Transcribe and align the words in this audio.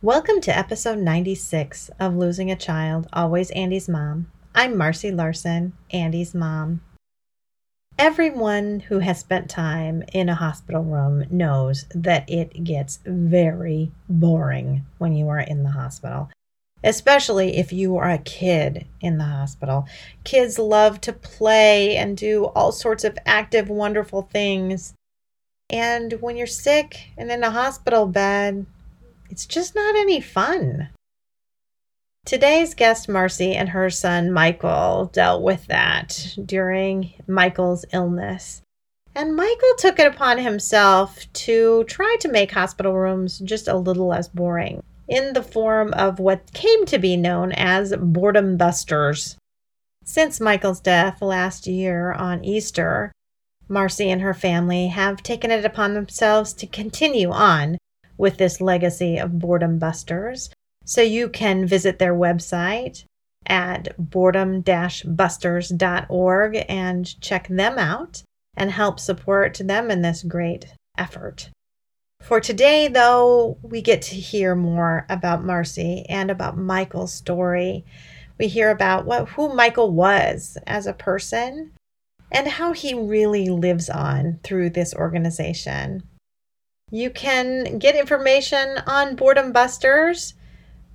Welcome 0.00 0.40
to 0.42 0.56
episode 0.56 0.98
96 0.98 1.90
of 1.98 2.14
Losing 2.14 2.52
a 2.52 2.56
Child, 2.56 3.08
Always 3.12 3.50
Andy's 3.50 3.88
Mom. 3.88 4.30
I'm 4.54 4.78
Marcy 4.78 5.10
Larson, 5.10 5.72
Andy's 5.90 6.34
mom. 6.36 6.82
Everyone 7.98 8.78
who 8.78 9.00
has 9.00 9.18
spent 9.18 9.50
time 9.50 10.04
in 10.12 10.28
a 10.28 10.36
hospital 10.36 10.84
room 10.84 11.24
knows 11.28 11.86
that 11.96 12.30
it 12.30 12.62
gets 12.62 13.00
very 13.04 13.90
boring 14.08 14.86
when 14.98 15.14
you 15.14 15.28
are 15.30 15.40
in 15.40 15.64
the 15.64 15.70
hospital, 15.70 16.30
especially 16.84 17.56
if 17.56 17.72
you 17.72 17.96
are 17.96 18.10
a 18.10 18.18
kid 18.18 18.86
in 19.00 19.16
the 19.16 19.24
hospital. 19.24 19.86
Kids 20.22 20.58
love 20.58 21.00
to 21.00 21.12
play 21.12 21.96
and 21.96 22.16
do 22.16 22.44
all 22.54 22.70
sorts 22.70 23.04
of 23.04 23.18
active, 23.24 23.68
wonderful 23.68 24.22
things. 24.22 24.94
And 25.70 26.12
when 26.20 26.36
you're 26.36 26.46
sick 26.46 27.08
and 27.16 27.30
in 27.30 27.42
a 27.42 27.50
hospital 27.50 28.06
bed, 28.06 28.66
it's 29.30 29.46
just 29.46 29.74
not 29.74 29.96
any 29.96 30.20
fun. 30.20 30.90
Today's 32.26 32.74
guest, 32.74 33.08
Marcy, 33.08 33.54
and 33.54 33.70
her 33.70 33.90
son, 33.90 34.30
Michael, 34.30 35.10
dealt 35.12 35.42
with 35.42 35.66
that 35.66 36.36
during 36.44 37.12
Michael's 37.26 37.84
illness. 37.92 38.62
And 39.14 39.36
Michael 39.36 39.74
took 39.78 39.98
it 39.98 40.06
upon 40.06 40.38
himself 40.38 41.30
to 41.32 41.84
try 41.84 42.16
to 42.20 42.30
make 42.30 42.50
hospital 42.50 42.94
rooms 42.94 43.38
just 43.38 43.68
a 43.68 43.76
little 43.76 44.06
less 44.06 44.28
boring 44.28 44.82
in 45.08 45.32
the 45.32 45.42
form 45.42 45.92
of 45.94 46.18
what 46.18 46.52
came 46.52 46.86
to 46.86 46.98
be 46.98 47.16
known 47.16 47.52
as 47.52 47.94
boredom 47.96 48.56
busters. 48.56 49.36
Since 50.04 50.40
Michael's 50.40 50.80
death 50.80 51.22
last 51.22 51.66
year 51.66 52.12
on 52.12 52.44
Easter, 52.44 53.12
Marcy 53.68 54.10
and 54.10 54.20
her 54.20 54.34
family 54.34 54.88
have 54.88 55.22
taken 55.22 55.50
it 55.50 55.64
upon 55.64 55.94
themselves 55.94 56.52
to 56.54 56.66
continue 56.66 57.30
on 57.30 57.78
with 58.16 58.36
this 58.36 58.60
legacy 58.60 59.16
of 59.16 59.38
boredom 59.38 59.78
busters. 59.78 60.50
So 60.84 61.00
you 61.00 61.28
can 61.28 61.66
visit 61.66 61.98
their 61.98 62.14
website 62.14 63.04
at 63.46 63.94
boredom 63.98 64.62
busters.org 64.62 66.64
and 66.68 67.20
check 67.20 67.48
them 67.48 67.78
out 67.78 68.22
and 68.56 68.70
help 68.70 69.00
support 69.00 69.60
them 69.64 69.90
in 69.90 70.02
this 70.02 70.22
great 70.22 70.66
effort. 70.96 71.50
For 72.24 72.40
today, 72.40 72.88
though, 72.88 73.58
we 73.60 73.82
get 73.82 74.00
to 74.00 74.14
hear 74.14 74.54
more 74.54 75.04
about 75.10 75.44
Marcy 75.44 76.06
and 76.08 76.30
about 76.30 76.56
Michael's 76.56 77.12
story. 77.12 77.84
We 78.38 78.48
hear 78.48 78.70
about 78.70 79.04
what 79.04 79.28
who 79.28 79.54
Michael 79.54 79.92
was 79.92 80.56
as 80.66 80.86
a 80.86 80.94
person 80.94 81.72
and 82.32 82.48
how 82.48 82.72
he 82.72 82.94
really 82.94 83.50
lives 83.50 83.90
on 83.90 84.40
through 84.42 84.70
this 84.70 84.94
organization. 84.94 86.02
You 86.90 87.10
can 87.10 87.78
get 87.78 87.94
information 87.94 88.78
on 88.86 89.16
Boredom 89.16 89.52
Busters 89.52 90.32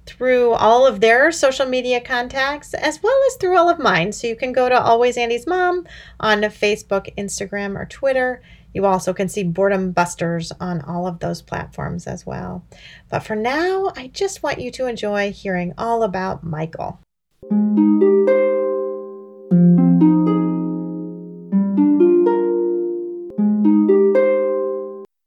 through 0.08 0.54
all 0.54 0.88
of 0.88 1.00
their 1.00 1.32
social 1.32 1.68
media 1.68 2.02
contacts 2.02 2.74
as 2.74 3.04
well 3.04 3.22
as 3.28 3.36
through 3.36 3.56
all 3.56 3.70
of 3.70 3.78
mine. 3.78 4.12
So 4.14 4.26
you 4.26 4.36
can 4.36 4.52
go 4.52 4.68
to 4.68 4.82
Always 4.82 5.16
Andy's 5.16 5.46
Mom 5.46 5.86
on 6.20 6.42
Facebook, 6.42 7.16
Instagram, 7.16 7.76
or 7.80 7.86
Twitter. 7.86 8.42
You 8.74 8.86
also 8.86 9.14
can 9.14 9.30
see 9.30 9.44
Boredom 9.44 9.92
Busters 9.92 10.52
on 10.60 10.82
all 10.82 11.08
of 11.08 11.20
those 11.20 11.42
platforms 11.42 12.08
as 12.08 12.26
well. 12.26 12.66
But 13.10 13.20
for 13.20 13.36
now, 13.36 13.92
I 13.96 14.08
just 14.08 14.44
want 14.44 14.60
you 14.60 14.72
to 14.72 14.88
enjoy 14.88 15.32
hearing 15.32 15.74
all 15.78 16.04
about 16.04 16.44
Michael. 16.44 17.00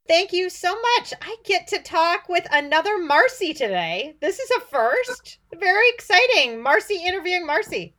Thank 0.08 0.34
you 0.34 0.50
so 0.50 0.74
much. 0.74 1.14
I 1.22 1.36
get 1.42 1.66
to 1.68 1.78
talk 1.78 2.28
with 2.28 2.46
another 2.52 2.98
Marcy 2.98 3.54
today. 3.54 4.14
This 4.20 4.38
is 4.38 4.50
a 4.50 4.60
first. 4.60 5.38
Very 5.58 5.88
exciting. 5.88 6.62
Marcy 6.62 7.02
interviewing 7.04 7.46
Marcy. 7.46 7.94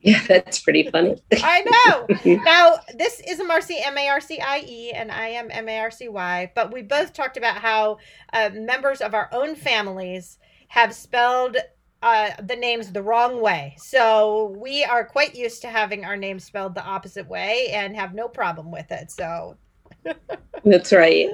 Yeah, 0.00 0.22
that's 0.28 0.60
pretty 0.60 0.88
funny. 0.90 1.20
I 1.32 1.64
know. 1.86 2.36
Now, 2.44 2.76
this 2.96 3.20
is 3.26 3.40
a 3.40 3.44
Marcy, 3.44 3.76
M 3.82 3.98
A 3.98 4.08
R 4.08 4.20
C 4.20 4.40
I 4.40 4.64
E, 4.66 4.92
and 4.92 5.10
I 5.10 5.28
am 5.28 5.50
M 5.50 5.68
A 5.68 5.78
R 5.80 5.90
C 5.90 6.08
Y, 6.08 6.52
but 6.54 6.72
we 6.72 6.82
both 6.82 7.12
talked 7.12 7.36
about 7.36 7.56
how 7.56 7.98
uh, 8.32 8.50
members 8.52 9.00
of 9.00 9.14
our 9.14 9.28
own 9.32 9.56
families 9.56 10.38
have 10.68 10.94
spelled 10.94 11.56
uh, 12.02 12.30
the 12.42 12.54
names 12.54 12.92
the 12.92 13.02
wrong 13.02 13.40
way. 13.40 13.74
So 13.78 14.54
we 14.56 14.84
are 14.84 15.04
quite 15.04 15.34
used 15.34 15.62
to 15.62 15.68
having 15.68 16.04
our 16.04 16.16
names 16.16 16.44
spelled 16.44 16.74
the 16.74 16.84
opposite 16.84 17.28
way 17.28 17.68
and 17.72 17.96
have 17.96 18.14
no 18.14 18.28
problem 18.28 18.70
with 18.70 18.90
it. 18.92 19.10
So 19.10 19.56
that's 20.64 20.92
right. 20.92 21.30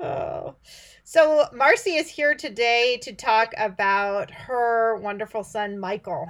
Oh. 0.00 0.56
So 1.04 1.46
Marcy 1.52 1.94
is 1.94 2.08
here 2.08 2.34
today 2.34 2.98
to 3.02 3.12
talk 3.12 3.52
about 3.56 4.30
her 4.30 4.96
wonderful 4.96 5.44
son 5.44 5.78
Michael. 5.78 6.28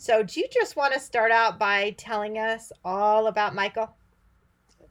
So 0.00 0.22
do 0.22 0.38
you 0.38 0.46
just 0.52 0.76
want 0.76 0.94
to 0.94 1.00
start 1.00 1.32
out 1.32 1.58
by 1.58 1.90
telling 1.98 2.38
us 2.38 2.70
all 2.84 3.26
about 3.26 3.56
Michael? 3.56 3.96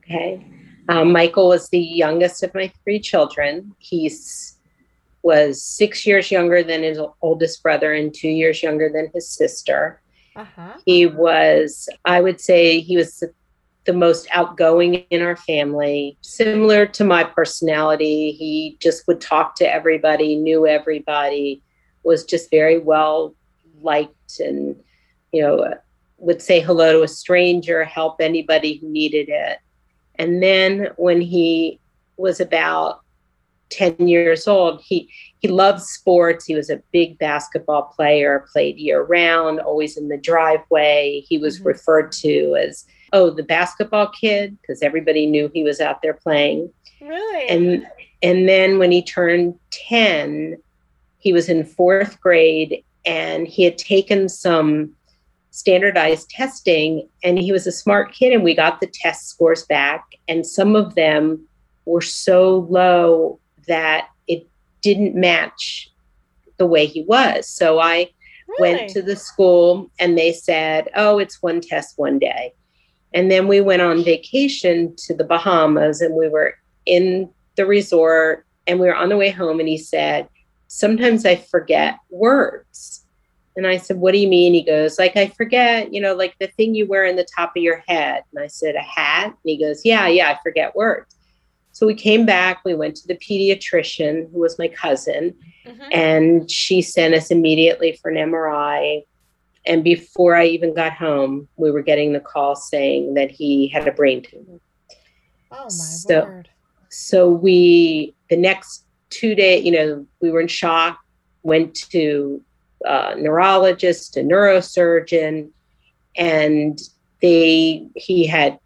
Okay. 0.03 0.45
Um, 0.90 1.13
Michael 1.13 1.47
was 1.47 1.69
the 1.69 1.79
youngest 1.79 2.44
of 2.44 2.53
my 2.53 2.72
three 2.84 3.00
children. 3.00 3.73
He's 3.79 4.57
was 5.23 5.62
six 5.62 6.06
years 6.06 6.29
younger 6.29 6.62
than 6.62 6.84
his 6.84 7.00
oldest 7.22 7.63
brother 7.63 7.94
and 7.94 8.13
two 8.13 8.28
years 8.28 8.62
younger 8.62 8.90
than 8.94 9.09
his 9.13 9.29
sister. 9.29 10.01
Uh-huh. 10.35 10.73
He 10.85 11.06
was, 11.06 11.88
I 12.03 12.19
would 12.19 12.41
say, 12.41 12.81
he 12.81 12.97
was 12.97 13.24
the 13.85 13.94
most 13.94 14.28
outgoing 14.34 14.95
in 15.09 15.22
our 15.22 15.38
family, 15.38 16.18
similar 16.22 16.85
to 16.85 17.06
my 17.06 17.24
personality. 17.24 18.31
He 18.31 18.78
just 18.81 19.07
would 19.07 19.22
talk 19.22 19.56
to 19.56 19.74
everybody, 19.74 20.35
knew 20.35 20.68
everybody, 20.68 21.62
was 22.03 22.25
just 22.25 22.51
very 22.51 22.78
well 22.78 23.34
liked, 23.81 24.39
and, 24.39 24.75
you 25.37 25.43
know, 25.43 25.71
would 26.17 26.41
say 26.41 26.59
hello 26.59 26.93
to 26.93 27.03
a 27.03 27.07
stranger, 27.07 27.83
help 27.83 28.19
anybody 28.19 28.77
who 28.77 28.89
needed 28.89 29.29
it. 29.29 29.59
And 30.15 30.41
then 30.41 30.89
when 30.97 31.21
he 31.21 31.79
was 32.17 32.39
about 32.39 33.01
10 33.69 34.07
years 34.07 34.47
old, 34.47 34.81
he, 34.81 35.07
he 35.37 35.47
loved 35.47 35.83
sports. 35.83 36.45
He 36.45 36.55
was 36.55 36.71
a 36.71 36.81
big 36.91 37.19
basketball 37.19 37.83
player, 37.83 38.47
played 38.51 38.79
year 38.79 39.03
round, 39.03 39.59
always 39.59 39.95
in 39.95 40.07
the 40.07 40.17
driveway. 40.17 41.19
He 41.19 41.37
was 41.37 41.59
mm-hmm. 41.59 41.67
referred 41.67 42.11
to 42.13 42.55
as 42.55 42.85
oh, 43.13 43.29
the 43.29 43.43
basketball 43.43 44.09
kid, 44.09 44.57
because 44.59 44.81
everybody 44.81 45.27
knew 45.27 45.51
he 45.53 45.63
was 45.63 45.79
out 45.79 46.01
there 46.01 46.15
playing. 46.15 46.71
Really? 46.99 47.47
And 47.47 47.87
and 48.23 48.49
then 48.49 48.79
when 48.79 48.91
he 48.91 49.03
turned 49.03 49.53
10, 49.69 50.57
he 51.19 51.31
was 51.31 51.47
in 51.47 51.63
fourth 51.63 52.19
grade 52.19 52.83
and 53.06 53.47
he 53.47 53.63
had 53.63 53.77
taken 53.77 54.27
some 54.27 54.95
standardized 55.57 56.30
testing 56.30 57.07
and 57.24 57.39
he 57.39 57.51
was 57.51 57.65
a 57.65 57.71
smart 57.71 58.13
kid 58.13 58.33
and 58.33 58.44
we 58.44 58.56
got 58.56 58.80
the 58.80 58.88
test 58.88 59.27
scores 59.27 59.63
back 59.65 60.06
and 60.27 60.45
some 60.45 60.75
of 60.75 60.95
them 60.95 61.44
were 61.86 62.01
so 62.01 62.68
low 62.69 63.39
that 63.68 64.09
it 64.27 64.48
didn't 64.81 65.15
match 65.15 65.89
the 66.57 66.68
way 66.68 66.86
he 66.86 67.04
was 67.04 67.48
so 67.48 67.80
i 67.80 68.09
really? 68.48 68.75
went 68.75 68.89
to 68.89 69.01
the 69.01 69.15
school 69.15 69.89
and 70.00 70.18
they 70.18 70.31
said 70.31 70.89
oh 70.95 71.18
it's 71.18 71.42
one 71.42 71.60
test 71.60 71.98
one 71.98 72.19
day 72.19 72.53
and 73.13 73.31
then 73.31 73.48
we 73.48 73.62
went 73.62 73.81
on 73.81 74.03
vacation 74.03 74.95
to 74.98 75.13
the 75.13 75.24
Bahamas 75.24 76.01
and 76.01 76.15
we 76.15 76.27
were 76.27 76.56
in 76.86 77.30
the 77.56 77.65
resort 77.65 78.45
and 78.65 78.80
we 78.80 78.88
were 78.88 78.95
on 78.95 79.10
the 79.10 79.18
way 79.18 79.30
home 79.30 79.60
and 79.60 79.69
he 79.69 79.77
said, 79.77 80.27
Sometimes 80.68 81.25
I 81.25 81.38
forget 81.38 81.98
words. 82.10 83.06
And 83.57 83.65
I 83.65 83.77
said, 83.77 83.98
What 83.98 84.13
do 84.13 84.19
you 84.19 84.27
mean? 84.27 84.54
He 84.54 84.62
goes, 84.62 85.00
Like, 85.00 85.18
I 85.18 85.27
forget, 85.27 85.92
you 85.92 86.00
know, 86.00 86.13
like 86.13 86.36
the 86.39 86.48
thing 86.48 86.75
you 86.75 86.86
wear 86.86 87.06
in 87.06 87.15
the 87.15 87.27
top 87.36 87.57
of 87.57 87.63
your 87.63 87.83
head. 87.88 88.24
And 88.31 88.42
I 88.42 88.48
said, 88.48 88.75
A 88.75 88.81
hat? 88.81 89.25
And 89.25 89.36
he 89.44 89.57
goes, 89.57 89.81
Yeah, 89.83 90.07
yeah, 90.07 90.30
I 90.30 90.39
forget 90.44 90.75
words. 90.75 91.15
So 91.71 91.86
we 91.86 91.95
came 91.95 92.25
back, 92.25 92.62
we 92.63 92.75
went 92.75 92.95
to 92.98 93.07
the 93.07 93.15
pediatrician, 93.15 94.31
who 94.31 94.39
was 94.39 94.57
my 94.57 94.68
cousin, 94.68 95.36
mm-hmm. 95.65 95.89
and 95.92 96.50
she 96.50 96.81
sent 96.81 97.13
us 97.13 97.30
immediately 97.30 98.00
for 98.01 98.09
an 98.09 98.31
MRI 98.31 99.04
And 99.65 99.83
before 99.83 100.36
I 100.36 100.45
even 100.45 100.74
got 100.74 100.94
home, 100.94 101.48
we 101.57 101.71
were 101.71 101.81
getting 101.81 102.13
the 102.13 102.19
call 102.19 102.56
saying 102.56 103.15
that 103.15 103.31
he 103.31 103.68
had 103.68 103.88
a 103.88 103.92
brain 103.92 104.21
tumor. 104.21 104.60
Oh 105.51 105.63
my 105.63 105.69
So- 105.69 106.25
word. 106.25 106.50
So 106.89 107.30
we, 107.30 108.15
the 108.30 108.38
next 108.38 108.86
two 109.10 109.36
days, 109.36 109.65
you 109.65 109.71
know, 109.71 110.06
we 110.21 110.31
were 110.31 110.39
in 110.39 110.48
shock, 110.48 111.00
went 111.44 111.75
to 111.92 112.42
a 112.85 113.15
neurologist, 113.15 114.18
a 114.18 114.21
neurosurgeon, 114.21 115.50
and 116.15 116.79
they, 117.21 117.88
he 117.95 118.25
had 118.27 118.59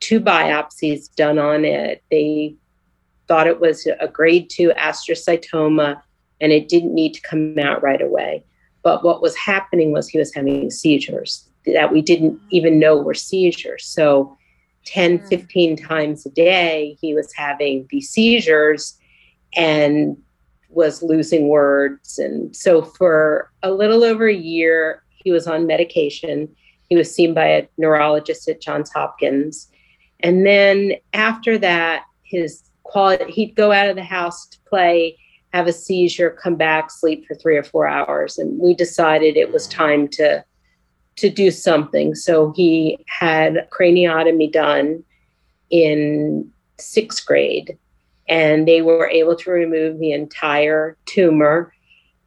two 0.00 0.20
biopsies 0.20 1.14
done 1.14 1.38
on 1.38 1.64
it. 1.64 2.02
They 2.10 2.56
thought 3.28 3.46
it 3.46 3.60
was 3.60 3.86
a 3.86 4.08
grade 4.08 4.50
two 4.50 4.70
astrocytoma 4.70 6.00
and 6.40 6.52
it 6.52 6.68
didn't 6.68 6.94
need 6.94 7.14
to 7.14 7.20
come 7.20 7.58
out 7.58 7.82
right 7.82 8.00
away. 8.00 8.44
But 8.82 9.04
what 9.04 9.22
was 9.22 9.36
happening 9.36 9.92
was 9.92 10.08
he 10.08 10.18
was 10.18 10.34
having 10.34 10.70
seizures 10.70 11.46
that 11.66 11.92
we 11.92 12.00
didn't 12.00 12.40
even 12.50 12.78
know 12.78 12.96
were 12.96 13.14
seizures. 13.14 13.84
So 13.84 14.36
10, 14.86 15.18
hmm. 15.18 15.26
15 15.26 15.76
times 15.76 16.24
a 16.24 16.30
day, 16.30 16.96
he 17.00 17.14
was 17.14 17.32
having 17.34 17.86
these 17.90 18.08
seizures 18.08 18.98
and 19.54 20.16
was 20.70 21.02
losing 21.02 21.48
words. 21.48 22.18
And 22.18 22.54
so 22.54 22.82
for 22.82 23.50
a 23.62 23.72
little 23.72 24.04
over 24.04 24.26
a 24.26 24.34
year, 24.34 25.02
he 25.10 25.30
was 25.30 25.46
on 25.46 25.66
medication. 25.66 26.48
He 26.88 26.96
was 26.96 27.14
seen 27.14 27.34
by 27.34 27.46
a 27.46 27.68
neurologist 27.76 28.48
at 28.48 28.60
Johns 28.60 28.90
Hopkins. 28.90 29.68
And 30.20 30.46
then 30.46 30.94
after 31.12 31.58
that, 31.58 32.04
his 32.22 32.62
quality, 32.84 33.30
he'd 33.32 33.56
go 33.56 33.72
out 33.72 33.88
of 33.88 33.96
the 33.96 34.04
house 34.04 34.46
to 34.48 34.58
play, 34.68 35.18
have 35.52 35.66
a 35.66 35.72
seizure, 35.72 36.30
come 36.30 36.56
back, 36.56 36.90
sleep 36.90 37.26
for 37.26 37.34
three 37.34 37.56
or 37.56 37.62
four 37.62 37.86
hours. 37.86 38.38
And 38.38 38.58
we 38.58 38.74
decided 38.74 39.36
it 39.36 39.52
was 39.52 39.66
time 39.66 40.08
to 40.08 40.44
to 41.16 41.28
do 41.28 41.50
something. 41.50 42.14
So 42.14 42.52
he 42.56 42.98
had 43.06 43.68
craniotomy 43.70 44.50
done 44.50 45.04
in 45.68 46.50
sixth 46.78 47.26
grade, 47.26 47.76
and 48.30 48.66
they 48.66 48.80
were 48.80 49.08
able 49.08 49.34
to 49.36 49.50
remove 49.50 49.98
the 49.98 50.12
entire 50.12 50.96
tumor. 51.04 51.74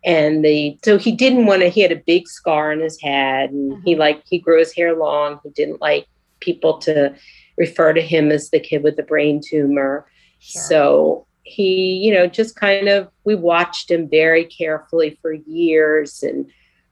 And 0.05 0.43
the 0.43 0.77
so 0.83 0.97
he 0.97 1.13
didn't 1.13 1.45
want 1.45 1.61
to. 1.61 1.69
He 1.69 1.79
had 1.79 1.93
a 1.93 2.03
big 2.05 2.27
scar 2.27 2.73
on 2.73 2.81
his 2.81 3.01
head, 3.01 3.51
and 3.51 3.81
he 3.85 3.95
Mhm. 3.95 3.99
like 3.99 4.21
he 4.29 4.37
grew 4.37 4.59
his 4.59 4.75
hair 4.75 4.93
long. 4.95 5.39
He 5.43 5.49
didn't 5.51 5.81
like 5.81 6.05
people 6.41 6.77
to 6.79 7.15
refer 7.57 7.93
to 7.93 8.01
him 8.01 8.29
as 8.31 8.49
the 8.49 8.59
kid 8.59 8.83
with 8.83 8.97
the 8.97 9.03
brain 9.03 9.39
tumor. 9.41 10.05
Sure. 10.39 10.61
So 10.61 11.27
he, 11.43 11.93
you 12.03 12.13
know, 12.13 12.27
just 12.27 12.57
kind 12.57 12.89
of, 12.89 13.07
we 13.23 13.35
watched 13.35 13.89
him 13.89 14.09
very 14.09 14.43
carefully 14.43 15.17
for 15.21 15.31
years. 15.31 16.21
And 16.23 16.47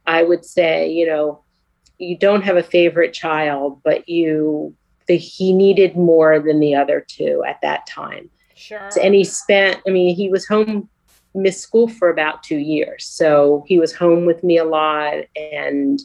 I 0.05 0.23
would 0.23 0.45
say, 0.45 0.89
you 0.89 1.05
know, 1.05 1.43
you 1.97 2.17
don't 2.17 2.43
have 2.43 2.57
a 2.57 2.63
favorite 2.63 3.13
child, 3.13 3.81
but 3.83 4.07
you, 4.07 4.73
the, 5.07 5.17
he 5.17 5.51
needed 5.51 5.97
more 5.97 6.39
than 6.39 6.59
the 6.59 6.75
other 6.75 7.05
two 7.05 7.43
at 7.45 7.59
that 7.61 7.87
time. 7.87 8.29
Sure. 8.61 8.89
And 9.01 9.15
he 9.15 9.23
spent, 9.23 9.81
I 9.87 9.89
mean, 9.89 10.15
he 10.15 10.29
was 10.29 10.47
home, 10.47 10.87
missed 11.33 11.61
school 11.61 11.87
for 11.87 12.09
about 12.09 12.43
two 12.43 12.57
years. 12.57 13.05
So 13.05 13.65
he 13.67 13.79
was 13.79 13.91
home 13.91 14.25
with 14.25 14.43
me 14.43 14.57
a 14.57 14.65
lot. 14.65 15.23
And 15.35 15.99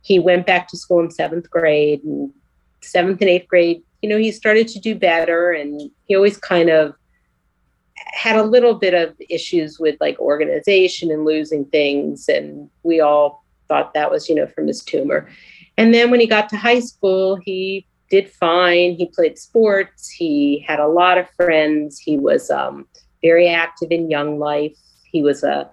he 0.00 0.18
went 0.18 0.46
back 0.46 0.68
to 0.68 0.76
school 0.78 1.00
in 1.00 1.10
seventh 1.10 1.50
grade 1.50 2.02
and 2.02 2.32
seventh 2.80 3.20
and 3.20 3.28
eighth 3.28 3.48
grade, 3.48 3.82
you 4.00 4.08
know, 4.08 4.16
he 4.16 4.32
started 4.32 4.68
to 4.68 4.80
do 4.80 4.94
better. 4.94 5.52
And 5.52 5.90
he 6.06 6.16
always 6.16 6.38
kind 6.38 6.70
of 6.70 6.94
had 7.96 8.36
a 8.36 8.42
little 8.42 8.74
bit 8.74 8.94
of 8.94 9.14
issues 9.28 9.78
with 9.78 9.96
like 10.00 10.18
organization 10.18 11.10
and 11.10 11.26
losing 11.26 11.66
things. 11.66 12.28
And 12.28 12.70
we 12.84 13.00
all 13.00 13.44
thought 13.68 13.92
that 13.92 14.10
was, 14.10 14.30
you 14.30 14.34
know, 14.34 14.46
from 14.46 14.66
his 14.66 14.82
tumor. 14.82 15.28
And 15.76 15.92
then 15.92 16.10
when 16.10 16.20
he 16.20 16.26
got 16.26 16.48
to 16.50 16.56
high 16.56 16.80
school, 16.80 17.36
he 17.36 17.86
did 18.10 18.30
fine. 18.30 18.94
He 18.94 19.06
played 19.06 19.38
sports. 19.38 20.08
He 20.08 20.64
had 20.66 20.80
a 20.80 20.88
lot 20.88 21.18
of 21.18 21.28
friends. 21.30 21.98
He 21.98 22.18
was 22.18 22.50
um, 22.50 22.86
very 23.22 23.48
active 23.48 23.90
in 23.90 24.10
young 24.10 24.38
life. 24.38 24.76
He 25.04 25.22
was 25.22 25.42
a 25.42 25.70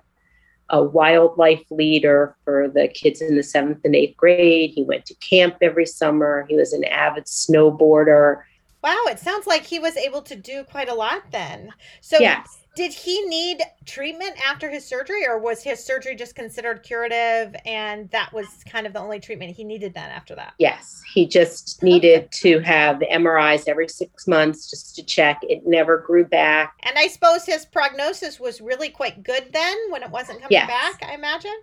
a 0.69 0.81
Young 0.81 1.29
Life 1.37 1.63
leader 1.69 2.35
for 2.43 2.67
the 2.67 2.87
kids 2.87 3.21
in 3.21 3.35
the 3.35 3.43
seventh 3.43 3.81
and 3.83 3.95
eighth 3.95 4.17
grade. 4.17 4.71
He 4.73 4.83
went 4.83 5.05
to 5.05 5.15
camp 5.15 5.57
every 5.61 5.85
summer. 5.85 6.45
He 6.49 6.55
was 6.55 6.73
an 6.73 6.83
avid 6.85 7.25
snowboarder. 7.25 8.41
Wow, 8.83 8.97
it 9.07 9.17
sounds 9.19 9.47
like 9.47 9.63
he 9.63 9.79
was 9.79 9.95
able 9.95 10.21
to 10.23 10.35
do 10.35 10.65
quite 10.65 10.89
a 10.89 10.93
lot 10.93 11.31
then. 11.31 11.71
So 12.01 12.19
yes. 12.19 12.57
did 12.75 12.91
he 12.91 13.21
need 13.27 13.61
treatment 13.85 14.33
after 14.45 14.69
his 14.69 14.85
surgery 14.85 15.25
or 15.25 15.39
was 15.39 15.63
his 15.63 15.81
surgery 15.83 16.15
just 16.15 16.35
considered 16.35 16.83
curative 16.83 17.55
and 17.65 18.09
that 18.09 18.33
was 18.33 18.47
kind 18.69 18.85
of 18.85 18.91
the 18.91 18.99
only 18.99 19.21
treatment 19.21 19.55
he 19.55 19.63
needed 19.63 19.93
then 19.93 20.09
after 20.09 20.35
that? 20.35 20.53
Yes, 20.59 21.01
he 21.13 21.25
just 21.25 21.81
needed 21.81 22.29
to 22.33 22.59
have 22.59 22.99
the 22.99 23.05
MRIs 23.05 23.69
every 23.69 23.87
six 23.87 24.27
months 24.27 24.69
just 24.69 24.95
to 24.97 25.03
check. 25.03 25.39
It 25.43 25.61
never 25.65 25.99
grew 25.99 26.25
back. 26.25 26.73
And 26.83 26.97
I 26.97 27.07
suppose 27.07 27.45
his 27.45 27.65
prognosis 27.65 28.37
was 28.37 28.59
really 28.59 28.89
quite 28.89 29.23
good 29.23 29.47
then 29.53 29.77
when 29.91 30.03
it 30.03 30.09
wasn't 30.11 30.39
coming 30.41 30.51
Yes. 30.51 30.67
back, 30.67 31.09
I 31.09 31.13
imagine. 31.15 31.55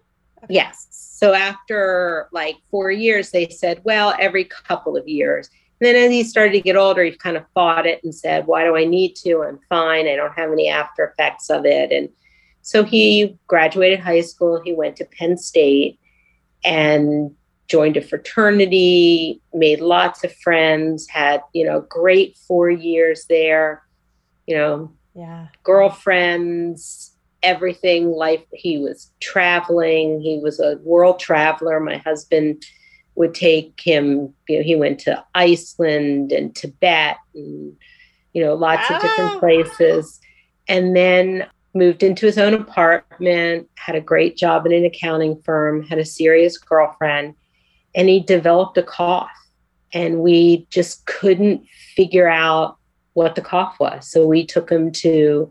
Okay. 0.44 0.55
Yes. 0.55 0.87
So 0.90 1.34
after 1.34 2.28
like 2.32 2.56
four 2.70 2.90
years, 2.90 3.31
they 3.31 3.49
said, 3.49 3.82
well, 3.84 4.14
every 4.19 4.44
couple 4.44 4.96
of 4.96 5.06
years. 5.06 5.50
And 5.81 5.87
then 5.87 5.97
as 5.97 6.11
he 6.11 6.25
started 6.25 6.53
to 6.53 6.61
get 6.61 6.77
older, 6.77 7.03
he 7.05 7.12
kind 7.12 7.38
of 7.38 7.44
fought 7.55 7.87
it 7.87 8.05
and 8.05 8.15
said, 8.15 8.47
why 8.47 8.65
do 8.65 8.77
I 8.77 8.85
need 8.85 9.15
to? 9.17 9.43
I'm 9.43 9.59
fine. 9.69 10.06
I 10.06 10.15
don't 10.17 10.35
have 10.35 10.53
any 10.53 10.69
after 10.69 11.05
effects 11.06 11.49
of 11.49 11.65
it. 11.65 11.91
And 11.91 12.11
so 12.61 12.85
he 12.85 13.38
graduated 13.47 14.00
high 14.00 14.21
school. 14.21 14.61
He 14.62 14.75
went 14.75 14.97
to 14.97 15.06
Penn 15.06 15.38
State 15.38 15.99
and 16.62 17.35
joined 17.69 17.97
a 17.97 18.03
fraternity, 18.03 19.41
made 19.55 19.81
lots 19.81 20.23
of 20.23 20.37
friends, 20.37 21.09
had, 21.09 21.41
you 21.55 21.65
know, 21.65 21.81
great 21.88 22.37
four 22.47 22.69
years 22.69 23.25
there, 23.29 23.82
you 24.47 24.56
know, 24.56 24.93
Yeah. 25.15 25.47
girlfriends, 25.62 27.17
everything. 27.43 28.11
Life, 28.11 28.44
he 28.53 28.77
was 28.77 29.12
traveling. 29.21 30.21
He 30.21 30.38
was 30.43 30.61
a 30.61 30.77
world 30.82 31.21
traveler. 31.21 31.81
My 31.81 31.97
husband 31.97 32.62
would 33.20 33.34
take 33.34 33.78
him, 33.78 34.32
you 34.49 34.56
know, 34.56 34.62
he 34.62 34.75
went 34.75 34.99
to 34.99 35.22
Iceland 35.34 36.32
and 36.32 36.56
Tibet 36.56 37.19
and, 37.34 37.76
you 38.32 38.43
know, 38.43 38.55
lots 38.55 38.90
of 38.90 38.99
different 39.02 39.38
places. 39.40 40.19
And 40.69 40.96
then 40.96 41.46
moved 41.75 42.02
into 42.02 42.25
his 42.25 42.38
own 42.38 42.55
apartment, 42.55 43.69
had 43.76 43.94
a 43.94 44.00
great 44.00 44.38
job 44.38 44.64
in 44.64 44.72
an 44.72 44.87
accounting 44.87 45.38
firm, 45.43 45.82
had 45.82 45.98
a 45.98 46.05
serious 46.05 46.56
girlfriend, 46.56 47.34
and 47.94 48.08
he 48.08 48.20
developed 48.20 48.79
a 48.79 48.82
cough. 48.82 49.29
And 49.93 50.20
we 50.20 50.67
just 50.70 51.05
couldn't 51.05 51.67
figure 51.94 52.29
out 52.29 52.79
what 53.12 53.34
the 53.34 53.43
cough 53.43 53.77
was. 53.79 54.10
So 54.10 54.27
we 54.27 54.46
took 54.46 54.70
him 54.70 54.93
to 54.93 55.50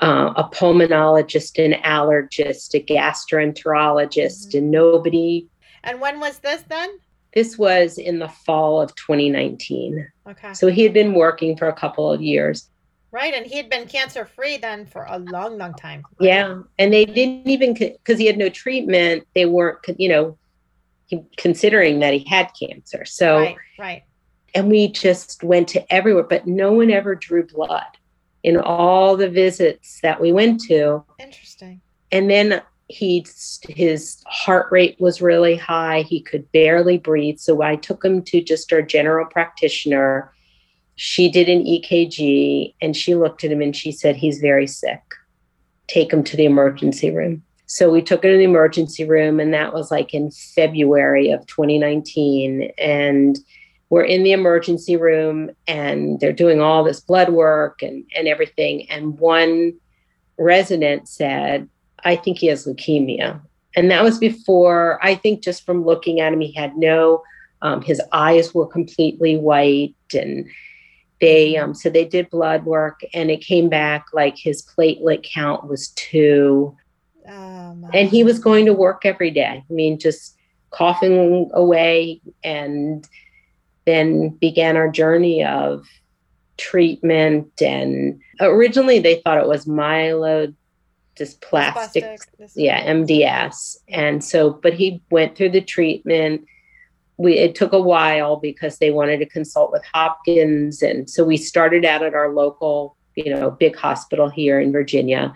uh, 0.00 0.34
a 0.36 0.44
pulmonologist, 0.44 1.62
an 1.64 1.80
allergist, 1.82 2.74
a 2.74 2.82
gastroenterologist, 2.82 4.48
Mhm. 4.48 4.58
and 4.58 4.70
nobody. 4.70 5.46
And 5.84 6.00
when 6.00 6.20
was 6.20 6.38
this 6.38 6.62
then? 6.68 6.88
This 7.34 7.56
was 7.56 7.96
in 7.98 8.18
the 8.18 8.28
fall 8.28 8.80
of 8.80 8.94
2019. 8.96 10.06
Okay. 10.28 10.52
So 10.54 10.66
he 10.68 10.82
had 10.82 10.92
been 10.92 11.14
working 11.14 11.56
for 11.56 11.68
a 11.68 11.72
couple 11.72 12.10
of 12.10 12.20
years. 12.20 12.68
Right. 13.12 13.34
And 13.34 13.46
he 13.46 13.56
had 13.56 13.68
been 13.70 13.86
cancer 13.88 14.24
free 14.24 14.56
then 14.56 14.86
for 14.86 15.04
a 15.08 15.18
long, 15.18 15.58
long 15.58 15.74
time. 15.74 16.04
Yeah. 16.20 16.60
And 16.78 16.92
they 16.92 17.04
didn't 17.04 17.48
even, 17.48 17.74
because 17.74 18.18
he 18.18 18.26
had 18.26 18.38
no 18.38 18.48
treatment, 18.48 19.26
they 19.34 19.46
weren't, 19.46 19.78
you 19.98 20.08
know, 20.08 20.38
considering 21.36 21.98
that 22.00 22.14
he 22.14 22.24
had 22.28 22.50
cancer. 22.58 23.04
So, 23.04 23.38
Right. 23.38 23.56
Right. 23.78 24.02
and 24.54 24.68
we 24.68 24.88
just 24.88 25.42
went 25.42 25.68
to 25.68 25.92
everywhere, 25.92 26.22
but 26.24 26.46
no 26.46 26.72
one 26.72 26.90
ever 26.90 27.14
drew 27.16 27.44
blood 27.46 27.82
in 28.42 28.56
all 28.56 29.16
the 29.16 29.28
visits 29.28 30.00
that 30.02 30.20
we 30.20 30.32
went 30.32 30.60
to. 30.62 31.04
Interesting. 31.18 31.80
and 32.12 32.30
then 32.30 32.62
he 32.90 33.24
his 33.68 34.22
heart 34.26 34.66
rate 34.70 34.96
was 34.98 35.22
really 35.22 35.56
high. 35.56 36.02
He 36.02 36.20
could 36.20 36.50
barely 36.52 36.98
breathe. 36.98 37.38
So 37.38 37.62
i 37.62 37.76
took 37.76 38.04
him 38.04 38.22
to 38.24 38.42
just 38.42 38.72
our 38.72 38.82
general 38.82 39.26
practitioner. 39.26 40.32
She 40.96 41.30
did 41.30 41.48
an 41.48 41.64
ekg 41.64 42.74
and 42.82 42.96
she 42.96 43.14
looked 43.14 43.44
at 43.44 43.52
him 43.52 43.62
and 43.62 43.74
she 43.74 43.92
said 43.92 44.16
he's 44.16 44.38
very 44.38 44.66
sick. 44.66 45.00
Take 45.86 46.12
him 46.12 46.24
to 46.24 46.36
the 46.36 46.44
emergency 46.44 47.10
room. 47.10 47.42
So 47.66 47.90
we 47.90 48.02
took 48.02 48.24
him 48.24 48.32
to 48.32 48.36
the 48.36 48.44
emergency 48.44 49.04
room 49.04 49.38
and 49.38 49.54
that 49.54 49.72
was 49.72 49.90
like 49.90 50.12
in 50.12 50.32
february 50.32 51.30
of 51.30 51.46
2019 51.46 52.72
and 52.76 53.38
we're 53.88 54.02
in 54.02 54.24
the 54.24 54.32
emergency 54.32 54.96
room 54.96 55.50
and 55.66 56.18
they're 56.20 56.32
doing 56.32 56.60
all 56.60 56.84
this 56.84 57.00
blood 57.00 57.28
work 57.30 57.82
and, 57.82 58.04
and 58.16 58.28
everything. 58.28 58.88
And 58.90 59.18
one 59.18 59.74
resident 60.38 61.08
said 61.08 61.68
I 62.04 62.16
think 62.16 62.38
he 62.38 62.46
has 62.48 62.66
leukemia. 62.66 63.40
And 63.76 63.90
that 63.90 64.02
was 64.02 64.18
before, 64.18 64.98
I 65.02 65.14
think 65.14 65.42
just 65.42 65.64
from 65.64 65.84
looking 65.84 66.20
at 66.20 66.32
him, 66.32 66.40
he 66.40 66.52
had 66.52 66.76
no, 66.76 67.22
um, 67.62 67.82
his 67.82 68.02
eyes 68.12 68.52
were 68.52 68.66
completely 68.66 69.36
white. 69.36 69.94
And 70.12 70.48
they, 71.20 71.56
um, 71.56 71.74
so 71.74 71.88
they 71.88 72.04
did 72.04 72.30
blood 72.30 72.64
work 72.64 73.00
and 73.14 73.30
it 73.30 73.42
came 73.42 73.68
back 73.68 74.06
like 74.12 74.36
his 74.36 74.62
platelet 74.62 75.22
count 75.22 75.68
was 75.68 75.88
two. 75.90 76.76
Oh. 77.28 77.90
And 77.92 78.08
he 78.08 78.24
was 78.24 78.38
going 78.38 78.66
to 78.66 78.74
work 78.74 79.04
every 79.04 79.30
day. 79.30 79.64
I 79.68 79.72
mean, 79.72 79.98
just 79.98 80.36
coughing 80.70 81.50
away 81.52 82.20
and 82.42 83.06
then 83.84 84.30
began 84.40 84.76
our 84.76 84.88
journey 84.88 85.44
of 85.44 85.86
treatment 86.56 87.62
and 87.62 88.20
originally 88.40 88.98
they 88.98 89.20
thought 89.22 89.38
it 89.38 89.48
was 89.48 89.66
myelodysplastic 91.20 91.72
Plastic, 91.72 92.20
this- 92.38 92.56
yeah 92.56 92.92
mds 92.92 93.76
and 93.88 94.24
so 94.24 94.50
but 94.50 94.74
he 94.74 95.02
went 95.10 95.36
through 95.36 95.50
the 95.50 95.60
treatment. 95.60 96.44
We 97.16 97.34
it 97.34 97.54
took 97.54 97.72
a 97.72 97.80
while 97.80 98.36
because 98.36 98.78
they 98.78 98.90
wanted 98.90 99.18
to 99.18 99.26
consult 99.26 99.72
with 99.72 99.84
hopkins. 99.92 100.82
And 100.82 101.08
so 101.08 101.22
we 101.24 101.36
started 101.36 101.84
out 101.84 102.02
at 102.02 102.14
our 102.14 102.32
local 102.32 102.96
you 103.14 103.34
know 103.34 103.50
big 103.50 103.76
hospital 103.76 104.28
here 104.28 104.60
in 104.60 104.72
virginia. 104.72 105.34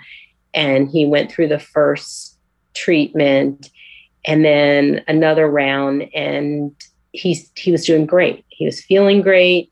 And 0.55 0.89
he 0.89 1.05
went 1.05 1.31
through 1.31 1.49
the 1.49 1.59
first 1.59 2.39
treatment 2.73 3.71
and 4.25 4.45
then 4.45 5.03
another 5.09 5.47
round. 5.49 6.09
And 6.15 6.73
he's 7.13 7.51
he 7.55 7.71
was 7.71 7.85
doing 7.85 8.07
great. 8.07 8.45
He 8.49 8.65
was 8.65 8.81
feeling 8.81 9.21
great. 9.21 9.71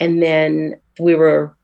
And 0.00 0.22
then 0.22 0.80
we 0.98 1.14
were 1.14 1.54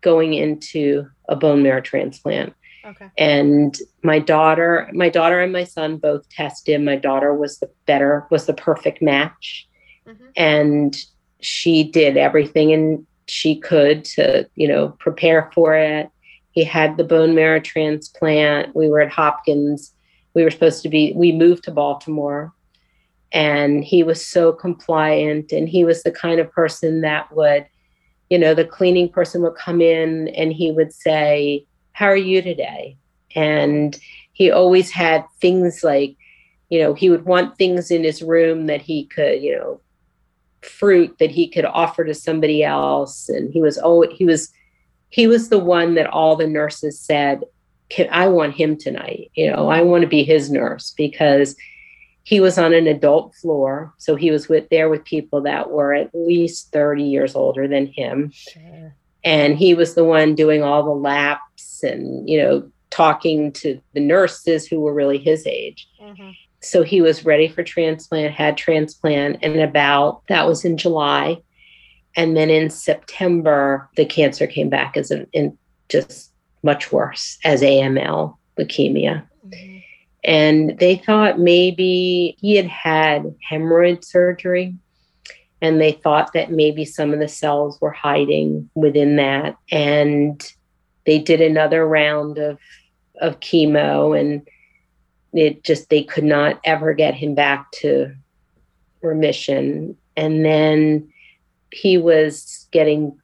going 0.00 0.34
into 0.34 1.08
a 1.28 1.36
bone 1.36 1.62
marrow 1.62 1.80
transplant 1.80 2.54
Okay. 2.84 3.08
and 3.18 3.76
my 4.02 4.18
daughter 4.18 4.88
my 4.92 5.08
daughter 5.08 5.40
and 5.40 5.52
my 5.52 5.64
son 5.64 5.96
both 5.98 6.28
tested. 6.30 6.80
My 6.80 6.96
daughter 6.96 7.34
was 7.34 7.58
the 7.58 7.68
better 7.86 8.26
was 8.30 8.46
the 8.46 8.54
perfect 8.54 9.02
match. 9.02 9.66
Mhm. 10.06 10.28
and 10.36 10.96
she 11.40 11.84
did 11.84 12.16
everything 12.16 12.72
and 12.72 13.06
she 13.26 13.58
could 13.60 14.04
to 14.06 14.48
you 14.54 14.66
know 14.68 14.90
prepare 14.98 15.50
for 15.54 15.74
it. 15.74 16.08
He 16.52 16.64
had 16.64 16.96
the 16.96 17.04
bone 17.04 17.34
marrow 17.34 17.60
transplant. 17.60 18.74
We 18.74 18.88
were 18.88 19.00
at 19.00 19.10
hopkins. 19.12 19.92
We 20.34 20.42
were 20.44 20.50
supposed 20.50 20.82
to 20.84 20.88
be 20.88 21.12
we 21.14 21.32
moved 21.32 21.64
to 21.64 21.70
baltimore. 21.70 22.52
And 23.32 23.84
he 23.84 24.02
was 24.02 24.24
so 24.24 24.52
compliant 24.52 25.52
and 25.52 25.68
he 25.68 25.84
was 25.84 26.02
the 26.02 26.10
kind 26.10 26.40
of 26.40 26.50
person 26.50 27.02
that 27.02 27.30
would 27.36 27.66
you 28.30 28.38
know 28.38 28.54
the 28.54 28.64
cleaning 28.64 29.08
person 29.10 29.42
would 29.42 29.56
come 29.56 29.80
in 29.82 30.28
and 30.28 30.52
he 30.52 30.70
would 30.70 30.92
say 30.92 31.64
how 31.98 32.06
are 32.06 32.16
you 32.16 32.40
today? 32.40 32.96
And 33.34 33.98
he 34.32 34.52
always 34.52 34.88
had 34.88 35.24
things 35.40 35.82
like 35.82 36.16
you 36.68 36.80
know 36.80 36.94
he 36.94 37.10
would 37.10 37.24
want 37.24 37.58
things 37.58 37.90
in 37.90 38.04
his 38.04 38.22
room 38.22 38.66
that 38.66 38.82
he 38.82 39.06
could 39.06 39.42
you 39.42 39.56
know 39.56 39.80
fruit 40.62 41.16
that 41.18 41.32
he 41.32 41.48
could 41.48 41.64
offer 41.64 42.04
to 42.04 42.14
somebody 42.14 42.62
else. 42.62 43.28
And 43.28 43.52
he 43.52 43.60
was 43.60 43.80
oh 43.82 44.06
he 44.12 44.24
was 44.24 44.52
he 45.08 45.26
was 45.26 45.48
the 45.48 45.58
one 45.58 45.96
that 45.96 46.06
all 46.06 46.36
the 46.36 46.46
nurses 46.46 47.00
said 47.00 47.42
Can, 47.88 48.08
i 48.12 48.28
want 48.28 48.54
him 48.54 48.76
tonight. 48.76 49.32
You 49.34 49.50
know 49.50 49.68
i 49.68 49.82
want 49.82 50.02
to 50.02 50.08
be 50.08 50.22
his 50.22 50.52
nurse 50.52 50.94
because 50.96 51.56
he 52.22 52.38
was 52.38 52.58
on 52.58 52.74
an 52.74 52.86
adult 52.86 53.34
floor. 53.34 53.94
So 53.96 54.14
he 54.14 54.30
was 54.30 54.48
with 54.48 54.68
there 54.68 54.88
with 54.88 55.02
people 55.04 55.40
that 55.42 55.70
were 55.70 55.94
at 55.94 56.10
least 56.14 56.70
30 56.72 57.02
years 57.02 57.34
older 57.34 57.66
than 57.66 57.86
him. 57.86 58.30
Sure. 58.30 58.94
And 59.28 59.58
he 59.58 59.74
was 59.74 59.94
the 59.94 60.04
one 60.04 60.34
doing 60.34 60.62
all 60.62 60.82
the 60.82 60.90
laps 60.90 61.82
and 61.82 62.28
you 62.28 62.40
know 62.42 62.68
talking 62.90 63.52
to 63.52 63.78
the 63.92 64.00
nurses 64.00 64.66
who 64.66 64.80
were 64.80 64.94
really 64.94 65.18
his 65.18 65.46
age 65.46 65.86
Mhm. 66.00 66.34
so 66.60 66.82
he 66.82 67.00
was 67.02 67.26
ready 67.26 67.46
for 67.48 67.62
transplant 67.62 68.32
had 68.32 68.56
transplant 68.56 69.38
and 69.42 69.60
about 69.60 70.22
that 70.28 70.46
was 70.46 70.64
in 70.64 70.76
july 70.78 71.36
and 72.16 72.36
then 72.36 72.48
in 72.50 72.70
september 72.70 73.88
the 73.96 74.06
cancer 74.06 74.46
came 74.46 74.70
back 74.70 74.96
as 74.96 75.10
an 75.10 75.26
in 75.32 75.56
just 75.90 76.32
much 76.62 76.90
worse 76.90 77.38
as 77.44 77.60
aml 77.62 78.36
leukemia 78.58 79.22
Mhm. 79.46 79.82
and 80.24 80.78
they 80.78 80.96
thought 80.96 81.38
maybe 81.38 82.34
he 82.40 82.56
had 82.56 82.66
had 82.66 83.34
hemorrhoid 83.50 84.04
surgery 84.04 84.74
and 85.60 85.80
they 85.80 85.92
thought 85.92 86.32
that 86.32 86.52
maybe 86.52 86.84
some 86.84 87.12
of 87.12 87.18
the 87.18 87.28
cells 87.28 87.80
were 87.80 87.90
hiding 87.90 88.68
within 88.74 89.16
that. 89.16 89.56
And 89.70 90.52
they 91.06 91.18
did 91.18 91.40
another 91.40 91.86
round 91.86 92.38
of 92.38 92.58
of 93.20 93.40
chemo 93.40 94.18
and 94.18 94.46
it 95.32 95.64
just 95.64 95.90
they 95.90 96.02
could 96.02 96.24
not 96.24 96.60
ever 96.64 96.94
get 96.94 97.14
him 97.14 97.34
back 97.34 97.70
to 97.72 98.14
remission. 99.02 99.96
And 100.16 100.44
then 100.44 101.12
he 101.72 101.98
was 101.98 102.68
getting 102.70 103.18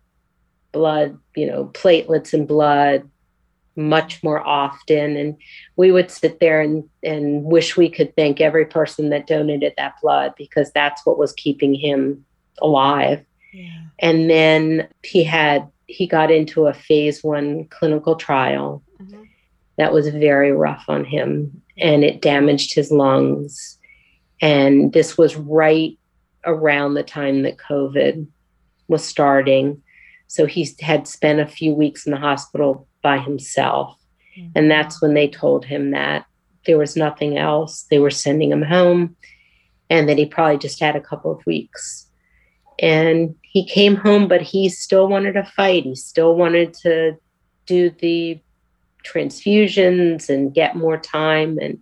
blood 0.73 1.17
you 1.37 1.47
know 1.47 1.67
platelets 1.67 2.35
and 2.35 2.49
blood 2.49 3.09
much 3.77 4.23
more 4.23 4.41
often 4.47 5.17
and 5.17 5.37
we 5.77 5.91
would 5.91 6.11
sit 6.11 6.39
there 6.41 6.61
and, 6.61 6.85
and 7.03 7.45
wish 7.45 7.77
we 7.77 7.89
could 7.91 8.15
thank 8.15 8.41
every 8.41 8.65
person 8.65 9.11
that 9.11 9.27
donated 9.27 9.73
that 9.77 9.95
blood 10.01 10.33
because 10.39 10.71
that's 10.73 11.05
what 11.05 11.19
was 11.19 11.33
keeping 11.33 11.75
him 11.75 12.25
alive 12.63 13.25
Yeah. 13.53 13.69
and 13.99 14.31
then 14.31 14.89
he 15.03 15.25
had 15.25 15.69
he 15.87 16.07
got 16.07 16.31
into 16.31 16.67
a 16.67 16.73
phase 16.73 17.23
one 17.25 17.67
clinical 17.67 18.15
trial 18.17 18.83
Mhm. 19.01 19.27
that 19.77 19.93
was 19.93 20.09
very 20.09 20.53
rough 20.53 20.85
on 20.89 21.05
him 21.05 21.61
and 21.77 22.05
it 22.05 22.23
damaged 22.23 22.75
his 22.75 22.93
lungs 22.93 23.79
and 24.41 24.93
this 24.93 25.19
was 25.19 25.35
right 25.37 25.99
around 26.45 26.95
the 26.95 27.03
time 27.03 27.43
that 27.43 27.57
covid 27.57 28.27
was 28.87 29.05
starting 29.05 29.83
so 30.29 30.47
he 30.47 30.69
had 30.81 31.07
spent 31.09 31.41
a 31.41 31.47
few 31.47 31.75
weeks 31.75 32.07
in 32.07 32.13
the 32.13 32.19
hospital 32.19 32.87
by 33.05 33.19
himself. 33.19 33.97
Mm-hmm. 34.37 34.51
And 34.57 34.71
that's 34.71 35.01
when 35.01 35.15
they 35.15 35.29
told 35.29 35.65
him 35.65 35.93
that 35.93 36.27
there 36.67 36.79
was 36.79 36.97
nothing 36.97 37.39
else. 37.39 37.87
They 37.91 38.01
were 38.01 38.11
sending 38.11 38.51
him 38.51 38.63
home. 38.63 39.15
And 39.91 40.09
that 40.09 40.19
he 40.19 40.27
probably 40.27 40.59
just 40.59 40.81
had 40.81 40.97
a 40.97 41.01
couple 41.01 41.31
of 41.31 41.45
weeks. 41.47 42.09
And 42.81 43.37
he 43.43 43.65
came 43.65 43.95
home 43.95 44.27
but 44.27 44.43
he 44.43 44.69
still 44.69 45.07
wanted 45.07 45.35
to 45.35 45.45
fight. 45.45 45.85
He 45.85 45.95
still 45.95 46.35
wanted 46.35 46.75
to 46.83 47.17
do 47.67 47.91
the 47.91 48.41
transfusions 49.05 50.29
and 50.29 50.55
get 50.55 50.75
more 50.75 50.97
time. 50.97 51.59
And 51.61 51.81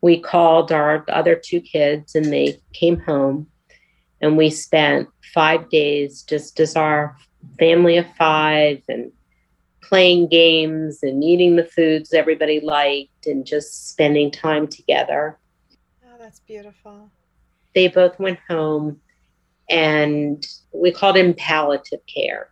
we 0.00 0.18
called 0.18 0.72
our 0.72 1.04
other 1.08 1.36
two 1.36 1.60
kids 1.60 2.14
and 2.14 2.32
they 2.32 2.58
came 2.72 2.98
home. 2.98 3.46
And 4.20 4.36
we 4.36 4.50
spent 4.50 5.08
five 5.34 5.68
days 5.68 6.22
just 6.22 6.58
as 6.60 6.76
our 6.76 7.16
family 7.58 7.98
of 7.98 8.06
five 8.16 8.82
and 8.88 9.12
playing 9.88 10.28
games 10.28 11.00
and 11.02 11.22
eating 11.22 11.56
the 11.56 11.64
foods 11.64 12.12
everybody 12.14 12.60
liked 12.60 13.26
and 13.26 13.44
just 13.46 13.88
spending 13.90 14.30
time 14.30 14.66
together 14.66 15.38
Oh, 16.06 16.16
that's 16.18 16.40
beautiful. 16.40 17.10
they 17.74 17.88
both 17.88 18.18
went 18.18 18.38
home 18.48 19.00
and 19.70 20.44
we 20.72 20.90
called 20.90 21.16
him 21.16 21.34
palliative 21.34 22.00
care 22.12 22.50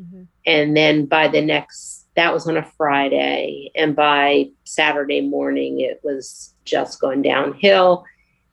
Mhm. 0.00 0.28
and 0.46 0.76
then 0.76 1.06
by 1.06 1.26
the 1.28 1.40
next 1.40 2.06
that 2.14 2.32
was 2.32 2.46
on 2.48 2.56
a 2.56 2.70
friday 2.76 3.70
and 3.74 3.96
by 3.96 4.48
saturday 4.64 5.20
morning 5.20 5.80
it 5.80 6.00
was 6.04 6.54
just 6.64 7.00
going 7.00 7.22
downhill 7.22 8.04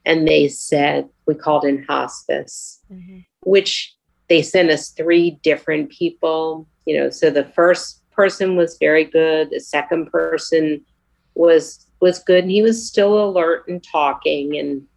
and 0.06 0.28
they 0.28 0.48
said 0.48 1.08
we 1.28 1.36
called 1.36 1.64
in 1.66 1.84
hospice 1.84 2.82
Mhm. 2.92 3.26
which 3.42 3.94
they 4.28 4.42
sent 4.42 4.70
us 4.72 4.90
three 4.90 5.32
different 5.44 5.90
people 5.92 6.68
you 6.86 6.98
know 6.98 7.10
so 7.12 7.30
the 7.30 7.46
first 7.46 8.02
person 8.16 8.56
was 8.56 8.78
very 8.80 9.04
good. 9.04 9.50
The 9.52 9.60
second 9.60 10.12
person 10.12 10.82
was 11.36 11.86
was 12.02 12.20
good. 12.20 12.44
And 12.44 12.52
he 12.52 12.62
was 12.62 12.86
still 12.86 13.24
alert 13.24 13.68
and 13.68 13.84
talking. 13.84 14.58
And 14.58 14.88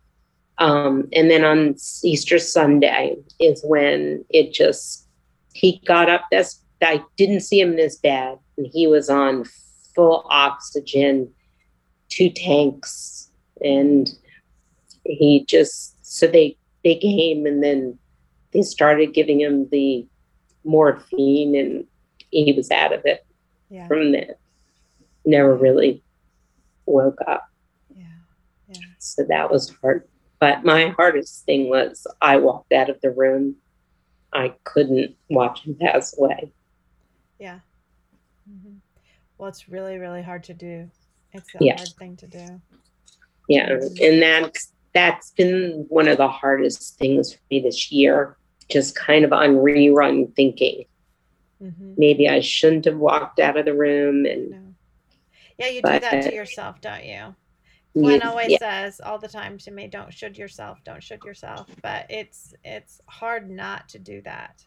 um 0.59 1.09
and 1.13 1.31
then 1.31 1.45
on 1.45 1.77
easter 2.03 2.39
sunday 2.39 3.17
is 3.39 3.63
when 3.65 4.25
it 4.29 4.53
just 4.53 5.07
he 5.53 5.81
got 5.87 6.11
up 6.11 6.23
that's 6.33 6.61
i 6.83 7.01
didn't 7.17 7.43
see 7.43 7.61
him 7.61 7.75
in 7.75 7.79
his 7.79 7.97
bed 7.97 8.37
and 8.57 8.67
he 8.73 8.89
was 8.89 9.09
on 9.09 9.45
full 9.95 10.27
oxygen 10.31 11.33
two 12.09 12.31
tanks. 12.31 13.31
And 13.63 14.11
he 15.05 15.45
just 15.47 15.95
so 16.05 16.27
they 16.27 16.57
they 16.85 16.97
came 16.97 17.47
and 17.47 17.63
then 17.63 17.99
they 18.53 18.63
started 18.63 19.15
giving 19.15 19.41
him 19.41 19.69
the 19.71 20.07
morphine 20.65 21.55
and 21.55 21.85
he 22.31 22.53
was 22.53 22.71
out 22.71 22.93
of 22.93 23.03
it 23.05 23.25
Yeah. 23.71 23.87
from 23.89 24.13
there 24.13 24.37
never 25.25 25.55
really 25.55 26.03
woke 26.87 27.19
up 27.27 27.49
Yeah. 27.95 28.05
Yeah. 28.69 28.81
so 28.99 29.25
that 29.29 29.51
was 29.51 29.71
hard 29.83 30.09
but 30.41 30.65
my 30.65 30.89
hardest 30.89 31.45
thing 31.45 31.69
was 31.69 32.07
i 32.23 32.37
walked 32.37 32.73
out 32.73 32.89
of 32.91 33.01
the 33.01 33.11
room 33.11 33.57
i 34.33 34.55
couldn't 34.65 35.17
watch 35.29 35.63
him 35.65 35.75
pass 35.75 36.17
away 36.19 36.53
Yeah. 37.39 37.61
hmm 38.47 38.77
Well, 39.37 39.49
it's 39.49 39.69
really, 39.69 39.99
really 39.99 40.23
hard 40.23 40.43
to 40.45 40.55
do. 40.55 40.91
It's 41.33 41.55
a 41.55 41.59
Yeah. 41.65 41.77
hard 41.77 41.89
thing 41.99 42.17
to 42.17 42.27
do. 42.27 42.61
yeah 43.49 43.69
and 44.03 44.23
that's 44.23 44.73
that's 44.95 45.31
been 45.33 45.85
one 45.89 46.09
of 46.09 46.17
the 46.17 46.29
hardest 46.29 46.99
things 46.99 47.33
for 47.35 47.41
me 47.51 47.61
this 47.61 47.93
year 47.93 48.37
just 48.71 48.97
kind 48.97 49.25
of 49.25 49.33
on 49.33 49.57
rerun 49.57 50.35
thinking 50.35 50.85
hmm 51.61 51.95
maybe 51.97 52.29
i 52.29 52.41
shouldn't 52.41 52.85
have 52.85 52.97
walked 52.97 53.41
out 53.41 53.57
of 53.57 53.65
the 53.65 53.75
room 53.75 54.25
and 54.27 54.51
No. 54.51 54.69
Yeah, 55.59 55.69
you 55.69 55.83
do 55.83 55.99
that 55.99 56.23
to 56.23 56.35
yourself, 56.35 56.81
don't 56.81 57.05
you? 57.05 57.35
Gwen 57.95 58.23
always 58.23 58.51
yeah. 58.51 58.59
says 58.59 59.01
all 59.01 59.19
the 59.19 59.29
time 59.29 59.59
to 59.59 59.73
me, 59.73 59.89
"Don't 59.89 60.13
should 60.15 60.39
yourself, 60.39 60.79
don't 60.85 61.03
should 61.03 61.25
yourself." 61.25 61.67
But 61.83 62.07
it's 62.09 62.55
it's 62.65 63.01
hard 63.07 63.51
not 63.51 63.89
to 63.91 63.99
do 63.99 64.23
that. 64.23 64.65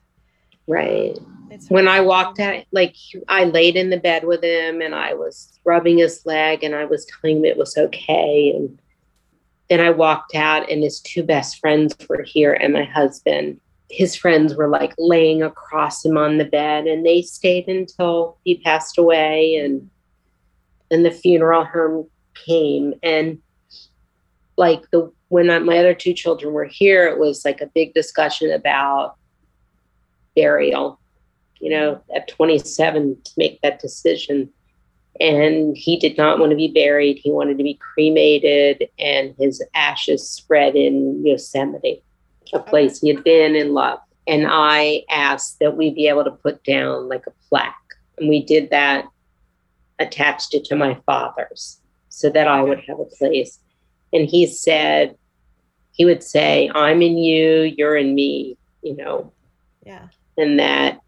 Right. 0.67 1.17
It's 1.49 1.69
When 1.69 1.87
I 1.87 2.01
walked 2.01 2.39
out, 2.39 2.65
like 2.71 2.95
I 3.27 3.45
laid 3.45 3.77
in 3.77 3.89
the 3.89 3.97
bed 3.97 4.25
with 4.25 4.43
him, 4.43 4.81
and 4.81 4.93
I 4.93 5.13
was 5.13 5.59
rubbing 5.63 5.97
his 5.97 6.25
leg, 6.25 6.63
and 6.63 6.75
I 6.75 6.85
was 6.85 7.05
telling 7.05 7.37
him 7.37 7.45
it 7.45 7.57
was 7.57 7.77
okay, 7.77 8.51
and 8.53 8.79
then 9.69 9.79
I 9.79 9.91
walked 9.91 10.35
out, 10.35 10.69
and 10.69 10.83
his 10.83 10.99
two 10.99 11.23
best 11.23 11.59
friends 11.59 11.95
were 12.09 12.23
here, 12.23 12.53
and 12.53 12.73
my 12.73 12.83
husband. 12.83 13.61
His 13.91 14.15
friends 14.15 14.55
were 14.55 14.69
like 14.69 14.93
laying 14.97 15.43
across 15.43 16.03
him 16.03 16.17
on 16.17 16.37
the 16.37 16.45
bed, 16.45 16.87
and 16.87 17.05
they 17.05 17.21
stayed 17.21 17.67
until 17.67 18.37
he 18.43 18.57
passed 18.57 18.97
away, 18.97 19.55
and 19.55 19.89
then 20.89 21.03
the 21.03 21.11
funeral 21.11 21.65
home 21.65 22.09
came, 22.33 22.93
and 23.03 23.39
like 24.57 24.81
the 24.91 25.11
when 25.27 25.49
I, 25.49 25.59
my 25.59 25.77
other 25.77 25.93
two 25.93 26.13
children 26.13 26.53
were 26.53 26.65
here, 26.65 27.07
it 27.07 27.19
was 27.19 27.45
like 27.45 27.61
a 27.61 27.67
big 27.67 27.93
discussion 27.93 28.51
about 28.51 29.15
burial. 30.35 30.99
You 31.59 31.69
know, 31.69 32.01
at 32.15 32.27
27 32.27 33.17
to 33.23 33.31
make 33.37 33.61
that 33.61 33.79
decision 33.79 34.51
and 35.19 35.75
he 35.77 35.97
did 35.97 36.17
not 36.17 36.39
want 36.39 36.51
to 36.51 36.55
be 36.55 36.67
buried. 36.67 37.19
He 37.19 37.31
wanted 37.31 37.57
to 37.57 37.63
be 37.63 37.75
cremated, 37.75 38.89
and 38.97 39.35
his 39.37 39.63
ashes 39.75 40.27
spread 40.27 40.75
in 40.75 41.25
Yosemite, 41.25 42.01
a 42.53 42.59
place 42.59 42.99
he 42.99 43.09
had 43.13 43.23
been 43.23 43.55
and 43.55 43.71
loved. 43.71 44.03
And 44.27 44.45
I 44.47 45.03
asked 45.09 45.59
that 45.59 45.75
we 45.75 45.89
be 45.89 46.07
able 46.07 46.23
to 46.23 46.31
put 46.31 46.63
down 46.63 47.09
like 47.09 47.25
a 47.27 47.33
plaque, 47.49 47.75
and 48.17 48.29
we 48.29 48.43
did 48.43 48.69
that, 48.69 49.05
attached 49.99 50.53
it 50.53 50.63
to 50.65 50.75
my 50.75 50.99
father's, 51.05 51.79
so 52.09 52.29
that 52.29 52.47
I 52.47 52.61
would 52.61 52.81
have 52.87 52.99
a 52.99 53.05
place. 53.05 53.59
And 54.13 54.27
he 54.27 54.45
said, 54.45 55.15
he 55.91 56.05
would 56.05 56.23
say, 56.23 56.69
"I'm 56.73 57.01
in 57.01 57.17
you, 57.17 57.73
you're 57.77 57.97
in 57.97 58.13
me," 58.15 58.57
you 58.81 58.95
know. 58.95 59.33
Yeah. 59.85 60.07
And 60.37 60.59
that 60.59 60.99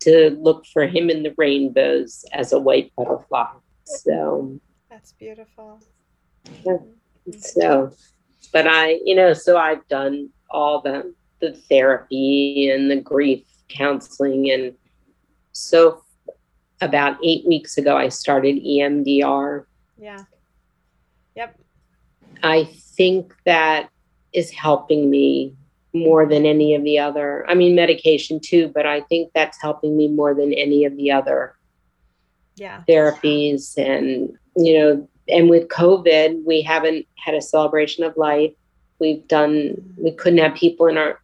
to 0.00 0.30
look 0.40 0.66
for 0.66 0.86
him 0.86 1.10
in 1.10 1.22
the 1.22 1.34
rainbows 1.36 2.24
as 2.32 2.52
a 2.52 2.58
white 2.58 2.92
butterfly. 2.96 3.46
So 3.84 4.60
that's 4.90 5.12
beautiful. 5.12 5.80
Yeah. 6.64 6.78
Mm-hmm. 7.28 7.38
So, 7.38 7.92
but 8.52 8.66
I, 8.66 9.00
you 9.04 9.14
know, 9.14 9.32
so 9.32 9.56
I've 9.56 9.86
done 9.88 10.30
all 10.50 10.80
the 10.80 11.14
the 11.40 11.52
therapy 11.52 12.70
and 12.70 12.90
the 12.90 12.96
grief 12.96 13.44
counseling, 13.68 14.50
and 14.50 14.74
so 15.52 16.02
about 16.80 17.18
eight 17.24 17.46
weeks 17.46 17.78
ago, 17.78 17.96
I 17.96 18.08
started 18.08 18.56
EMDR. 18.56 19.64
Yeah. 19.98 20.24
Yep. 21.34 21.58
I 22.42 22.64
think 22.64 23.34
that 23.44 23.90
is 24.32 24.50
helping 24.50 25.10
me 25.10 25.54
more 25.92 26.26
than 26.26 26.44
any 26.44 26.74
of 26.74 26.84
the 26.84 26.98
other. 26.98 27.48
I 27.48 27.54
mean, 27.54 27.74
medication 27.74 28.38
too, 28.38 28.70
but 28.74 28.86
I 28.86 29.00
think 29.02 29.32
that's 29.34 29.60
helping 29.60 29.96
me 29.96 30.08
more 30.08 30.34
than 30.34 30.52
any 30.52 30.84
of 30.84 30.96
the 30.96 31.10
other 31.10 31.56
yeah. 32.56 32.82
therapies. 32.88 33.76
And, 33.78 34.36
you 34.56 34.78
know, 34.78 35.08
and 35.28 35.48
with 35.48 35.68
COVID, 35.68 36.44
we 36.44 36.62
haven't 36.62 37.06
had 37.16 37.34
a 37.34 37.42
celebration 37.42 38.04
of 38.04 38.16
life. 38.16 38.52
We've 38.98 39.26
done, 39.28 39.76
we 39.96 40.12
couldn't 40.12 40.38
have 40.38 40.54
people 40.54 40.86
in 40.86 40.96
our, 40.96 41.20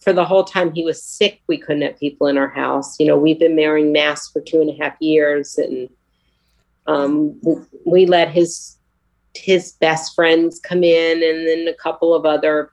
for 0.00 0.12
the 0.12 0.24
whole 0.24 0.44
time 0.44 0.72
he 0.72 0.84
was 0.84 1.02
sick, 1.02 1.40
we 1.46 1.58
couldn't 1.58 1.82
have 1.82 1.98
people 1.98 2.26
in 2.26 2.38
our 2.38 2.48
house. 2.48 2.98
You 2.98 3.06
know, 3.06 3.18
we've 3.18 3.38
been 3.38 3.56
wearing 3.56 3.92
masks 3.92 4.30
for 4.32 4.40
two 4.40 4.60
and 4.60 4.70
a 4.70 4.82
half 4.82 4.96
years 5.00 5.58
and 5.58 5.88
um, 6.86 7.40
we 7.84 8.06
let 8.06 8.30
his 8.30 8.76
his 9.34 9.72
best 9.74 10.14
friends 10.14 10.58
come 10.58 10.82
in 10.82 11.22
and 11.22 11.46
then 11.46 11.68
a 11.68 11.76
couple 11.76 12.14
of 12.14 12.26
other 12.26 12.72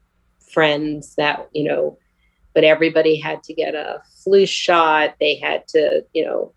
friends 0.52 1.16
that, 1.16 1.48
you 1.54 1.64
know, 1.64 1.98
but 2.54 2.64
everybody 2.64 3.16
had 3.16 3.44
to 3.44 3.54
get 3.54 3.76
a 3.76 4.02
flu 4.24 4.46
shot. 4.46 5.14
They 5.20 5.36
had 5.36 5.68
to, 5.70 6.04
you 6.14 6.26
know, 6.26 6.54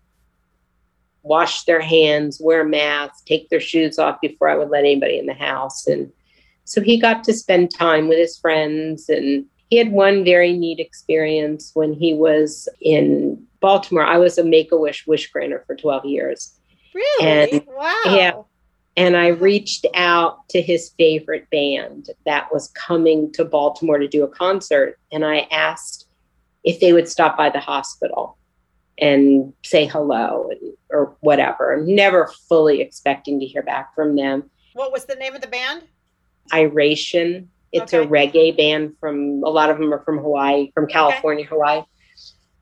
wash 1.21 1.65
their 1.65 1.81
hands, 1.81 2.41
wear 2.41 2.63
masks, 2.63 3.21
take 3.21 3.49
their 3.49 3.59
shoes 3.59 3.99
off 3.99 4.19
before 4.21 4.49
I 4.49 4.55
would 4.55 4.69
let 4.69 4.79
anybody 4.79 5.19
in 5.19 5.27
the 5.27 5.35
house. 5.35 5.85
And 5.85 6.11
so 6.71 6.81
he 6.81 6.99
got 6.99 7.23
to 7.25 7.33
spend 7.33 7.73
time 7.73 8.07
with 8.07 8.17
his 8.17 8.37
friends. 8.37 9.09
And 9.09 9.45
he 9.69 9.77
had 9.77 9.91
one 9.91 10.23
very 10.23 10.53
neat 10.53 10.79
experience 10.79 11.71
when 11.73 11.93
he 11.93 12.13
was 12.13 12.69
in 12.81 13.41
Baltimore. 13.59 14.05
I 14.05 14.17
was 14.17 14.37
a 14.37 14.43
Make 14.43 14.71
a 14.71 14.77
Wish 14.77 15.05
wish 15.07 15.29
granter 15.31 15.63
for 15.67 15.75
12 15.75 16.05
years. 16.05 16.53
Really? 16.93 17.51
And, 17.51 17.67
wow. 17.67 18.01
Yeah 18.05 18.31
and 18.97 19.15
I 19.15 19.27
reached 19.27 19.85
out 19.93 20.47
to 20.49 20.61
his 20.61 20.91
favorite 20.97 21.49
band 21.49 22.09
that 22.25 22.51
was 22.51 22.67
coming 22.69 23.31
to 23.33 23.45
Baltimore 23.45 23.97
to 23.97 24.07
do 24.07 24.23
a 24.23 24.27
concert. 24.27 24.99
And 25.11 25.23
I 25.23 25.47
asked 25.51 26.07
if 26.63 26.79
they 26.79 26.93
would 26.93 27.07
stop 27.07 27.37
by 27.37 27.49
the 27.49 27.59
hospital 27.59 28.37
and 28.97 29.53
say 29.63 29.85
hello 29.85 30.49
and, 30.51 30.73
or 30.89 31.15
whatever. 31.21 31.73
I'm 31.73 31.95
never 31.95 32.31
fully 32.49 32.81
expecting 32.81 33.39
to 33.39 33.45
hear 33.45 33.63
back 33.63 33.95
from 33.95 34.15
them. 34.15 34.49
What 34.73 34.91
was 34.91 35.05
the 35.05 35.15
name 35.15 35.35
of 35.35 35.41
the 35.41 35.47
band? 35.47 35.83
Iration. 36.53 37.49
It's 37.71 37.93
okay. 37.93 38.05
a 38.05 38.07
reggae 38.07 38.55
band 38.55 38.95
from 38.99 39.41
a 39.43 39.49
lot 39.49 39.69
of 39.69 39.77
them 39.77 39.93
are 39.93 40.03
from 40.03 40.17
Hawaii, 40.17 40.71
from 40.73 40.87
California, 40.87 41.45
okay. 41.45 41.49
Hawaii. 41.49 41.83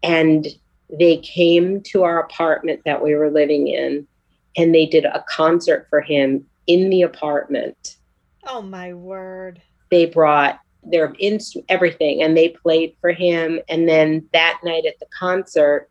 And 0.03 0.47
they 0.89 1.17
came 1.17 1.81
to 1.81 2.03
our 2.03 2.19
apartment 2.19 2.81
that 2.85 3.03
we 3.03 3.15
were 3.15 3.29
living 3.29 3.67
in 3.67 4.07
and 4.57 4.73
they 4.73 4.85
did 4.85 5.05
a 5.05 5.23
concert 5.27 5.87
for 5.89 6.01
him 6.01 6.45
in 6.67 6.89
the 6.89 7.01
apartment. 7.01 7.97
Oh 8.47 8.61
my 8.61 8.93
word. 8.93 9.61
They 9.91 10.05
brought 10.05 10.59
their 10.83 11.13
in 11.19 11.39
everything 11.67 12.21
and 12.21 12.37
they 12.37 12.49
played 12.49 12.95
for 13.01 13.11
him 13.11 13.59
and 13.67 13.87
then 13.87 14.27
that 14.31 14.59
night 14.63 14.85
at 14.85 14.97
the 14.99 15.05
concert 15.17 15.89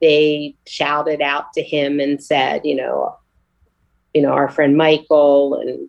they 0.00 0.54
shouted 0.66 1.20
out 1.20 1.52
to 1.52 1.62
him 1.62 2.00
and 2.00 2.22
said, 2.22 2.62
you 2.64 2.74
know, 2.74 3.16
you 4.12 4.22
know, 4.22 4.32
our 4.32 4.48
friend 4.48 4.76
Michael 4.76 5.54
and 5.54 5.88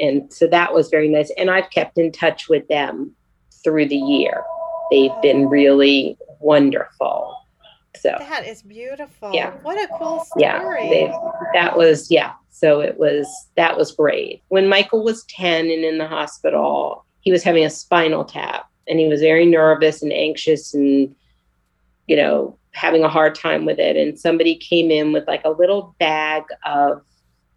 and 0.00 0.32
so 0.32 0.46
that 0.46 0.72
was 0.72 0.88
very 0.88 1.08
nice 1.08 1.30
and 1.36 1.50
I've 1.50 1.70
kept 1.70 1.98
in 1.98 2.12
touch 2.12 2.48
with 2.48 2.66
them 2.68 3.14
through 3.62 3.88
the 3.88 3.96
year. 3.96 4.42
They've 4.90 5.12
been 5.22 5.48
really 5.48 6.16
wonderful. 6.40 7.34
So 7.96 8.14
that 8.18 8.46
is 8.46 8.62
beautiful. 8.62 9.32
Yeah. 9.34 9.52
What 9.62 9.76
a 9.76 9.88
cool 9.98 10.24
story. 10.24 10.42
Yeah. 10.42 10.88
They, 10.88 11.12
that 11.54 11.76
was, 11.76 12.10
yeah. 12.10 12.34
So 12.50 12.80
it 12.80 12.98
was, 12.98 13.26
that 13.56 13.76
was 13.76 13.92
great. 13.92 14.42
When 14.48 14.68
Michael 14.68 15.02
was 15.02 15.24
10 15.24 15.70
and 15.70 15.84
in 15.84 15.98
the 15.98 16.06
hospital, 16.06 17.04
he 17.20 17.32
was 17.32 17.42
having 17.42 17.64
a 17.64 17.70
spinal 17.70 18.24
tap 18.24 18.70
and 18.86 18.98
he 18.98 19.08
was 19.08 19.20
very 19.20 19.46
nervous 19.46 20.02
and 20.02 20.12
anxious 20.12 20.74
and, 20.74 21.14
you 22.06 22.16
know, 22.16 22.56
having 22.72 23.02
a 23.02 23.08
hard 23.08 23.34
time 23.34 23.64
with 23.64 23.78
it. 23.78 23.96
And 23.96 24.18
somebody 24.18 24.54
came 24.54 24.90
in 24.90 25.12
with 25.12 25.26
like 25.26 25.44
a 25.44 25.50
little 25.50 25.94
bag 25.98 26.44
of 26.64 27.02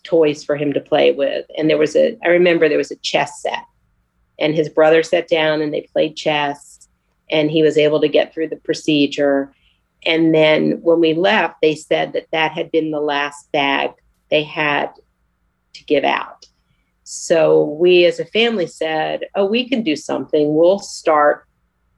toys 0.03 0.43
for 0.43 0.55
him 0.55 0.73
to 0.73 0.79
play 0.79 1.11
with. 1.11 1.45
And 1.57 1.69
there 1.69 1.77
was 1.77 1.95
a, 1.95 2.17
I 2.23 2.29
remember 2.29 2.67
there 2.67 2.77
was 2.77 2.91
a 2.91 2.97
chess 2.97 3.41
set 3.41 3.63
and 4.39 4.55
his 4.55 4.69
brother 4.69 5.03
sat 5.03 5.27
down 5.27 5.61
and 5.61 5.73
they 5.73 5.87
played 5.93 6.15
chess 6.15 6.87
and 7.29 7.51
he 7.51 7.61
was 7.61 7.77
able 7.77 8.01
to 8.01 8.07
get 8.07 8.33
through 8.33 8.49
the 8.49 8.55
procedure 8.57 9.53
and 10.05 10.33
then 10.33 10.81
when 10.81 10.99
we 10.99 11.13
left, 11.13 11.61
they 11.61 11.75
said 11.75 12.13
that 12.13 12.27
that 12.31 12.51
had 12.51 12.71
been 12.71 12.91
the 12.91 13.01
last 13.01 13.51
bag 13.51 13.91
they 14.29 14.43
had 14.43 14.91
to 15.73 15.83
give 15.85 16.03
out. 16.03 16.45
So 17.03 17.63
we 17.63 18.05
as 18.05 18.19
a 18.19 18.25
family 18.25 18.67
said, 18.67 19.25
oh, 19.35 19.45
we 19.45 19.67
can 19.67 19.83
do 19.83 19.95
something. 19.95 20.55
We'll 20.55 20.79
start 20.79 21.45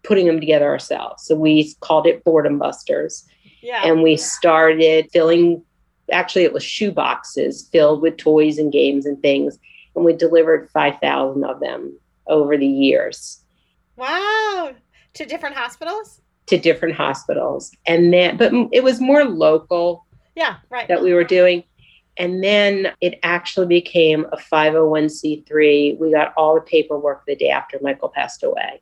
putting 0.03 0.25
them 0.25 0.39
together 0.39 0.67
ourselves. 0.67 1.25
So 1.25 1.35
we 1.35 1.73
called 1.79 2.07
it 2.07 2.23
Boredom 2.23 2.57
Busters. 2.57 3.25
Yeah. 3.61 3.83
And 3.85 4.03
we 4.03 4.17
started 4.17 5.09
filling, 5.13 5.63
actually, 6.11 6.43
it 6.43 6.53
was 6.53 6.63
shoe 6.63 6.91
boxes 6.91 7.67
filled 7.71 8.01
with 8.01 8.17
toys 8.17 8.57
and 8.57 8.71
games 8.71 9.05
and 9.05 9.21
things. 9.21 9.57
And 9.95 10.03
we 10.03 10.13
delivered 10.13 10.69
5,000 10.71 11.43
of 11.43 11.59
them 11.59 11.97
over 12.27 12.57
the 12.57 12.67
years. 12.67 13.41
Wow. 13.95 14.73
To 15.13 15.25
different 15.25 15.55
hospitals? 15.55 16.21
to 16.47 16.57
different 16.57 16.95
hospitals. 16.95 17.71
And 17.85 18.13
then, 18.13 18.37
but 18.37 18.51
it 18.71 18.83
was 18.83 18.99
more 18.99 19.23
local. 19.25 20.05
Yeah, 20.35 20.57
right. 20.69 20.87
That 20.87 21.01
we 21.01 21.13
were 21.13 21.23
doing. 21.23 21.63
And 22.17 22.43
then 22.43 22.91
it 23.01 23.19
actually 23.23 23.67
became 23.67 24.25
a 24.31 24.37
501c3. 24.37 25.97
We 25.97 26.11
got 26.11 26.33
all 26.37 26.55
the 26.55 26.61
paperwork 26.61 27.25
the 27.25 27.35
day 27.35 27.49
after 27.49 27.79
Michael 27.81 28.09
passed 28.09 28.43
away. 28.43 28.81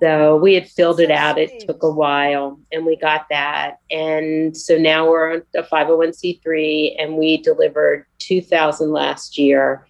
So 0.00 0.36
we 0.36 0.54
had 0.54 0.68
filled 0.68 0.98
it 1.00 1.10
out. 1.10 1.38
It 1.38 1.66
took 1.66 1.82
a 1.82 1.90
while 1.90 2.58
and 2.72 2.86
we 2.86 2.96
got 2.96 3.26
that. 3.28 3.78
And 3.90 4.56
so 4.56 4.78
now 4.78 5.08
we're 5.08 5.34
on 5.34 5.42
a 5.54 5.62
501c3 5.62 6.96
and 6.98 7.16
we 7.16 7.36
delivered 7.36 8.06
2,000 8.18 8.90
last 8.90 9.36
year 9.36 9.86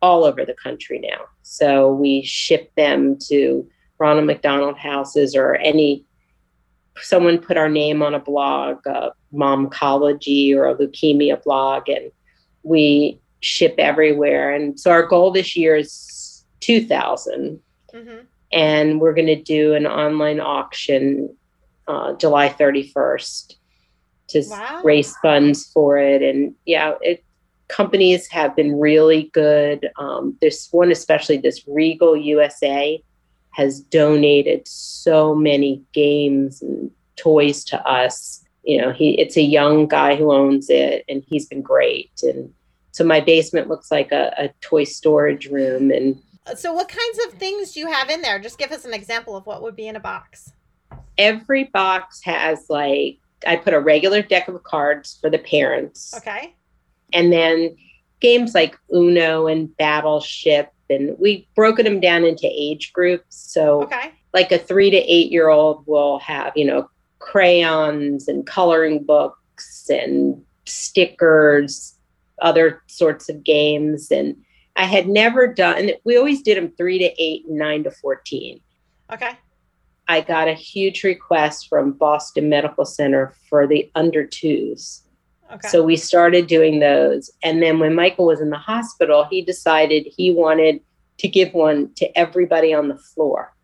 all 0.00 0.24
over 0.24 0.44
the 0.44 0.54
country 0.54 0.98
now. 0.98 1.26
So 1.42 1.92
we 1.92 2.22
ship 2.22 2.72
them 2.76 3.18
to 3.28 3.68
Ronald 3.98 4.26
McDonald 4.26 4.78
houses 4.78 5.36
or 5.36 5.56
any 5.56 6.04
someone 7.00 7.38
put 7.38 7.56
our 7.56 7.68
name 7.68 8.02
on 8.02 8.14
a 8.14 8.18
blog, 8.18 8.86
a 8.86 9.12
momcology 9.32 10.54
or 10.54 10.68
a 10.68 10.74
leukemia 10.74 11.42
blog, 11.42 11.88
and 11.88 12.10
we 12.62 13.18
ship 13.40 13.74
everywhere. 13.78 14.54
And 14.54 14.78
so 14.78 14.90
our 14.90 15.06
goal 15.06 15.30
this 15.30 15.56
year 15.56 15.76
is 15.76 16.44
2,000. 16.60 17.60
Mm-hmm. 17.94 18.26
And 18.52 19.00
we're 19.00 19.14
going 19.14 19.26
to 19.26 19.40
do 19.40 19.74
an 19.74 19.86
online 19.86 20.40
auction 20.40 21.34
uh, 21.88 22.14
July 22.14 22.48
31st 22.48 23.54
to 24.28 24.42
wow. 24.48 24.80
raise 24.84 25.16
funds 25.18 25.70
for 25.72 25.98
it. 25.98 26.22
And 26.22 26.54
yeah, 26.64 26.94
it, 27.00 27.24
companies 27.68 28.28
have 28.28 28.54
been 28.54 28.78
really 28.78 29.30
good. 29.32 29.90
Um, 29.98 30.36
this 30.40 30.68
one, 30.70 30.90
especially 30.90 31.38
this 31.38 31.66
Regal 31.66 32.16
USA, 32.16 33.02
has 33.50 33.80
donated 33.80 34.66
so 34.66 35.34
many 35.34 35.82
games 35.92 36.62
and 36.62 36.90
toys 37.16 37.64
to 37.64 37.86
us. 37.86 38.44
You 38.64 38.80
know, 38.80 38.92
he 38.92 39.18
it's 39.18 39.36
a 39.36 39.42
young 39.42 39.88
guy 39.88 40.14
who 40.16 40.32
owns 40.32 40.70
it, 40.70 41.04
and 41.08 41.22
he's 41.26 41.46
been 41.46 41.62
great. 41.62 42.10
And 42.22 42.52
so 42.92 43.04
my 43.04 43.20
basement 43.20 43.68
looks 43.68 43.90
like 43.90 44.12
a, 44.12 44.32
a 44.38 44.48
toy 44.60 44.84
storage 44.84 45.46
room. 45.46 45.90
And 45.90 46.20
so, 46.56 46.72
what 46.72 46.88
kinds 46.88 47.18
of 47.26 47.38
things 47.38 47.72
do 47.72 47.80
you 47.80 47.90
have 47.90 48.10
in 48.10 48.22
there? 48.22 48.38
Just 48.38 48.58
give 48.58 48.72
us 48.72 48.84
an 48.84 48.94
example 48.94 49.36
of 49.36 49.46
what 49.46 49.62
would 49.62 49.76
be 49.76 49.86
in 49.86 49.96
a 49.96 50.00
box. 50.00 50.52
Every 51.18 51.64
box 51.64 52.22
has 52.24 52.68
like 52.68 53.18
I 53.46 53.56
put 53.56 53.74
a 53.74 53.80
regular 53.80 54.22
deck 54.22 54.48
of 54.48 54.62
cards 54.62 55.18
for 55.20 55.30
the 55.30 55.38
parents. 55.38 56.14
Okay. 56.16 56.54
And 57.12 57.32
then 57.32 57.76
games 58.20 58.54
like 58.54 58.78
Uno 58.92 59.46
and 59.46 59.74
Battleship, 59.76 60.72
and 60.88 61.16
we've 61.18 61.44
broken 61.54 61.84
them 61.84 62.00
down 62.00 62.24
into 62.24 62.48
age 62.50 62.92
groups. 62.92 63.36
So, 63.36 63.82
okay. 63.82 64.12
like 64.32 64.52
a 64.52 64.58
three 64.58 64.90
to 64.90 64.96
eight 64.96 65.30
year 65.30 65.48
old 65.48 65.84
will 65.86 66.18
have, 66.20 66.52
you 66.56 66.64
know, 66.64 66.88
crayons 67.18 68.28
and 68.28 68.46
coloring 68.46 69.04
books 69.04 69.88
and 69.88 70.42
stickers, 70.64 71.96
other 72.40 72.82
sorts 72.86 73.28
of 73.28 73.44
games. 73.44 74.10
And 74.10 74.36
I 74.76 74.84
had 74.84 75.08
never 75.08 75.46
done, 75.46 75.90
we 76.04 76.16
always 76.16 76.42
did 76.42 76.56
them 76.56 76.72
three 76.76 76.98
to 76.98 77.12
eight 77.22 77.44
nine 77.48 77.84
to 77.84 77.90
14. 77.90 78.60
Okay. 79.12 79.32
I 80.08 80.20
got 80.20 80.48
a 80.48 80.54
huge 80.54 81.04
request 81.04 81.68
from 81.68 81.92
Boston 81.92 82.48
Medical 82.48 82.84
Center 82.84 83.34
for 83.48 83.66
the 83.66 83.90
under 83.94 84.26
twos. 84.26 85.02
Okay. 85.52 85.68
So 85.68 85.82
we 85.82 85.96
started 85.96 86.46
doing 86.46 86.80
those. 86.80 87.30
And 87.42 87.62
then 87.62 87.78
when 87.78 87.94
Michael 87.94 88.26
was 88.26 88.40
in 88.40 88.50
the 88.50 88.56
hospital, 88.56 89.26
he 89.30 89.42
decided 89.42 90.06
he 90.06 90.30
wanted 90.30 90.80
to 91.18 91.28
give 91.28 91.52
one 91.52 91.92
to 91.96 92.18
everybody 92.18 92.72
on 92.72 92.88
the 92.88 92.96
floor. 92.96 93.54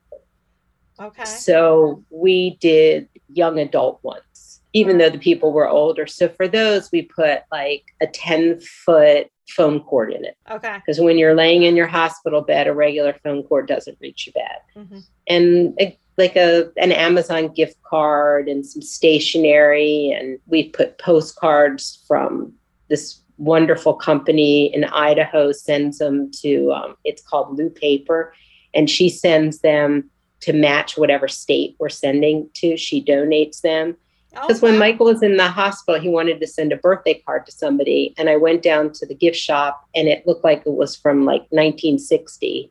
Okay. 1.00 1.24
So 1.24 2.04
we 2.10 2.56
did 2.60 3.08
young 3.32 3.58
adult 3.58 4.02
ones, 4.02 4.60
even 4.72 4.98
though 4.98 5.10
the 5.10 5.18
people 5.18 5.52
were 5.52 5.68
older. 5.68 6.06
So 6.06 6.28
for 6.28 6.46
those, 6.46 6.90
we 6.92 7.02
put 7.02 7.42
like 7.50 7.84
a 8.00 8.06
10 8.06 8.60
foot 8.60 9.28
phone 9.48 9.80
cord 9.80 10.12
in 10.12 10.24
it. 10.24 10.37
Okay. 10.50 10.76
Because 10.76 11.00
when 11.00 11.18
you're 11.18 11.34
laying 11.34 11.62
in 11.62 11.76
your 11.76 11.87
hospital 11.87 12.40
bed, 12.40 12.66
a 12.66 12.74
regular 12.74 13.14
phone 13.24 13.42
cord 13.42 13.66
doesn't 13.66 13.98
reach 14.00 14.26
your 14.26 14.34
bed. 14.34 14.58
Mm-hmm. 14.76 14.98
And 15.26 15.96
like 16.18 16.37
a 16.37 16.70
an 16.76 16.92
Amazon 16.92 17.48
gift 17.48 17.76
card 17.82 18.48
and 18.48 18.66
some 18.66 18.82
stationery, 18.82 20.11
and 20.11 20.38
we 20.46 20.68
put 20.70 20.98
postcards 20.98 22.04
from 22.06 22.52
this 22.88 23.20
wonderful 23.38 23.94
company 23.94 24.74
in 24.74 24.84
Idaho 24.84 25.52
sends 25.52 25.98
them 25.98 26.30
to 26.42 26.72
um, 26.72 26.96
it's 27.04 27.22
called 27.22 27.56
Lou 27.56 27.70
Paper, 27.70 28.34
and 28.74 28.90
she 28.90 29.08
sends 29.08 29.61
them 29.61 30.11
to 30.40 30.52
match 30.52 30.98
whatever 30.98 31.28
state 31.28 31.76
we're 31.78 31.88
sending 31.88 32.50
to. 32.54 32.76
She 32.76 33.02
donates 33.02 33.61
them. 33.61 33.96
Because 34.30 34.62
oh, 34.62 34.66
wow. 34.66 34.70
when 34.72 34.78
Michael 34.78 35.06
was 35.06 35.22
in 35.22 35.36
the 35.36 35.48
hospital, 35.48 36.00
he 36.00 36.08
wanted 36.08 36.40
to 36.40 36.46
send 36.46 36.72
a 36.72 36.76
birthday 36.76 37.22
card 37.26 37.46
to 37.46 37.52
somebody. 37.52 38.14
And 38.18 38.28
I 38.28 38.36
went 38.36 38.62
down 38.62 38.92
to 38.92 39.06
the 39.06 39.14
gift 39.14 39.38
shop 39.38 39.88
and 39.94 40.06
it 40.06 40.26
looked 40.26 40.44
like 40.44 40.62
it 40.66 40.72
was 40.72 40.94
from 40.94 41.24
like 41.24 41.42
1960. 41.50 42.70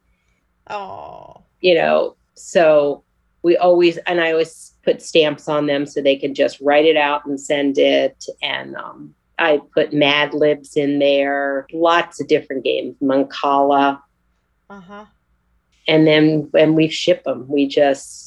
Oh. 0.69 1.41
You 1.61 1.75
know, 1.75 2.15
so 2.35 3.03
we 3.41 3.57
always 3.57 3.97
and 3.99 4.21
I 4.21 4.31
always 4.31 4.73
put 4.83 5.01
stamps 5.01 5.47
on 5.47 5.65
them 5.65 5.85
so 5.85 6.01
they 6.01 6.15
can 6.15 6.33
just 6.33 6.59
write 6.61 6.85
it 6.85 6.97
out 6.97 7.25
and 7.25 7.39
send 7.39 7.77
it. 7.77 8.25
And 8.41 8.75
um, 8.75 9.15
I 9.39 9.61
put 9.73 9.93
Mad 9.93 10.33
Libs 10.33 10.75
in 10.75 10.99
there, 10.99 11.67
lots 11.73 12.21
of 12.21 12.27
different 12.27 12.63
games, 12.63 12.95
Mancala. 13.01 14.01
Uh 14.69 14.79
huh. 14.79 15.05
And 15.87 16.05
then 16.05 16.49
when 16.51 16.75
we 16.75 16.89
ship 16.89 17.23
them, 17.23 17.47
we 17.47 17.67
just 17.67 18.26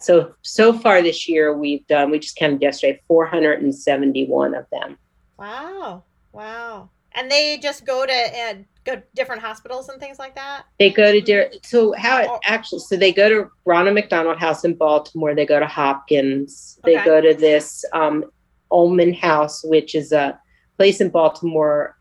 so 0.00 0.34
so 0.42 0.72
far 0.72 1.02
this 1.02 1.28
year 1.28 1.56
we've 1.56 1.86
done 1.86 2.10
we 2.10 2.18
just 2.18 2.36
counted 2.36 2.60
yesterday 2.60 3.00
471 3.08 4.54
of 4.54 4.66
them. 4.70 4.98
Wow! 5.38 6.04
Wow! 6.32 6.90
And 7.14 7.30
they 7.30 7.58
just 7.58 7.84
go 7.84 8.06
to 8.06 8.12
uh, 8.12 8.54
go 8.84 9.02
different 9.14 9.42
hospitals 9.42 9.88
and 9.88 10.00
things 10.00 10.18
like 10.18 10.34
that? 10.34 10.64
They 10.78 10.90
go 10.90 11.12
to 11.12 11.20
different. 11.20 11.64
So 11.64 11.92
how 11.92 12.20
it 12.20 12.28
oh. 12.30 12.40
actually? 12.44 12.80
So 12.80 12.96
they 12.96 13.12
go 13.12 13.28
to 13.28 13.50
Ronald 13.64 13.94
McDonald 13.94 14.38
House 14.38 14.64
in 14.64 14.74
Baltimore. 14.74 15.34
They 15.34 15.46
go 15.46 15.60
to 15.60 15.66
Hopkins. 15.66 16.78
They 16.84 16.96
okay. 16.96 17.04
go 17.04 17.20
to 17.20 17.34
this 17.34 17.84
um, 17.92 18.24
Ulman 18.70 19.18
House, 19.18 19.64
which 19.64 19.94
is 19.94 20.12
a 20.12 20.38
place 20.76 21.00
in 21.00 21.10
Baltimore, 21.10 21.96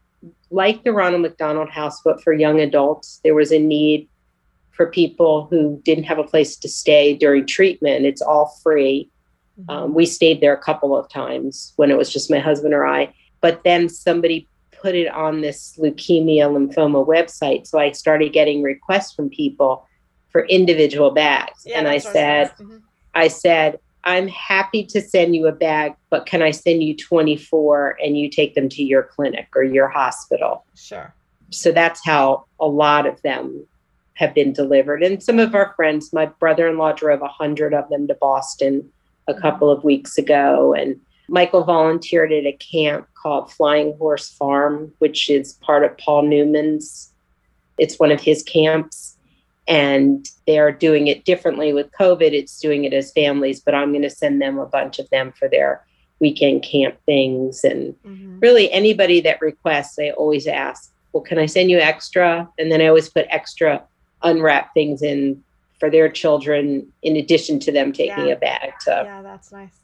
like 0.49 0.83
the 0.83 0.93
Ronald 0.93 1.21
McDonald 1.21 1.69
House, 1.69 2.01
but 2.03 2.21
for 2.23 2.33
young 2.33 2.59
adults. 2.59 3.19
There 3.23 3.35
was 3.35 3.51
a 3.51 3.59
need 3.59 4.09
for 4.71 4.87
people 4.87 5.47
who 5.49 5.81
didn't 5.83 6.05
have 6.05 6.19
a 6.19 6.23
place 6.23 6.55
to 6.57 6.69
stay 6.69 7.13
during 7.13 7.45
treatment. 7.45 8.05
It's 8.05 8.21
all 8.21 8.57
free. 8.63 9.09
Mm-hmm. 9.59 9.69
Um, 9.69 9.93
we 9.93 10.05
stayed 10.05 10.41
there 10.41 10.53
a 10.53 10.61
couple 10.61 10.97
of 10.97 11.09
times 11.09 11.73
when 11.75 11.91
it 11.91 11.97
was 11.97 12.11
just 12.11 12.31
my 12.31 12.39
husband 12.39 12.73
or 12.73 12.85
I. 12.85 13.13
But 13.41 13.63
then 13.63 13.89
somebody 13.89 14.47
put 14.71 14.95
it 14.95 15.07
on 15.09 15.41
this 15.41 15.77
leukemia 15.77 16.47
lymphoma 16.49 17.05
website. 17.05 17.67
So 17.67 17.79
I 17.79 17.91
started 17.91 18.33
getting 18.33 18.63
requests 18.63 19.13
from 19.13 19.29
people 19.29 19.87
for 20.29 20.45
individual 20.45 21.11
bags. 21.11 21.63
Yeah, 21.65 21.79
and 21.79 21.87
I 21.87 21.97
said, 21.97 22.51
mm-hmm. 22.51 22.77
I 23.13 23.27
said, 23.27 23.79
I'm 24.03 24.27
happy 24.29 24.83
to 24.85 25.01
send 25.01 25.35
you 25.35 25.47
a 25.47 25.51
bag, 25.51 25.93
but 26.09 26.25
can 26.25 26.41
I 26.41 26.51
send 26.51 26.81
you 26.81 26.95
24 26.95 27.99
and 28.03 28.17
you 28.17 28.29
take 28.29 28.55
them 28.55 28.67
to 28.69 28.83
your 28.83 29.03
clinic 29.03 29.49
or 29.55 29.63
your 29.63 29.87
hospital? 29.87 30.65
Sure. 30.75 31.13
So 31.51 31.71
that's 31.71 32.03
how 32.03 32.45
a 32.59 32.65
lot 32.65 33.05
of 33.05 33.21
them 33.21 33.67
have 34.15 34.33
been 34.33 34.53
delivered. 34.53 35.03
And 35.03 35.21
some 35.21 35.39
of 35.39 35.55
our 35.55 35.73
friends, 35.75 36.13
my 36.13 36.25
brother 36.25 36.67
in 36.67 36.77
law 36.77 36.91
drove 36.91 37.19
a 37.19 37.23
100 37.23 37.73
of 37.73 37.89
them 37.89 38.07
to 38.07 38.15
Boston 38.15 38.89
a 39.27 39.33
couple 39.33 39.69
of 39.69 39.83
weeks 39.83 40.17
ago. 40.17 40.73
And 40.73 40.99
Michael 41.27 41.63
volunteered 41.63 42.31
at 42.31 42.45
a 42.45 42.53
camp 42.53 43.07
called 43.15 43.51
Flying 43.51 43.95
Horse 43.97 44.29
Farm, 44.29 44.93
which 44.99 45.29
is 45.29 45.53
part 45.53 45.83
of 45.83 45.97
Paul 45.97 46.23
Newman's. 46.23 47.11
It's 47.77 47.99
one 47.99 48.11
of 48.11 48.21
his 48.21 48.43
camps. 48.43 49.17
And 49.67 50.27
they 50.47 50.59
are 50.59 50.71
doing 50.71 51.07
it 51.07 51.23
differently 51.23 51.71
with 51.71 51.91
COVID. 51.91 52.33
It's 52.33 52.59
doing 52.59 52.83
it 52.83 52.93
as 52.93 53.13
families, 53.13 53.61
but 53.61 53.75
I'm 53.75 53.91
going 53.91 54.01
to 54.01 54.09
send 54.09 54.41
them 54.41 54.59
a 54.59 54.65
bunch 54.65 54.99
of 54.99 55.09
them 55.11 55.31
for 55.31 55.47
their 55.47 55.85
weekend 56.19 56.63
camp 56.63 56.97
things. 57.05 57.63
And 57.63 57.95
mm-hmm. 58.05 58.39
really, 58.39 58.71
anybody 58.71 59.21
that 59.21 59.41
requests, 59.41 59.97
I 59.99 60.09
always 60.11 60.47
ask, 60.47 60.91
Well, 61.13 61.23
can 61.23 61.37
I 61.37 61.45
send 61.45 61.69
you 61.69 61.79
extra? 61.79 62.49
And 62.57 62.71
then 62.71 62.81
I 62.81 62.87
always 62.87 63.07
put 63.07 63.27
extra 63.29 63.83
unwrapped 64.23 64.73
things 64.73 65.01
in 65.01 65.43
for 65.79 65.89
their 65.89 66.09
children 66.09 66.91
in 67.01 67.15
addition 67.15 67.59
to 67.59 67.71
them 67.71 67.91
taking 67.91 68.27
yeah. 68.27 68.33
a 68.33 68.37
bag 68.37 68.73
to 68.79 68.91
yeah 68.91 69.21
that's 69.21 69.51
nice 69.51 69.79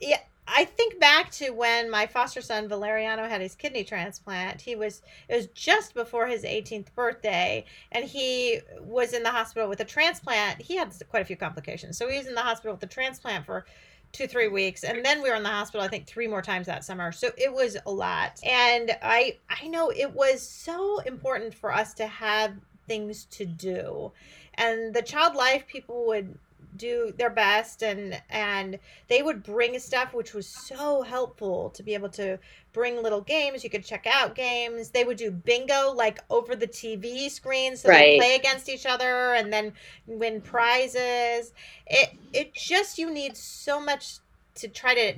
yeah 0.00 0.18
I 0.54 0.64
think 0.64 0.98
back 0.98 1.30
to 1.32 1.50
when 1.50 1.88
my 1.90 2.06
foster 2.06 2.42
son 2.42 2.68
Valeriano 2.68 3.28
had 3.28 3.40
his 3.40 3.54
kidney 3.54 3.84
transplant. 3.84 4.60
He 4.60 4.74
was 4.74 5.02
it 5.28 5.36
was 5.36 5.46
just 5.48 5.94
before 5.94 6.26
his 6.26 6.42
18th 6.42 6.92
birthday 6.94 7.64
and 7.92 8.04
he 8.04 8.60
was 8.80 9.12
in 9.12 9.22
the 9.22 9.30
hospital 9.30 9.68
with 9.68 9.80
a 9.80 9.84
transplant. 9.84 10.60
He 10.60 10.76
had 10.76 10.92
quite 11.08 11.22
a 11.22 11.24
few 11.24 11.36
complications. 11.36 11.96
So 11.96 12.08
he 12.08 12.18
was 12.18 12.26
in 12.26 12.34
the 12.34 12.42
hospital 12.42 12.74
with 12.74 12.82
a 12.82 12.92
transplant 12.92 13.46
for 13.46 13.64
2 14.12 14.26
3 14.26 14.48
weeks 14.48 14.84
and 14.84 15.04
then 15.04 15.22
we 15.22 15.30
were 15.30 15.36
in 15.36 15.42
the 15.42 15.48
hospital 15.48 15.86
I 15.86 15.88
think 15.88 16.06
3 16.06 16.26
more 16.26 16.42
times 16.42 16.66
that 16.66 16.84
summer. 16.84 17.12
So 17.12 17.30
it 17.38 17.52
was 17.52 17.76
a 17.86 17.90
lot. 17.90 18.40
And 18.44 18.96
I 19.00 19.38
I 19.48 19.68
know 19.68 19.90
it 19.90 20.12
was 20.12 20.42
so 20.42 20.98
important 21.00 21.54
for 21.54 21.72
us 21.72 21.94
to 21.94 22.06
have 22.06 22.52
things 22.86 23.26
to 23.32 23.44
do. 23.44 24.12
And 24.54 24.94
the 24.94 25.02
child 25.02 25.34
life 25.34 25.66
people 25.66 26.06
would 26.06 26.38
do 26.76 27.12
their 27.18 27.30
best 27.30 27.82
and 27.82 28.20
and 28.30 28.78
they 29.08 29.22
would 29.22 29.42
bring 29.42 29.78
stuff 29.78 30.14
which 30.14 30.32
was 30.32 30.46
so 30.46 31.02
helpful 31.02 31.70
to 31.70 31.82
be 31.82 31.94
able 31.94 32.08
to 32.08 32.38
bring 32.72 33.02
little 33.02 33.20
games 33.20 33.62
you 33.62 33.68
could 33.68 33.84
check 33.84 34.06
out 34.10 34.34
games 34.34 34.90
they 34.90 35.04
would 35.04 35.18
do 35.18 35.30
bingo 35.30 35.92
like 35.92 36.20
over 36.30 36.56
the 36.56 36.66
tv 36.66 37.30
screen 37.30 37.76
so 37.76 37.88
right. 37.88 37.98
they 37.98 38.18
play 38.18 38.34
against 38.36 38.68
each 38.68 38.86
other 38.86 39.34
and 39.34 39.52
then 39.52 39.72
win 40.06 40.40
prizes 40.40 41.52
it 41.86 42.10
it 42.32 42.54
just 42.54 42.98
you 42.98 43.12
need 43.12 43.36
so 43.36 43.78
much 43.78 44.18
to 44.54 44.68
try 44.68 44.94
to 44.94 45.14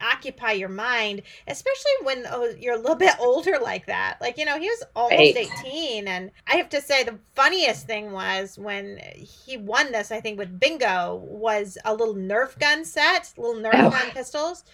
occupy 0.00 0.52
your 0.52 0.68
mind, 0.68 1.22
especially 1.46 1.92
when 2.02 2.24
oh, 2.30 2.52
you're 2.58 2.74
a 2.74 2.78
little 2.78 2.96
bit 2.96 3.14
older 3.20 3.58
like 3.62 3.86
that. 3.86 4.18
Like, 4.20 4.38
you 4.38 4.44
know, 4.44 4.58
he 4.58 4.68
was 4.68 4.84
almost 4.94 5.18
right. 5.18 5.50
18. 5.64 6.08
And 6.08 6.30
I 6.46 6.56
have 6.56 6.68
to 6.70 6.80
say, 6.80 7.04
the 7.04 7.18
funniest 7.34 7.86
thing 7.86 8.12
was 8.12 8.58
when 8.58 8.98
he 9.14 9.56
won 9.56 9.92
this, 9.92 10.10
I 10.10 10.20
think, 10.20 10.38
with 10.38 10.58
bingo, 10.58 11.16
was 11.24 11.78
a 11.84 11.94
little 11.94 12.14
Nerf 12.14 12.58
gun 12.58 12.84
set, 12.84 13.32
little 13.36 13.60
Nerf 13.60 13.74
oh. 13.74 13.90
gun 13.90 14.10
pistols. 14.10 14.64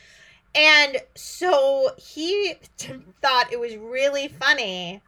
And 0.54 0.98
so 1.14 1.90
he 1.98 2.54
thought 3.22 3.52
it 3.52 3.58
was 3.58 3.76
really 3.76 4.28
funny 4.28 5.00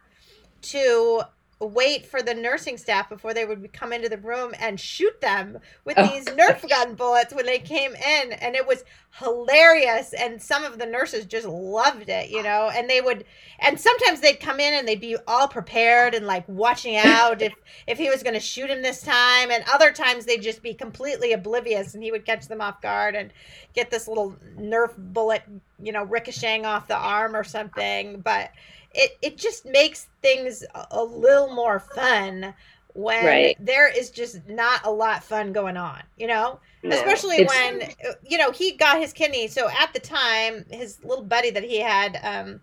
to 0.63 1.21
wait 1.59 2.05
for 2.05 2.21
the 2.21 2.33
nursing 2.33 2.77
staff 2.77 3.09
before 3.09 3.33
they 3.33 3.43
would 3.43 3.73
come 3.73 3.91
into 3.91 4.07
the 4.07 4.17
room 4.17 4.53
and 4.59 4.79
shoot 4.79 5.19
them 5.21 5.57
with 5.85 5.97
Oh, 5.97 6.05
these 6.05 6.25
Nerf 6.25 6.67
gun 6.69 6.93
bullets 6.93 7.33
when 7.33 7.47
they 7.47 7.57
came 7.57 7.95
in. 7.95 8.33
And 8.33 8.55
it 8.55 8.67
was 8.67 8.83
hilarious. 9.19 10.13
And 10.13 10.41
some 10.41 10.63
of 10.63 10.77
the 10.77 10.85
nurses 10.85 11.25
just 11.25 11.47
loved 11.47 12.09
it, 12.09 12.29
you 12.29 12.43
know, 12.43 12.69
and 12.71 12.87
they 12.87 13.01
would, 13.01 13.25
and 13.59 13.79
sometimes 13.79 14.21
they'd 14.21 14.39
come 14.39 14.59
in 14.59 14.75
and 14.75 14.87
they'd 14.87 15.01
be 15.01 15.17
all 15.27 15.47
prepared 15.47 16.13
and 16.13 16.27
like 16.27 16.47
watching 16.47 16.95
out 16.95 17.41
if, 17.41 17.53
if 17.87 17.97
he 17.97 18.09
was 18.09 18.21
going 18.21 18.35
to 18.35 18.39
shoot 18.39 18.69
him 18.69 18.83
this 18.83 19.01
time. 19.01 19.49
And 19.49 19.63
other 19.71 19.91
times 19.91 20.25
they'd 20.25 20.41
just 20.43 20.61
be 20.61 20.75
completely 20.75 21.33
oblivious 21.33 21.95
and 21.95 22.03
he 22.03 22.11
would 22.11 22.25
catch 22.25 22.47
them 22.47 22.61
off 22.61 22.81
guard 22.81 23.15
and 23.15 23.33
get 23.73 23.89
this 23.89 24.07
little 24.07 24.35
Nerf 24.59 24.95
bullet, 24.95 25.41
you 25.81 25.91
know, 25.91 26.03
ricocheting 26.03 26.67
off 26.67 26.87
the 26.87 26.97
arm 26.97 27.35
or 27.35 27.43
something. 27.43 28.19
But, 28.21 28.51
it 28.93 29.11
it 29.21 29.37
just 29.37 29.65
makes 29.65 30.07
things 30.21 30.63
a, 30.91 31.03
little 31.03 31.53
more 31.53 31.79
fun 31.79 32.53
when 32.93 33.25
Right. 33.25 33.57
there 33.59 33.87
is 33.89 34.09
just 34.09 34.47
not 34.47 34.85
a 34.85 34.91
lot 34.91 35.23
fun 35.23 35.53
going 35.53 35.77
on, 35.77 36.01
you 36.17 36.27
know? 36.27 36.59
No, 36.83 36.95
Especially 36.95 37.43
when 37.43 37.83
you 38.27 38.37
know, 38.37 38.51
he 38.51 38.75
got 38.77 38.99
his 38.99 39.13
kidney. 39.13 39.47
So 39.47 39.69
at 39.69 39.93
the 39.93 39.99
time, 39.99 40.65
his 40.71 41.03
little 41.03 41.23
buddy 41.25 41.51
that 41.51 41.63
he 41.63 41.79
had 41.81 42.19
um 42.23 42.61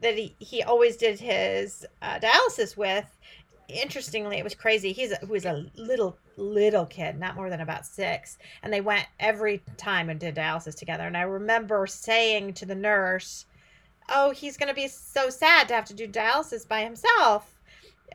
that 0.00 0.16
he, 0.18 0.34
he 0.38 0.62
always 0.62 0.96
did 0.96 1.20
his 1.20 1.86
uh, 2.02 2.18
dialysis 2.18 2.76
with 2.76 3.16
interestingly 3.68 4.36
it 4.36 4.44
was 4.44 4.54
crazy 4.54 4.92
he's 4.92 5.12
a, 5.12 5.18
he 5.20 5.26
was 5.26 5.46
a 5.46 5.64
little 5.76 6.18
little 6.36 6.84
kid 6.84 7.18
not 7.18 7.36
more 7.36 7.48
than 7.48 7.60
about 7.60 7.86
six 7.86 8.36
and 8.62 8.72
they 8.72 8.80
went 8.80 9.06
every 9.20 9.62
time 9.78 10.10
and 10.10 10.20
did 10.20 10.34
dialysis 10.34 10.76
together 10.76 11.04
and 11.06 11.16
i 11.16 11.22
remember 11.22 11.86
saying 11.86 12.52
to 12.52 12.66
the 12.66 12.74
nurse 12.74 13.46
oh, 14.08 14.30
he's 14.32 14.56
going 14.56 14.68
to 14.68 14.74
be 14.74 14.88
so 14.88 15.30
sad 15.30 15.68
to 15.68 15.74
have 15.74 15.84
to 15.86 15.94
do 15.94 16.08
dialysis 16.08 16.66
by 16.66 16.82
himself. 16.82 17.58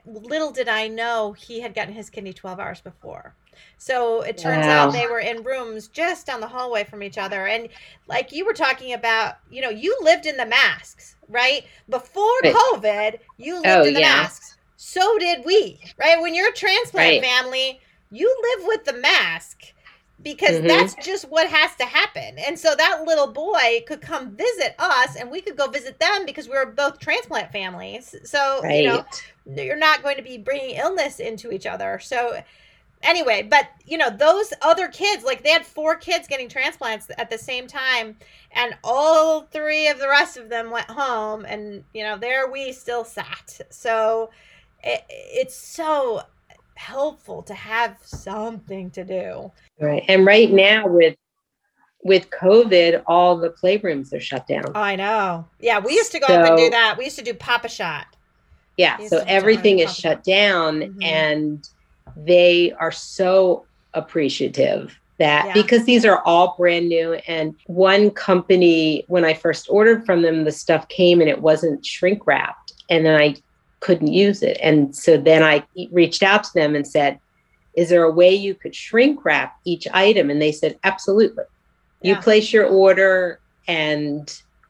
Little 0.06 0.52
did 0.52 0.69
I 0.69 0.88
know 0.88 1.34
he 1.34 1.62
had 1.62 1.73
gotten 1.76 1.93
his 1.93 2.10
kidney 2.10 2.34
12 2.34 2.60
hours 2.60 2.82
before. 2.82 3.36
So 3.78 4.21
it 4.21 4.38
turns 4.38 4.67
Wow. 4.67 4.67
out 4.67 4.93
they 4.93 5.08
were 5.08 5.19
in 5.19 5.43
rooms 5.43 5.88
just 5.89 6.28
down 6.28 6.39
the 6.39 6.47
hallway 6.47 6.84
from 6.84 7.04
each 7.04 7.17
other. 7.17 7.47
And 7.47 7.69
like 8.08 8.32
you 8.32 8.45
were 8.45 8.54
talking 8.54 8.93
about, 8.93 9.36
you 9.50 9.62
know, 9.62 9.69
you 9.69 9.97
lived 10.02 10.26
in 10.26 10.38
the 10.38 10.45
masks, 10.45 11.15
right? 11.28 11.63
Before 11.89 12.43
Right. 12.43 12.63
COVID, 12.76 13.19
you 13.38 13.62
lived 13.63 13.84
Oh, 13.84 13.86
in 13.86 13.93
the 13.93 14.00
yeah. 14.00 14.02
masks. 14.02 14.58
So 14.76 15.17
did 15.17 15.43
we, 15.45 15.82
right? 16.00 16.21
When 16.21 16.36
you're 16.36 16.50
a 16.50 16.54
transplant 16.54 17.17
Right. 17.17 17.21
family, 17.21 17.82
you 18.10 18.34
live 18.58 18.67
with 18.67 18.86
the 18.86 18.93
mask 19.02 19.62
because 20.28 20.60
Mhm. 20.60 20.68
that's 20.68 20.96
just 20.96 21.30
what 21.30 21.48
has 21.48 21.74
to 21.78 21.86
happen. 21.86 22.38
And 22.38 22.60
so 22.60 22.76
that 22.76 23.04
little 23.06 23.32
boy 23.32 23.84
could 23.88 24.02
come 24.02 24.36
visit 24.36 24.76
us 24.78 25.16
and 25.16 25.32
we 25.32 25.42
could 25.42 25.56
go 25.56 25.68
visit 25.68 26.00
them 26.00 26.26
because 26.26 26.50
we 26.50 26.56
were 26.56 26.66
both 26.66 27.00
transplant 27.00 27.54
families. 27.54 28.13
So, 28.26 28.63
Right. 28.63 28.74
you 28.74 28.84
know, 28.84 29.06
you're 29.63 29.78
not 29.78 30.04
going 30.04 30.18
to 30.18 30.24
be 30.24 30.38
bringing 30.38 30.76
illness 30.76 31.22
into 31.22 31.52
each 31.52 31.66
other. 31.66 32.00
So, 32.00 32.42
anyway, 33.04 33.44
but 33.50 33.68
you 33.86 33.98
know, 33.98 34.10
those 34.10 34.54
other 34.62 34.88
kids, 34.90 35.24
like 35.24 35.44
they 35.44 35.52
had 35.52 35.66
four 35.66 35.96
kids 35.96 36.28
getting 36.28 36.50
transplants 36.50 37.08
at 37.18 37.30
the 37.30 37.38
same 37.38 37.68
time, 37.68 38.18
and 38.52 38.76
all 38.84 39.44
three 39.44 39.88
of 39.88 40.00
the 40.00 40.10
rest 40.10 40.38
of 40.38 40.50
them 40.50 40.72
went 40.72 40.90
home, 40.90 41.46
and 41.46 41.84
you 41.94 42.04
know, 42.04 42.18
there 42.18 42.52
we 42.52 42.72
still 42.74 43.06
sat. 43.06 43.62
So, 43.70 44.32
it, 44.84 45.04
it's 45.10 45.56
so 45.56 46.24
helpful 46.78 47.44
to 47.44 47.54
have 47.54 47.98
something 48.04 48.90
to 48.92 49.04
do. 49.04 49.52
Right. 49.80 50.04
And 50.08 50.26
right 50.26 50.52
now 50.52 50.88
with 50.88 51.16
with 52.04 52.30
COVID, 52.30 53.04
all 53.08 53.36
the 53.38 53.50
playrooms 53.50 54.13
are 54.13 54.20
shut 54.20 54.48
down. 54.48 54.66
I 54.76 54.96
know. 54.96 55.46
Yeah, 55.60 55.80
we 55.80 55.94
used 55.94 56.12
to 56.13 56.20
go 56.20 56.28
up 56.28 56.48
and 56.48 56.58
do 56.58 56.70
that. 56.70 56.96
We 56.98 57.06
used 57.06 57.18
to 57.18 57.24
do 57.24 57.34
Papa 57.34 57.68
Shot. 57.68 58.06
Yeah. 58.78 58.98
So 59.08 59.24
everything 59.28 59.80
is 59.80 59.94
shut 59.94 60.24
down 60.24 60.82
Mhm. 60.82 61.04
and 61.04 61.70
they 62.16 62.72
are 62.80 62.92
so 62.92 63.66
appreciative 63.94 64.98
that 65.18 65.48
Yeah. 65.48 65.54
because 65.54 65.84
these 65.86 66.06
are 66.06 66.22
all 66.24 66.56
brand 66.58 66.88
new 66.88 67.13
and 67.28 67.56
one 67.66 68.12
company 68.12 69.04
when 69.08 69.26
I 69.26 69.34
first 69.34 69.68
ordered 69.70 70.06
from 70.06 70.22
them 70.22 70.44
the 70.44 70.52
stuff 70.52 70.88
came 70.90 71.20
and 71.20 71.30
it 71.30 71.42
wasn't 71.42 71.84
shrink 71.86 72.28
wrapped 72.28 72.74
and 72.90 73.06
then 73.06 73.20
I 73.20 73.36
couldn't 73.88 74.12
use 74.26 74.39
it. 74.43 74.58
And 74.62 74.93
so 74.95 75.12
then 75.30 75.41
I 75.54 75.56
reached 75.91 76.21
out 76.32 76.43
to 76.43 76.54
them 76.54 76.76
and 76.76 76.86
said 76.86 77.19
is 77.82 77.89
there 77.89 78.04
a 78.04 78.12
way 78.21 78.34
you 78.34 78.54
could 78.56 78.73
shrink 78.76 79.23
wrap 79.23 79.56
each 79.63 79.88
item? 79.93 80.30
And 80.32 80.41
they 80.41 80.52
said 80.52 80.80
absolutely. 80.84 81.43
You 82.02 82.15
place 82.17 82.52
your 82.52 82.65
order 82.65 83.39
and 83.67 84.23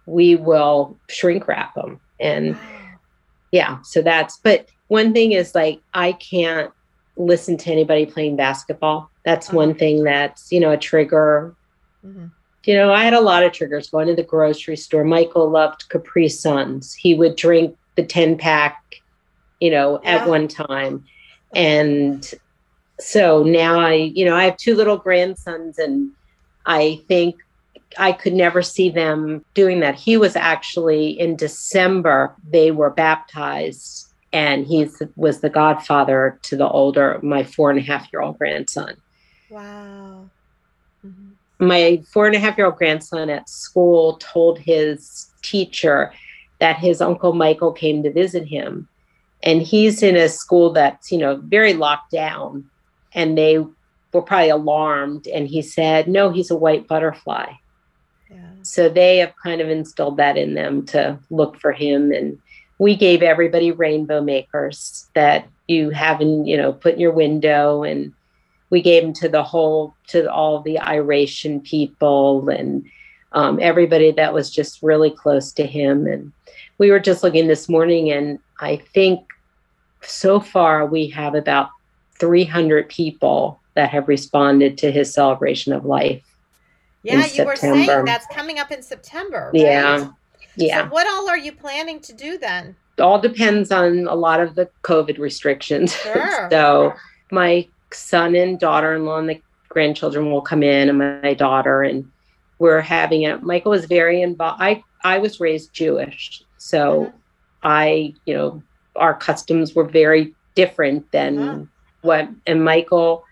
we 0.05 0.35
will 0.35 0.97
shrink 1.09 1.47
wrap 1.47 1.73
them 1.75 1.99
and 2.19 2.55
yeah 3.51 3.77
so 3.83 4.01
that's 4.01 4.37
but 4.47 4.59
one 4.87 5.13
thing 5.13 5.31
is 5.33 5.53
like 5.55 5.79
i 5.93 6.09
can't 6.13 6.71
listen 7.17 7.57
to 7.57 7.71
anybody 7.71 8.05
playing 8.05 8.35
basketball. 8.35 9.09
That's 9.25 9.51
one 9.51 9.69
Uh-huh. 9.71 9.79
thing 9.79 10.03
that's 10.03 10.51
you 10.51 10.59
know 10.59 10.71
a 10.71 10.77
trigger. 10.77 11.55
Mhm. 12.05 12.31
you 12.67 12.73
know 12.77 12.89
i 12.99 13.03
had 13.07 13.13
a 13.21 13.27
lot 13.31 13.43
of 13.45 13.51
triggers 13.53 13.89
going 13.89 14.07
to 14.07 14.15
the 14.15 14.29
grocery 14.33 14.77
store. 14.77 15.03
Michael 15.03 15.49
loved 15.59 15.89
capri 15.89 16.29
suns. 16.29 16.93
He 16.93 17.11
would 17.19 17.35
drink 17.35 17.75
the 17.95 18.03
10 18.03 18.37
pack 18.37 18.75
you 19.59 19.71
know 19.71 19.99
Yeah. 20.03 20.17
at 20.17 20.27
one 20.27 20.47
time 20.47 21.03
and 21.55 22.33
so 22.99 23.43
now 23.43 23.79
i 23.79 23.93
you 23.93 24.25
know 24.25 24.35
i 24.35 24.43
have 24.45 24.57
two 24.57 24.75
little 24.75 24.97
grandsons 24.97 25.77
and 25.77 26.11
i 26.65 26.99
think 27.07 27.35
I 27.97 28.11
could 28.11 28.33
never 28.33 28.61
see 28.61 28.89
them 28.89 29.45
doing 29.53 29.79
that. 29.79 29.95
He 29.95 30.17
was 30.17 30.35
actually 30.35 31.17
in 31.17 31.37
December, 31.37 32.35
they 32.49 32.71
were 32.71 32.89
baptized, 32.89 34.07
and 34.33 34.67
he 34.67 34.89
was 35.15 35.39
the 35.39 35.49
godfather 35.49 36.37
to 36.43 36.57
the 36.57 36.67
older, 36.67 37.17
my 37.23 37.43
four 37.43 37.69
and 37.69 37.79
a 37.79 37.81
half 37.81 38.11
year 38.11 38.21
old 38.21 38.37
grandson. 38.37 38.95
Wow. 39.49 40.29
Mhm. 41.05 41.31
My 41.59 42.03
four 42.11 42.27
and 42.27 42.35
a 42.35 42.39
half 42.39 42.57
year 42.57 42.67
old 42.67 42.75
grandson 42.75 43.29
at 43.29 43.47
school 43.47 44.17
told 44.17 44.59
his 44.59 45.27
teacher 45.43 46.11
that 46.59 46.77
his 46.77 46.99
uncle 46.99 47.33
Michael 47.33 47.71
came 47.71 48.03
to 48.03 48.11
visit 48.11 48.45
him. 48.45 48.89
And 49.43 49.61
he's 49.61 50.01
in 50.01 50.15
a 50.15 50.29
school 50.29 50.71
that's, 50.73 51.11
you 51.11 51.17
know, 51.17 51.37
very 51.37 51.73
locked 51.73 52.11
down. 52.11 52.69
And 53.13 53.37
they 53.37 53.59
were 53.59 54.21
probably 54.21 54.49
alarmed. 54.49 55.27
And 55.27 55.47
he 55.47 55.61
said, 55.61 56.07
No, 56.07 56.31
he's 56.31 56.51
a 56.51 56.55
white 56.55 56.87
butterfly. 56.87 57.53
Yeah. 58.29 58.49
So 58.63 58.89
they 58.89 59.17
have 59.17 59.33
kind 59.41 59.61
of 59.61 59.69
instilled 59.69 60.17
that 60.17 60.37
in 60.37 60.53
them 60.53 60.85
to 60.87 61.19
look 61.29 61.59
for 61.59 61.71
him. 61.71 62.11
And 62.11 62.39
we 62.79 62.95
gave 62.95 63.21
everybody 63.21 63.71
rainbow 63.71 64.21
makers 64.21 65.07
that 65.13 65.47
you 65.67 65.89
have 65.91 66.21
in, 66.21 66.45
you 66.45 66.57
know, 66.57 66.73
put 66.73 66.95
in 66.95 66.99
your 66.99 67.13
window. 67.13 67.83
And 67.83 68.13
we 68.69 68.81
gave 68.81 69.03
them 69.03 69.13
to 69.13 69.29
the 69.29 69.43
whole, 69.43 69.95
to 70.07 70.31
all 70.31 70.61
the 70.61 70.79
Iration 70.79 71.61
people 71.61 72.49
and 72.49 72.85
um, 73.33 73.59
everybody 73.61 74.11
that 74.11 74.33
was 74.33 74.49
just 74.49 74.81
really 74.81 75.11
close 75.11 75.51
to 75.53 75.65
him. 75.65 76.07
And 76.07 76.31
we 76.77 76.91
were 76.91 76.99
just 76.99 77.23
looking 77.23 77.47
this 77.47 77.67
morning, 77.67 78.11
and 78.11 78.39
I 78.59 78.77
think 78.93 79.21
so 80.01 80.39
far 80.39 80.85
we 80.85 81.07
have 81.09 81.35
about 81.35 81.69
300 82.19 82.89
people 82.89 83.59
that 83.73 83.89
have 83.89 84.07
responded 84.07 84.77
to 84.79 84.91
his 84.91 85.13
celebration 85.13 85.73
of 85.73 85.85
life. 85.85 86.23
Yeah, 87.03 87.25
you 87.25 87.45
were 87.45 87.55
saying 87.55 88.05
that's 88.05 88.27
coming 88.27 88.59
up 88.59 88.71
in 88.71 88.81
September. 88.81 89.51
Right? 89.53 89.63
Yeah. 89.63 90.09
Yeah. 90.55 90.83
So 90.83 90.89
what 90.89 91.07
all 91.07 91.29
are 91.29 91.37
you 91.37 91.51
planning 91.51 91.99
to 92.01 92.13
do 92.13 92.37
then? 92.37 92.75
all 92.99 93.19
depends 93.19 93.71
on 93.71 94.07
a 94.07 94.15
lot 94.15 94.39
of 94.39 94.55
the 94.55 94.69
COVID 94.83 95.17
restrictions. 95.19 95.95
Sure. 96.07 96.47
so 96.49 96.93
my 97.31 97.67
son 97.91 98.35
and 98.35 98.59
daughter-in-law 98.59 99.19
and 99.19 99.29
the 99.29 99.41
grandchildren 99.69 100.31
will 100.31 100.41
come 100.41 100.63
in, 100.63 100.89
and 100.89 101.21
my 101.21 101.33
daughter, 101.33 101.83
and 101.83 102.09
we're 102.59 102.81
having 102.81 103.23
it. 103.23 103.43
Michael 103.43 103.71
was 103.71 103.85
very 103.85 104.21
involved. 104.21 104.61
I 104.61 104.83
I 105.03 105.19
was 105.19 105.39
raised 105.39 105.73
Jewish, 105.73 106.43
so 106.57 107.05
Mhm. 107.05 107.13
I 107.63 108.13
you 108.25 108.33
know 108.35 108.61
our 108.95 109.13
customs 109.13 109.75
were 109.75 109.83
very 109.83 110.33
different 110.55 111.11
than 111.11 111.69
what, 112.01 112.27
and 112.47 112.63
Michael 112.63 113.23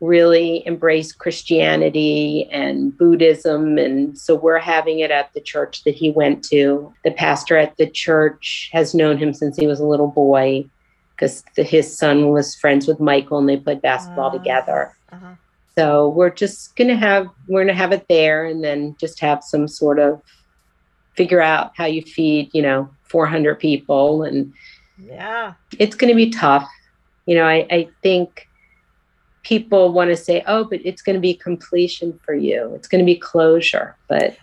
really 0.00 0.62
embraced 0.64 1.18
Christianity 1.18 2.48
and 2.52 2.96
Buddhism. 2.96 3.78
And 3.78 4.16
so 4.16 4.36
we're 4.36 4.60
having 4.60 5.00
it 5.00 5.10
at 5.10 5.32
the 5.34 5.40
church 5.40 5.82
that 5.84 5.94
he 5.96 6.10
went 6.10 6.44
to. 6.50 6.92
The 7.04 7.10
pastor 7.10 7.56
at 7.56 7.76
the 7.78 7.86
church 7.88 8.70
has 8.72 8.94
known 8.94 9.18
him 9.18 9.34
since 9.34 9.56
he 9.56 9.66
was 9.66 9.80
a 9.80 9.86
little 9.86 10.06
boy 10.06 10.66
because 11.16 11.42
his 11.56 11.96
son 11.98 12.28
was 12.28 12.54
friends 12.54 12.86
with 12.86 13.00
Michael 13.00 13.38
and 13.38 13.48
they 13.48 13.56
played 13.56 13.82
basketball 13.82 14.28
Ah. 14.28 14.38
together. 14.38 14.94
Uh-huh. 15.10 15.34
So 15.76 16.10
we're 16.10 16.30
just 16.30 16.76
going 16.76 16.88
to 16.88 16.96
have, 16.96 17.26
we're 17.48 17.64
going 17.64 17.74
to 17.74 17.82
have 17.82 17.90
it 17.92 18.06
there 18.08 18.44
and 18.44 18.62
then 18.62 18.94
just 19.00 19.18
have 19.18 19.42
some 19.42 19.66
sort 19.66 19.98
of 19.98 20.20
figure 21.18 21.42
out 21.42 21.72
how 21.76 21.84
you 21.84 22.00
feed, 22.00 22.50
you 22.54 22.62
know, 22.62 22.88
400 23.10 23.56
people. 23.56 24.22
And 24.22 24.54
Yeah. 24.96 25.54
it's 25.78 25.96
going 25.96 26.10
to 26.10 26.16
be 26.16 26.30
tough. 26.30 26.68
You 27.26 27.34
know, 27.34 27.44
I, 27.44 27.66
I 27.70 27.88
think 28.02 28.46
people 29.42 29.92
want 29.92 30.10
to 30.10 30.16
say, 30.16 30.44
oh, 30.46 30.64
but 30.64 30.80
it's 30.84 31.02
going 31.02 31.14
to 31.14 31.20
be 31.20 31.34
completion 31.34 32.18
for 32.24 32.34
you. 32.34 32.72
It's 32.76 32.88
going 32.88 33.00
to 33.00 33.04
be 33.06 33.16
closure. 33.18 33.98
But 34.08 34.36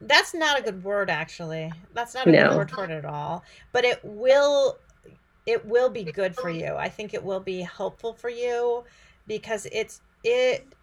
that's 0.00 0.34
not 0.34 0.58
a 0.58 0.62
good 0.62 0.82
word 0.82 1.10
actually 1.10 1.72
that's 1.94 2.14
not 2.14 2.28
a 2.28 2.32
No. 2.32 2.48
good 2.48 2.56
word 2.56 2.70
for 2.70 2.84
it 2.84 2.90
at 2.90 3.04
all 3.04 3.44
but 3.72 3.84
it 3.84 4.00
will 4.02 4.78
it 5.46 5.64
will 5.64 5.90
be 5.90 6.04
good 6.04 6.34
for 6.36 6.50
you 6.50 6.74
i 6.76 6.88
think 6.88 7.14
it 7.14 7.22
will 7.22 7.40
be 7.40 7.60
helpful 7.60 8.12
for 8.14 8.28
you 8.28 8.84
because 9.26 9.66
it's 9.72 10.00
it 10.24 10.74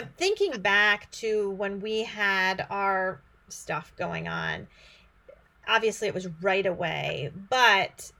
i'm 0.00 0.08
thinking 0.16 0.60
back 0.62 1.10
to 1.10 1.50
when 1.50 1.80
we 1.80 2.04
had 2.04 2.66
our 2.70 3.20
stuff 3.48 3.92
going 3.96 4.28
on. 4.28 4.66
Obviously 5.68 6.08
it 6.08 6.14
was 6.14 6.28
right 6.40 6.66
away 6.66 7.30
but 7.50 8.10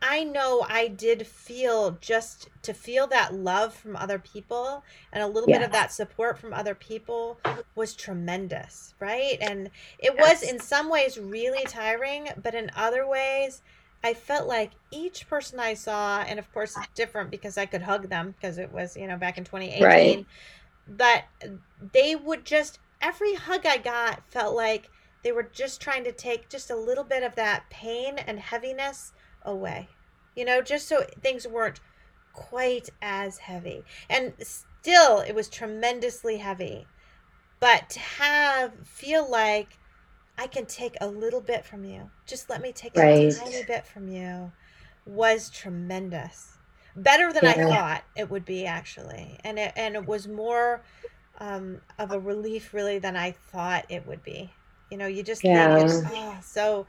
i 0.00 0.22
know 0.24 0.64
i 0.68 0.86
did 0.88 1.26
feel 1.26 1.92
just 2.00 2.48
to 2.62 2.72
feel 2.72 3.06
that 3.06 3.34
love 3.34 3.74
from 3.74 3.96
other 3.96 4.18
people 4.18 4.82
and 5.12 5.22
a 5.22 5.26
little 5.26 5.48
bit 5.48 5.62
of 5.62 5.72
that 5.72 5.92
support 5.92 6.38
from 6.38 6.52
other 6.52 6.74
people 6.74 7.38
was 7.74 7.94
tremendous 7.94 8.94
right? 9.00 9.36
And 9.40 9.70
it 9.98 10.16
was 10.16 10.42
in 10.42 10.58
some 10.58 10.88
ways 10.88 11.18
really 11.18 11.64
tiring 11.64 12.28
but 12.42 12.54
in 12.54 12.70
other 12.76 13.06
ways 13.06 13.62
i 14.02 14.14
felt 14.14 14.46
like 14.46 14.72
each 14.90 15.28
person 15.28 15.58
i 15.58 15.74
saw 15.74 16.20
and 16.22 16.38
of 16.38 16.50
course 16.52 16.76
it's 16.76 16.88
different 16.94 17.30
because 17.30 17.58
i 17.58 17.66
could 17.66 17.82
hug 17.82 18.08
them 18.08 18.34
because 18.38 18.58
it 18.58 18.72
was 18.72 18.96
you 18.96 19.06
know 19.06 19.16
back 19.16 19.38
in 19.38 19.44
2018 19.44 19.82
Right. 19.84 20.26
But 20.86 21.24
they 21.92 22.14
would 22.14 22.44
just 22.44 22.78
every 23.00 23.34
hug 23.34 23.66
i 23.66 23.76
got 23.76 24.22
felt 24.30 24.54
like 24.54 24.90
they 25.24 25.32
were 25.32 25.42
just 25.42 25.80
trying 25.80 26.04
to 26.04 26.12
take 26.12 26.50
just 26.50 26.70
a 26.70 26.76
little 26.76 27.02
bit 27.02 27.22
of 27.22 27.34
that 27.34 27.68
pain 27.70 28.18
and 28.18 28.38
heaviness 28.38 29.12
away. 29.42 29.88
You 30.36 30.44
know 30.44 30.60
just 30.60 30.86
so 30.86 31.04
things 31.22 31.48
weren't 31.48 31.80
quite 32.32 32.90
as 33.00 33.38
heavy. 33.38 33.82
And 34.08 34.34
still 34.42 35.20
it 35.20 35.34
was 35.34 35.48
tremendously 35.48 36.36
heavy. 36.36 36.86
But 37.58 37.88
to 37.90 38.00
have 38.00 38.72
feel 38.84 39.28
like 39.28 39.78
i 40.36 40.48
can 40.48 40.66
take 40.66 40.96
a 41.00 41.06
little 41.06 41.40
bit 41.40 41.64
from 41.64 41.84
you 41.84 42.10
just 42.26 42.50
let 42.50 42.60
me 42.60 42.72
take 42.72 42.96
a 42.96 43.30
tiny 43.30 43.64
bit 43.68 43.86
from 43.86 44.08
you 44.08 44.50
was 45.06 45.48
tremendous 45.48 46.53
better 46.96 47.32
than 47.32 47.46
i 47.46 47.52
thought 47.52 48.04
it 48.16 48.30
would 48.30 48.44
be 48.44 48.66
actually. 48.66 49.38
And 49.44 49.58
it 49.58 49.72
and 49.76 49.94
it 49.94 50.06
was 50.06 50.28
more 50.28 50.82
um, 51.38 51.80
of 51.98 52.12
a 52.12 52.18
relief 52.18 52.72
really 52.72 52.98
than 52.98 53.16
i 53.16 53.32
thought 53.32 53.84
it 53.88 54.06
would 54.06 54.22
be. 54.22 54.50
You 54.90 54.98
know 54.98 55.06
you 55.06 55.22
just 55.22 55.42
think 55.42 55.56
it's 55.58 56.02
oh, 56.06 56.36
so 56.42 56.86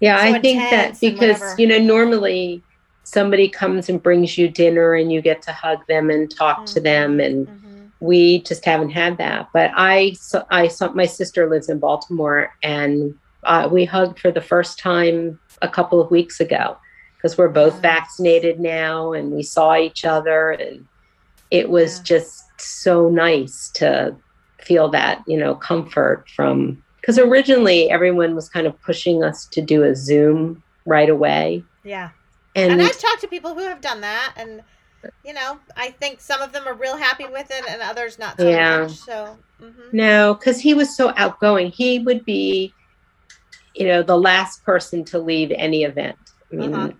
Yeah, 0.00 0.18
so 0.18 0.24
I 0.24 0.40
think 0.40 0.58
that 0.70 1.00
because, 1.00 1.58
you 1.58 1.66
know, 1.66 1.78
normally 1.78 2.62
somebody 3.04 3.48
comes 3.48 3.88
and 3.88 4.02
brings 4.02 4.36
you 4.36 4.48
dinner 4.48 4.94
and 4.94 5.12
you 5.12 5.22
get 5.22 5.40
to 5.42 5.52
hug 5.52 5.86
them 5.86 6.10
and 6.10 6.30
talk 6.30 6.66
to 6.66 6.80
them 6.80 7.20
and 7.20 7.46
mhm. 7.46 7.90
we 8.00 8.42
just 8.42 8.64
haven't 8.64 8.90
had 8.90 9.16
that. 9.18 9.48
But 9.52 9.70
I 9.76 10.12
saw, 10.12 10.44
I 10.50 10.66
saw 10.68 10.90
my 10.92 11.06
sister 11.06 11.48
lives 11.48 11.68
in 11.68 11.78
Baltimore 11.78 12.52
and 12.62 13.14
uh, 13.44 13.68
we 13.70 13.84
hugged 13.84 14.18
for 14.18 14.32
the 14.32 14.40
first 14.40 14.78
time 14.78 15.38
a 15.62 15.68
couple 15.68 16.00
of 16.00 16.10
weeks 16.10 16.40
ago 16.40 16.76
because 17.16 17.36
we're 17.38 17.48
both 17.48 17.80
vaccinated 17.80 18.60
now 18.60 19.12
and 19.12 19.30
we 19.32 19.42
saw 19.42 19.76
each 19.76 20.04
other 20.04 20.50
and 20.50 20.86
it 21.50 21.68
was 21.70 21.98
Yeah. 21.98 22.02
just 22.04 22.42
so 22.58 23.08
nice 23.08 23.70
to 23.74 24.16
feel 24.62 24.88
that 24.88 25.22
you 25.26 25.36
know 25.38 25.54
comfort 25.54 26.24
from 26.34 26.82
because 27.00 27.18
originally 27.18 27.90
everyone 27.90 28.34
was 28.34 28.48
kind 28.48 28.66
of 28.66 28.80
pushing 28.82 29.22
us 29.22 29.46
to 29.52 29.60
do 29.60 29.82
a 29.84 29.94
zoom 29.94 30.62
right 30.86 31.10
away 31.10 31.64
yeah 31.84 32.10
and, 32.54 32.72
and 32.72 32.82
I've 32.82 32.98
talked 32.98 33.20
to 33.20 33.28
people 33.28 33.52
who 33.54 33.60
have 33.60 33.82
done 33.82 34.00
that, 34.00 34.32
and 34.38 34.62
you 35.22 35.34
know, 35.34 35.58
I 35.76 35.90
think 35.90 36.22
some 36.22 36.40
of 36.40 36.52
them 36.52 36.66
are 36.66 36.72
real 36.72 36.96
happy 36.96 37.26
with 37.26 37.50
it, 37.50 37.64
and 37.68 37.82
others 37.82 38.18
not 38.18 38.38
so 38.40 38.48
Yeah. 38.48 38.80
much. 38.80 38.92
So, 38.92 39.38
mhm. 39.62 39.92
No, 39.92 40.34
because 40.34 40.58
he 40.58 40.72
was 40.72 40.96
so 40.96 41.12
outgoing. 41.18 41.70
He 41.70 41.98
would 41.98 42.24
be, 42.24 42.74
you 43.74 43.86
know, 43.86 44.02
the 44.02 44.16
last 44.18 44.64
person 44.64 45.04
to 45.06 45.18
leave 45.18 45.52
any 45.54 45.84
event. 45.84 46.18
I 46.50 46.56
mean, 46.56 46.74
Uh-huh. 46.74 46.92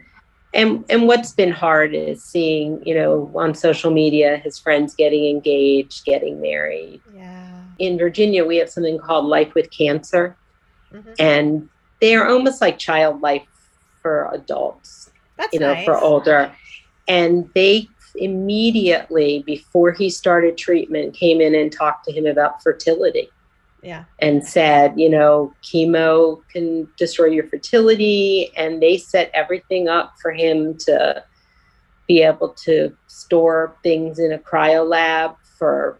And 0.52 0.84
and 0.88 1.06
what's 1.06 1.32
been 1.32 1.50
hard 1.50 1.94
is 1.94 2.24
seeing, 2.24 2.82
you 2.84 2.94
know, 2.94 3.30
on 3.34 3.54
social 3.54 3.90
media 3.90 4.38
his 4.38 4.58
friends 4.58 4.94
getting 4.94 5.26
engaged, 5.26 6.04
getting 6.04 6.40
married. 6.40 7.02
yeah, 7.12 7.64
In 7.78 7.98
Virginia, 7.98 8.44
we 8.44 8.56
have 8.56 8.70
something 8.70 8.98
called 8.98 9.26
Life 9.26 9.54
with 9.54 9.70
Cancer, 9.76 10.36
Mhm. 10.92 11.14
and 11.18 11.68
they 12.00 12.14
are 12.14 12.28
almost 12.28 12.60
like 12.60 12.78
child 12.78 13.20
life 13.20 13.46
for 14.02 14.30
adults, 14.32 15.10
that's 15.36 15.52
you 15.54 15.60
know, 15.60 15.74
nice. 15.74 15.84
for 15.84 15.98
older. 15.98 16.52
And 17.08 17.48
they 17.54 17.88
immediately 18.16 19.42
before 19.46 19.92
he 19.92 20.08
started 20.10 20.56
treatment 20.56 21.14
came 21.14 21.40
in 21.40 21.54
and 21.54 21.70
talked 21.70 22.04
to 22.06 22.12
him 22.12 22.26
about 22.26 22.62
fertility 22.62 23.28
Yeah, 23.82 24.04
and 24.18 24.44
said, 24.44 24.94
you 24.98 25.08
know, 25.08 25.54
chemo 25.62 26.42
can 26.52 26.88
destroy 26.96 27.26
your 27.26 27.46
fertility. 27.46 28.50
And 28.56 28.82
they 28.82 28.96
set 28.96 29.30
everything 29.32 29.88
up 29.88 30.14
for 30.20 30.32
him 30.32 30.76
to 30.78 31.22
be 32.08 32.22
able 32.22 32.50
to 32.64 32.96
store 33.06 33.76
things 33.82 34.18
in 34.18 34.32
a 34.32 34.38
cryo 34.38 34.88
lab 34.88 35.36
for 35.58 35.98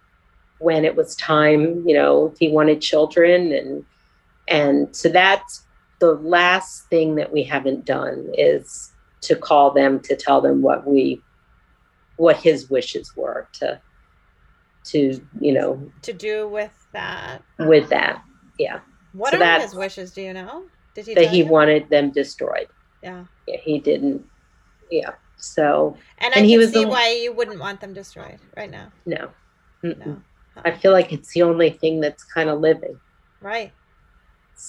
when 0.59 0.85
it 0.85 0.97
was 0.97 1.15
time, 1.17 1.87
you 1.87 1.95
know, 1.95 2.27
if 2.27 2.39
he 2.39 2.49
wanted 2.49 2.81
children. 2.81 3.53
And, 3.53 3.85
and 4.49 4.97
so 4.97 5.09
that's 5.09 5.65
the 5.99 6.15
last 6.15 6.89
thing 6.89 7.17
that 7.17 7.33
we 7.33 7.43
haven't 7.43 7.85
done 7.85 8.31
is 8.37 8.93
to 9.23 9.37
call 9.37 9.71
them 9.71 10.01
to 10.01 10.17
tell 10.17 10.41
them 10.41 10.63
what 10.63 10.87
we, 10.87 11.21
what 12.17 12.37
his 12.37 12.71
wishes 12.71 13.15
were 13.17 13.49
to, 13.55 13.81
to, 14.85 15.21
you 15.41 15.53
know, 15.53 15.91
to 16.03 16.13
do 16.13 16.49
with 16.49 16.86
that. 16.97 17.43
with 17.59 17.89
that. 17.91 18.23
Yeah. 18.59 18.81
What 19.13 19.33
So 19.33 19.43
are 19.43 19.61
his 19.61 19.75
wishes? 19.75 20.13
Do 20.13 20.23
you 20.23 20.33
know? 20.33 20.65
Did 20.95 21.07
he? 21.07 21.15
that 21.15 21.29
he 21.29 21.39
you? 21.39 21.47
wanted 21.47 21.89
them 21.91 22.11
destroyed. 22.11 22.69
Yeah, 23.03 23.25
Yeah, 23.47 23.59
he 23.63 23.79
didn't. 23.79 24.25
Yeah. 24.91 25.13
So 25.37 25.97
and 26.19 26.33
I 26.35 26.39
And 26.39 26.47
he 26.47 26.53
can 26.53 26.61
was 26.61 26.73
see 26.73 26.85
the- 26.85 26.91
why 26.91 27.13
you 27.23 27.33
wouldn't 27.33 27.61
want 27.61 27.81
them 27.81 27.93
destroyed 27.93 28.41
right 28.57 28.71
now. 28.71 28.91
no. 29.05 29.31
Mm-mm. 29.85 30.07
No, 30.07 30.23
I 30.65 30.71
feel 30.73 30.91
like 30.93 31.13
it's 31.13 31.33
the 31.35 31.43
only 31.43 31.71
thing 31.71 32.01
that's 32.01 32.25
kind 32.25 32.49
of 32.49 32.61
living. 32.61 32.99
right. 33.41 33.73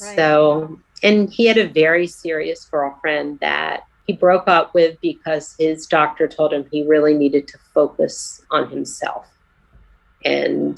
Right. 0.01 0.15
So, 0.17 0.77
and 1.01 1.31
he 1.31 1.45
had 1.45 1.57
a 1.57 1.67
very 1.69 2.07
serious 2.07 2.65
girlfriend 2.65 3.39
that 3.39 3.83
he 4.05 4.11
broke 4.13 4.47
up 4.49 4.73
with 4.73 4.99
because 5.01 5.55
his 5.57 5.87
doctor 5.87 6.27
told 6.27 6.51
him 6.51 6.65
he 6.69 6.85
really 6.85 7.13
needed 7.13 7.47
to 7.47 7.57
focus 7.73 8.41
on 8.51 8.69
himself 8.69 9.27
and 10.25 10.77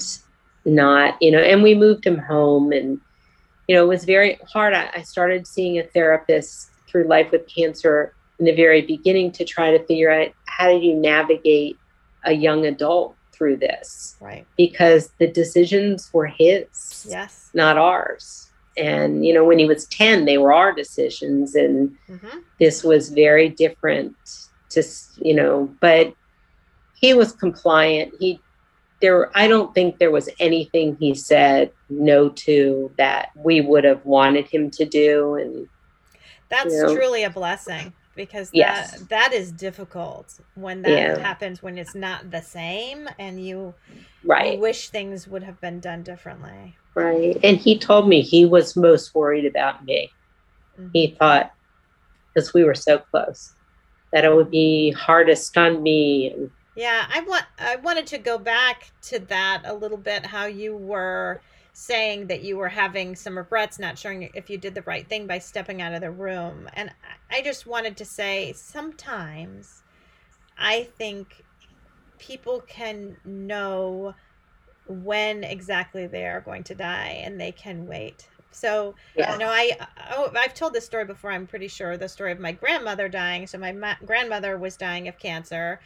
not, 0.74 1.16
you 1.20 1.30
know, 1.30 1.38
and 1.40 1.62
we 1.62 1.74
moved 1.74 2.06
him 2.06 2.18
home 2.18 2.72
and, 2.72 3.00
you 3.68 3.74
know, 3.74 3.84
it 3.84 3.88
was 3.88 4.04
very 4.04 4.38
hard. 4.52 4.72
I, 4.74 4.90
I 4.94 5.02
started 5.02 5.46
seeing 5.46 5.78
a 5.78 5.82
therapist 5.84 6.70
through 6.88 7.04
Life 7.04 7.30
with 7.32 7.46
Cancer 7.54 8.14
in 8.38 8.44
the 8.46 8.54
very 8.54 8.82
beginning 8.82 9.32
to 9.32 9.44
try 9.44 9.70
to 9.76 9.84
figure 9.86 10.10
out 10.10 10.28
how 10.46 10.68
do 10.70 10.78
you 10.78 10.94
navigate 10.94 11.76
a 12.24 12.32
young 12.32 12.66
adult 12.66 13.14
through 13.32 13.56
this 13.56 14.16
Right. 14.20 14.46
because 14.56 15.10
the 15.18 15.26
decisions 15.26 16.10
were 16.12 16.26
his 16.26 17.06
Yes. 17.08 17.50
not 17.54 17.78
ours. 17.78 18.50
And, 18.76 19.24
you 19.26 19.34
know, 19.34 19.44
when 19.44 19.58
he 19.58 19.66
was 19.66 19.86
10, 19.86 20.24
they 20.24 20.38
were 20.38 20.52
our 20.52 20.72
decisions. 20.72 21.54
And 21.54 21.96
hmm 22.06 22.38
this 22.58 22.84
was 22.84 23.08
very 23.08 23.48
different 23.48 24.14
to, 24.68 24.82
you 25.22 25.34
know, 25.34 25.74
but 25.80 26.12
he 27.00 27.14
was 27.14 27.32
compliant. 27.32 28.12
He, 28.20 28.38
there, 29.00 29.30
I 29.36 29.48
don't 29.48 29.74
think 29.74 29.98
there 29.98 30.10
was 30.10 30.28
anything 30.38 30.96
he 31.00 31.14
said 31.14 31.72
no 31.88 32.28
to 32.30 32.92
that 32.98 33.28
we 33.36 33.60
would 33.60 33.84
have 33.84 34.04
wanted 34.04 34.46
him 34.48 34.70
to 34.72 34.84
do. 34.84 35.34
And 35.34 35.68
That's 36.50 36.74
You 36.74 36.82
know? 36.82 36.94
truly 36.94 37.24
a 37.24 37.30
blessing 37.30 37.92
because 38.16 38.50
that 38.50 39.08
that 39.08 39.32
is 39.32 39.52
difficult 39.52 40.38
when 40.54 40.82
that 40.82 40.90
Yeah. 40.90 41.18
happens 41.18 41.62
when 41.62 41.78
it's 41.78 41.94
not 41.94 42.30
the 42.30 42.42
same 42.42 43.08
and 43.18 43.44
you 43.44 43.74
right, 44.24 44.54
you 44.54 44.60
wish 44.60 44.90
things 44.90 45.26
would 45.28 45.44
have 45.44 45.60
been 45.60 45.80
done 45.80 46.02
differently. 46.02 46.76
right. 46.96 47.38
And 47.44 47.56
he 47.56 47.78
told 47.78 48.08
me 48.08 48.20
he 48.20 48.44
was 48.44 48.76
most 48.76 49.14
worried 49.14 49.46
about 49.46 49.84
me. 49.84 50.10
Mhm. 50.78 50.90
He 50.92 51.16
thought, 51.18 51.50
because 52.34 52.52
we 52.52 52.64
were 52.64 52.74
so 52.74 52.98
close, 52.98 53.54
that 54.12 54.24
it 54.24 54.34
would 54.34 54.50
be 54.50 54.90
hardest 54.90 55.56
on 55.56 55.82
me. 55.82 56.32
And, 56.32 56.50
Yeah, 56.76 57.06
I 57.12 57.20
want 57.20 57.44
I 57.58 57.76
wanted 57.76 58.06
to 58.08 58.18
go 58.18 58.38
back 58.38 58.92
to 59.02 59.18
that 59.18 59.62
a 59.64 59.74
little 59.74 59.98
bit 59.98 60.26
how 60.26 60.46
you 60.46 60.76
were 60.76 61.40
saying 61.72 62.26
that 62.28 62.42
you 62.42 62.56
were 62.56 62.68
having 62.68 63.14
some 63.16 63.38
regrets 63.38 63.78
not 63.78 63.98
sure 63.98 64.12
if 64.34 64.50
you 64.50 64.58
did 64.58 64.74
the 64.74 64.82
right 64.82 65.08
thing 65.08 65.26
by 65.26 65.38
stepping 65.38 65.80
out 65.82 65.94
of 65.94 66.00
the 66.00 66.10
room. 66.10 66.68
And 66.74 66.90
I- 67.30 67.38
I 67.38 67.42
just 67.42 67.66
wanted 67.66 67.96
to 67.98 68.04
say 68.04 68.52
sometimes 68.54 69.82
I 70.58 70.84
think 70.98 71.44
people 72.18 72.60
can 72.60 73.16
know 73.24 74.14
when 74.86 75.44
exactly 75.44 76.06
they 76.06 76.26
are 76.26 76.40
going 76.40 76.64
to 76.64 76.74
die 76.74 77.20
and 77.24 77.40
they 77.40 77.52
can 77.52 77.86
wait. 77.86 78.28
So, 78.52 78.94
yeah. 79.16 79.32
you 79.32 79.38
know, 79.38 79.48
I 79.48 79.76
oh, 80.10 80.32
I've 80.36 80.54
told 80.54 80.72
this 80.72 80.84
story 80.84 81.04
before. 81.04 81.30
I'm 81.30 81.46
pretty 81.46 81.68
sure 81.68 81.96
the 81.96 82.08
story 82.08 82.32
of 82.32 82.40
my 82.40 82.52
grandmother 82.52 83.08
dying. 83.08 83.46
So 83.46 83.58
my 83.58 83.72
ma- 83.72 83.94
grandmother 84.04 84.58
was 84.58 84.76
dying 84.76 85.06
of 85.08 85.18
cancer, 85.18 85.80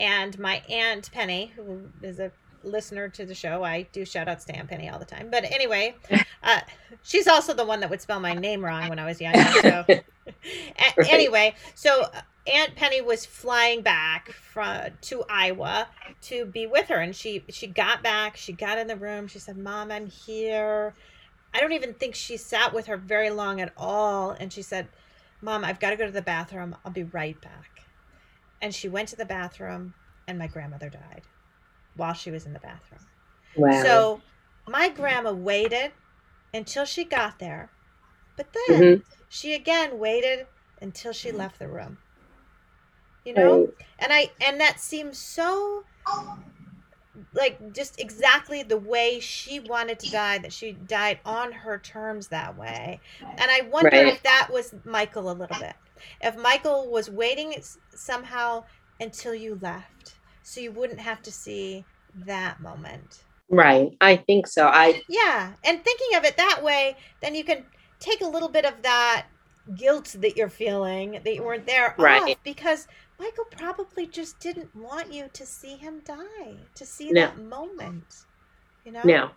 and 0.00 0.36
my 0.38 0.62
aunt 0.68 1.12
Penny, 1.12 1.52
who 1.54 1.82
is 2.02 2.18
a 2.18 2.32
listener 2.64 3.08
to 3.10 3.24
the 3.24 3.34
show. 3.34 3.62
I 3.62 3.82
do 3.92 4.04
shout 4.04 4.28
outs 4.28 4.44
to 4.46 4.56
Aunt 4.56 4.68
Penny 4.68 4.88
all 4.88 4.98
the 4.98 5.04
time. 5.04 5.28
But 5.30 5.44
anyway, 5.44 5.94
uh, 6.42 6.60
she's 7.02 7.28
also 7.28 7.54
the 7.54 7.64
one 7.64 7.80
that 7.80 7.90
would 7.90 8.00
spell 8.00 8.18
my 8.18 8.34
name 8.34 8.64
wrong 8.64 8.88
when 8.88 8.98
I 8.98 9.04
was 9.04 9.20
young. 9.20 9.34
So 9.34 9.84
a- 9.88 10.02
anyway, 11.08 11.54
so 11.74 12.02
uh, 12.02 12.22
Aunt 12.52 12.74
Penny 12.74 13.02
was 13.02 13.26
flying 13.26 13.82
back 13.82 14.32
from 14.32 14.86
to 15.02 15.22
Iowa 15.28 15.86
to 16.22 16.46
be 16.46 16.66
with 16.66 16.88
her, 16.88 16.96
and 16.96 17.14
she 17.14 17.44
she 17.50 17.66
got 17.66 18.02
back. 18.02 18.36
She 18.36 18.52
got 18.52 18.78
in 18.78 18.86
the 18.86 18.96
room. 18.96 19.28
She 19.28 19.38
said, 19.38 19.56
"Mom, 19.58 19.92
I'm 19.92 20.06
here." 20.06 20.94
I 21.52 21.60
don't 21.60 21.72
even 21.72 21.94
think 21.94 22.14
she 22.14 22.36
sat 22.36 22.72
with 22.72 22.86
her 22.86 22.96
very 22.96 23.28
long 23.30 23.60
at 23.60 23.72
all, 23.76 24.30
and 24.30 24.52
she 24.52 24.62
said, 24.62 24.88
"Mom, 25.42 25.64
I've 25.64 25.80
got 25.80 25.90
to 25.90 25.96
go 25.96 26.06
to 26.06 26.12
the 26.12 26.22
bathroom. 26.22 26.74
I'll 26.84 26.92
be 26.92 27.04
right 27.04 27.38
back." 27.40 27.79
And 28.60 28.74
she 28.74 28.88
went 28.88 29.08
to 29.10 29.16
the 29.16 29.24
bathroom, 29.24 29.94
and 30.26 30.38
my 30.38 30.46
grandmother 30.46 30.90
died 30.90 31.28
while 31.94 32.14
she 32.14 32.30
was 32.30 32.46
in 32.46 32.52
the 32.52 32.60
bathroom. 32.60 33.08
Wow. 33.54 34.08
So 34.08 34.22
my 34.68 34.88
grandma 34.88 35.32
waited 35.32 35.92
until 36.54 36.84
she 36.84 37.04
got 37.04 37.38
there, 37.38 37.72
but 38.36 38.52
then 38.52 38.84
Mhm. 38.92 39.02
she 39.28 39.54
again 39.54 39.98
waited 39.98 40.48
until 40.80 41.12
she 41.12 41.32
left 41.32 41.58
the 41.58 41.68
room. 41.68 41.98
You 43.24 43.34
know, 43.34 43.60
Right. 43.60 43.68
and 43.98 44.12
I 44.12 44.30
and 44.40 44.60
that 44.60 44.80
seems 44.80 45.18
so 45.18 45.84
like 47.32 47.58
just 47.72 48.00
exactly 48.00 48.62
the 48.62 48.76
way 48.78 49.18
she 49.20 49.58
wanted 49.58 49.98
to 49.98 50.06
die 50.06 50.38
that 50.38 50.52
she 50.52 50.72
died 50.72 51.18
on 51.24 51.52
her 51.52 51.78
terms 51.78 52.28
that 52.28 52.56
way 52.56 53.00
and 53.36 53.50
i 53.50 53.60
wonder 53.62 53.96
Right. 53.96 54.04
if 54.04 54.22
that 54.22 54.48
was 54.52 54.74
michael 54.84 55.30
a 55.30 55.34
little 55.34 55.56
bit 55.56 55.74
if 56.20 56.36
michael 56.36 56.90
was 56.90 57.10
waiting 57.10 57.54
somehow 57.94 58.62
until 59.00 59.34
you 59.34 59.58
left 59.60 60.14
so 60.42 60.60
you 60.60 60.72
wouldn't 60.72 61.00
have 61.00 61.22
to 61.22 61.32
see 61.32 61.84
that 62.26 62.60
moment 62.60 63.24
Right. 63.52 63.96
I 64.00 64.14
think 64.16 64.46
so. 64.46 64.66
I 64.68 65.02
yeah 65.08 65.52
and 65.64 65.82
thinking 65.84 66.16
of 66.16 66.24
it 66.24 66.36
that 66.36 66.60
way 66.62 66.96
then 67.20 67.34
you 67.34 67.42
can 67.44 67.64
take 67.98 68.20
a 68.20 68.26
little 68.28 68.48
bit 68.48 68.64
of 68.64 68.80
that 68.82 69.26
guilt 69.76 70.14
that 70.20 70.36
you're 70.36 70.48
feeling 70.48 71.20
that 71.24 71.34
you 71.34 71.42
weren't 71.42 71.66
there 71.66 71.94
Right. 71.98 72.22
off 72.22 72.36
because 72.44 72.86
michael 73.18 73.44
probably 73.50 74.06
just 74.06 74.38
didn't 74.40 74.70
want 74.74 75.12
you 75.12 75.28
to 75.32 75.44
see 75.46 75.76
him 75.76 76.00
die 76.04 76.68
to 76.76 76.86
see 76.86 77.10
No. 77.10 77.22
that 77.22 77.38
moment 77.38 78.14
you 78.84 78.92
know 78.92 79.02
no. 79.04 79.30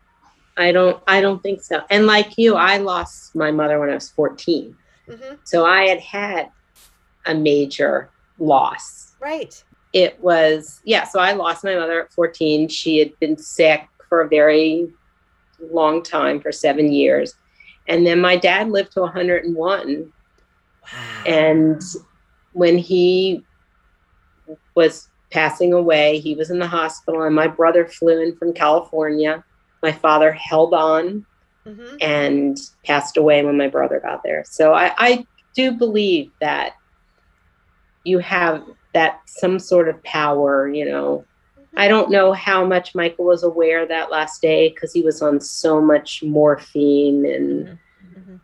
I 0.55 0.71
don't 0.71 1.01
I 1.07 1.19
don't 1.19 1.41
think 1.41 1.63
so. 1.63 1.81
And 1.89 2.05
like 2.05 2.37
you, 2.37 2.53
I 2.53 2.77
lost 2.77 3.35
my 3.35 3.49
mother 3.49 3.79
when 3.79 3.89
I 3.89 3.95
was 3.95 4.11
14. 4.11 4.75
Hmm 5.09 5.35
So 5.43 5.65
I 5.65 5.87
had 5.87 5.99
had 5.99 6.49
a 7.25 7.33
major 7.35 8.09
loss. 8.39 9.15
right 9.19 9.63
It 9.93 10.19
was 10.21 10.81
yeah, 10.85 11.03
so 11.05 11.19
I 11.19 11.33
lost 11.33 11.63
my 11.63 11.75
mother 11.75 12.03
at 12.03 12.13
14. 12.13 12.67
She 12.67 12.99
had 12.99 13.17
been 13.19 13.37
sick 13.37 13.87
for 14.09 14.21
a 14.21 14.27
very 14.27 14.87
long 15.71 16.03
time 16.03 16.41
for 16.41 16.51
7 16.51 16.91
years. 16.91 17.35
And 17.87 18.05
then 18.05 18.19
my 18.21 18.35
dad 18.37 18.69
lived 18.69 18.93
to 18.93 19.01
101 19.01 20.11
wow 20.83 21.23
and 21.25 21.81
when 22.53 22.77
he 22.77 23.43
was 24.75 25.09
passing 25.31 25.73
away 25.73 26.19
he 26.19 26.35
was 26.35 26.49
in 26.51 26.59
the 26.59 26.67
hospital 26.67 27.23
and 27.23 27.33
my 27.33 27.47
brother 27.47 27.87
flew 27.87 28.21
in 28.21 28.35
from 28.35 28.53
california 28.53 29.43
my 29.81 29.91
father 29.91 30.31
held 30.31 30.73
on 30.73 31.25
hmm 31.65 31.95
and 32.01 32.57
passed 32.85 33.17
away 33.17 33.43
when 33.45 33.57
my 33.57 33.67
brother 33.67 33.99
got 33.99 34.23
there 34.23 34.43
so 34.47 34.73
i, 34.73 34.93
I 34.97 35.27
do 35.55 35.71
believe 35.71 36.31
that 36.41 36.73
you 38.03 38.19
have 38.19 38.63
that 38.93 39.21
some 39.27 39.59
sort 39.59 39.87
of 39.87 40.03
power 40.03 40.67
you 40.67 40.85
know 40.85 41.25
i 41.77 41.87
don't 41.87 42.09
know 42.11 42.33
how 42.33 42.65
much 42.65 42.95
michael 42.95 43.25
was 43.25 43.43
aware 43.43 43.85
that 43.85 44.11
last 44.11 44.41
day 44.41 44.69
because 44.69 44.91
he 44.91 45.01
was 45.01 45.21
on 45.21 45.39
so 45.39 45.79
much 45.79 46.21
morphine 46.23 47.25
and 47.25 47.67
hmm 47.67 47.77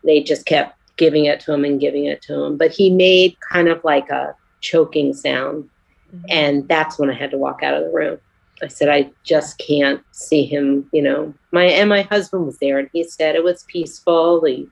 they 0.02 0.22
just 0.22 0.46
kept 0.46 0.74
giving 1.00 1.24
it 1.24 1.40
to 1.40 1.52
him 1.52 1.64
and 1.64 1.80
giving 1.80 2.04
it 2.04 2.22
to 2.22 2.44
him. 2.44 2.56
But 2.56 2.70
he 2.70 2.90
made 2.90 3.36
kind 3.52 3.68
of 3.68 3.82
like 3.82 4.08
a 4.10 4.34
choking 4.60 5.14
sound. 5.14 5.68
hmm 6.10 6.18
And 6.28 6.68
that's 6.68 6.98
when 6.98 7.10
I 7.10 7.14
had 7.14 7.30
to 7.32 7.38
walk 7.38 7.62
out 7.62 7.74
of 7.74 7.84
the 7.84 7.90
room. 7.90 8.18
I 8.62 8.68
said, 8.68 8.88
I 8.88 9.10
just 9.24 9.58
can't 9.58 10.02
see 10.12 10.44
him, 10.44 10.88
you 10.92 11.02
know. 11.02 11.34
My 11.52 11.64
and 11.64 11.88
my 11.88 12.02
husband 12.02 12.46
was 12.46 12.58
there 12.58 12.78
and 12.78 12.90
he 12.92 13.04
said 13.04 13.34
it 13.34 13.44
was 13.44 13.64
peaceful. 13.64 14.44
He 14.44 14.68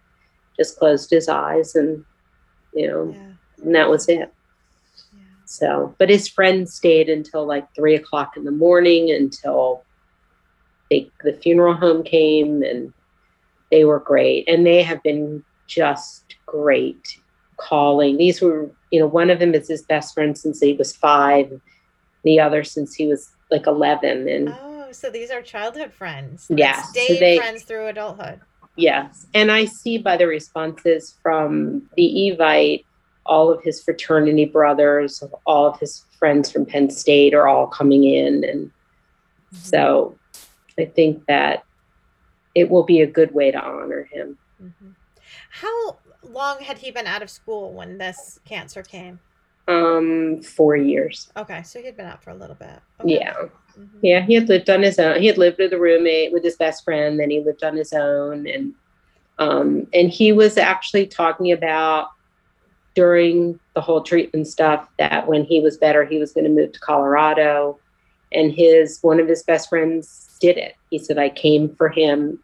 just 0.57 0.78
closed 0.78 1.11
his 1.11 1.28
eyes 1.28 1.74
and 1.74 2.05
you 2.74 2.86
know, 2.86 3.11
yeah, 3.12 3.64
and 3.64 3.74
that 3.74 3.89
was 3.89 4.09
it. 4.09 4.32
yeah. 5.16 5.22
So 5.45 5.95
but 5.99 6.11
his 6.11 6.28
friends 6.28 6.74
stayed 6.74 7.09
until 7.09 7.47
like 7.47 7.66
three 7.74 7.95
o'clock 7.95 8.36
in 8.36 8.45
the 8.45 8.51
morning 8.51 9.11
until 9.11 9.82
they 10.91 11.11
the 11.24 11.32
funeral 11.32 11.74
home 11.74 12.03
came 12.03 12.62
and 12.62 12.93
they 13.70 13.84
were 13.84 14.01
great. 14.01 14.49
And 14.49 14.66
they 14.66 14.82
have 14.82 15.03
been 15.03 15.45
just 15.66 16.36
great 16.47 17.18
calling. 17.57 18.16
These 18.16 18.41
were, 18.41 18.70
you 18.91 19.01
know, 19.01 19.07
one 19.07 19.30
of 19.30 19.39
them 19.39 19.55
is 19.55 19.68
his 19.68 19.82
best 19.82 20.14
friend 20.14 20.36
since 20.36 20.61
he 20.61 20.72
was 20.74 20.97
five, 20.97 21.61
the 22.24 22.41
other 22.41 22.64
since 22.64 22.95
he 22.95 23.07
was 23.07 23.30
like 23.51 23.66
11. 23.66 24.28
And 24.28 24.49
oh 24.49 24.88
so 24.92 25.11
these 25.11 25.30
are 25.30 25.42
childhood 25.42 25.92
friends 25.92 26.46
Yeah, 26.49 26.80
so 26.82 27.01
they- 27.14 27.38
friends 27.38 27.62
through 27.62 27.86
adulthood 27.88 28.40
yes. 28.76 29.26
And 29.34 29.51
I 29.51 29.64
see 29.64 29.99
by 29.99 30.16
the 30.16 30.26
responses 30.28 31.16
from 31.22 31.88
the 31.96 32.05
Evite, 32.38 32.84
all 33.26 33.51
of 33.51 33.61
his 33.62 33.82
fraternity 33.82 34.44
brothers, 34.46 35.22
all 35.46 35.66
of 35.66 35.80
his 35.80 36.05
friends 36.18 36.51
from 36.53 36.64
Penn 36.64 36.88
State 36.88 37.34
are 37.34 37.49
all 37.49 37.66
coming 37.66 38.05
in. 38.05 38.44
And 38.44 38.70
so 39.53 40.16
I 40.78 40.84
think 40.84 41.26
that 41.26 41.64
it 42.55 42.70
will 42.70 42.84
be 42.84 43.01
a 43.03 43.07
good 43.07 43.32
way 43.34 43.51
to 43.51 43.59
honor 43.61 44.09
him. 44.12 44.38
Mhm. 44.62 44.94
How 45.51 45.99
long 46.22 46.61
had 46.61 46.78
he 46.78 46.90
been 46.92 47.07
out 47.07 47.22
of 47.22 47.30
school 47.30 47.72
when 47.72 47.99
this 47.99 48.38
cancer 48.44 48.82
came? 48.82 49.18
Um, 49.69 50.41
four 50.43 50.77
years. 50.77 51.31
Okay, 51.37 51.62
so 51.62 51.81
he'd 51.83 51.97
been 51.97 52.07
out 52.07 52.25
for 52.25 52.31
a 52.31 52.35
little 52.35 52.57
bit. 52.57 52.81
Okay. 53.01 53.14
Yeah. 53.16 53.35
Mhm. 53.79 53.89
Yeah, 54.03 54.21
he 54.25 54.35
had 54.35 54.49
lived 54.49 54.71
on 54.71 54.83
his 54.83 54.99
own. 54.99 55.21
He 55.21 55.27
had 55.27 55.37
lived 55.39 55.59
with 55.59 55.73
a 55.75 55.79
roommate 55.79 56.33
with 56.33 56.43
his 56.43 56.57
best 56.57 56.85
friend, 56.85 57.21
then 57.21 57.31
he 57.31 57.41
lived 57.41 57.62
on 57.62 57.77
his 57.77 57.93
own 57.93 58.47
and 58.47 58.73
um 59.39 59.87
and 59.93 60.11
he 60.11 60.33
was 60.33 60.57
actually 60.59 61.07
talking 61.07 61.53
about 61.53 62.09
during 62.95 63.61
the 63.75 63.81
whole 63.81 64.03
treatment 64.03 64.49
stuff 64.49 64.89
that 64.99 65.29
when 65.29 65.45
he 65.45 65.61
was 65.61 65.77
better 65.77 66.05
he 66.05 66.19
was 66.19 66.33
going 66.33 66.45
to 66.45 66.51
move 66.51 66.73
to 66.73 66.81
Colorado 66.81 67.79
and 68.33 68.51
his 68.51 68.99
one 69.03 69.21
of 69.21 69.29
his 69.29 69.43
best 69.45 69.69
friends 69.69 70.37
did 70.41 70.57
it. 70.57 70.75
He 70.91 70.99
said 70.99 71.19
I 71.19 71.29
came 71.29 71.75
for 71.77 71.89
him 71.89 72.39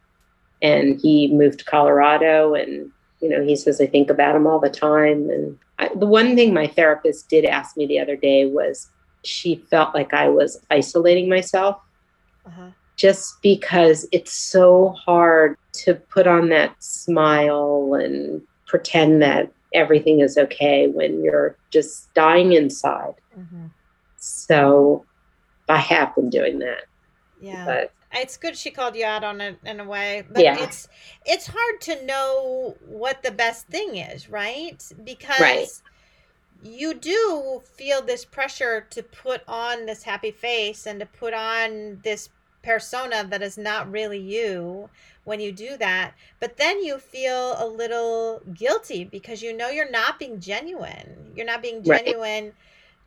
and 0.62 1.00
he 1.00 1.32
moved 1.32 1.60
to 1.60 1.64
Colorado 1.64 2.54
and 2.54 2.92
you 3.20 3.28
know 3.28 3.42
he 3.42 3.56
says 3.56 3.80
I 3.80 3.86
think 3.86 4.10
about 4.10 4.36
him 4.36 4.46
all 4.46 4.60
the 4.60 4.70
time 4.70 5.30
and 5.30 5.58
I, 5.78 5.90
the 5.94 6.06
one 6.06 6.36
thing 6.36 6.54
my 6.54 6.66
therapist 6.66 7.28
did 7.28 7.44
ask 7.44 7.76
me 7.76 7.86
the 7.86 7.98
other 7.98 8.16
day 8.16 8.46
was 8.46 8.88
she 9.24 9.56
felt 9.70 9.94
like 9.94 10.12
I 10.14 10.28
was 10.28 10.60
isolating 10.70 11.28
myself 11.28 11.76
Uh-huh. 12.46 12.70
just 12.96 13.40
because 13.42 14.06
it's 14.12 14.32
so 14.32 14.90
hard 14.90 15.56
to 15.84 15.94
put 15.94 16.26
on 16.26 16.48
that 16.50 16.74
smile 16.82 17.94
and 17.94 18.42
pretend 18.66 19.22
that 19.22 19.50
everything 19.72 20.20
is 20.20 20.38
okay 20.38 20.86
when 20.88 21.24
you're 21.24 21.56
just 21.70 22.12
dying 22.14 22.52
inside. 22.52 23.14
Mhm. 23.36 23.70
So 24.16 25.04
I 25.68 25.78
have 25.78 26.14
been 26.14 26.30
doing 26.30 26.60
that. 26.60 26.84
Yeah. 27.40 27.64
But 27.64 27.92
it's 28.14 28.36
good 28.36 28.56
she 28.56 28.70
called 28.70 28.96
you 28.96 29.04
out 29.04 29.24
on 29.24 29.40
it 29.40 29.58
in 29.64 29.80
a 29.80 29.84
way 29.84 30.24
but 30.30 30.42
Yeah. 30.42 30.56
it's 30.62 30.88
it's 31.24 31.46
hard 31.46 31.80
to 31.82 32.04
know 32.06 32.76
what 32.80 33.22
the 33.22 33.30
best 33.30 33.66
thing 33.68 33.96
is 33.96 34.28
right 34.28 34.82
because 35.04 35.40
Right. 35.40 35.68
you 36.62 36.94
do 36.94 37.60
feel 37.76 38.02
this 38.02 38.24
pressure 38.24 38.86
to 38.90 39.02
put 39.02 39.42
on 39.48 39.86
this 39.86 40.02
happy 40.04 40.30
face 40.30 40.86
and 40.86 41.00
to 41.00 41.06
put 41.06 41.34
on 41.34 42.00
this 42.02 42.30
persona 42.62 43.24
that 43.28 43.42
is 43.42 43.58
not 43.58 43.90
really 43.90 44.18
you 44.18 44.88
when 45.24 45.38
you 45.40 45.52
do 45.52 45.76
that 45.76 46.14
but 46.40 46.56
then 46.56 46.82
you 46.82 46.98
feel 46.98 47.54
a 47.58 47.66
little 47.66 48.40
guilty 48.54 49.04
because 49.04 49.42
you 49.42 49.54
know 49.54 49.68
you're 49.68 49.90
not 49.90 50.18
being 50.18 50.40
genuine 50.40 51.32
you're 51.36 51.44
not 51.46 51.60
being 51.60 51.82
Right. 51.84 52.04
genuine 52.04 52.54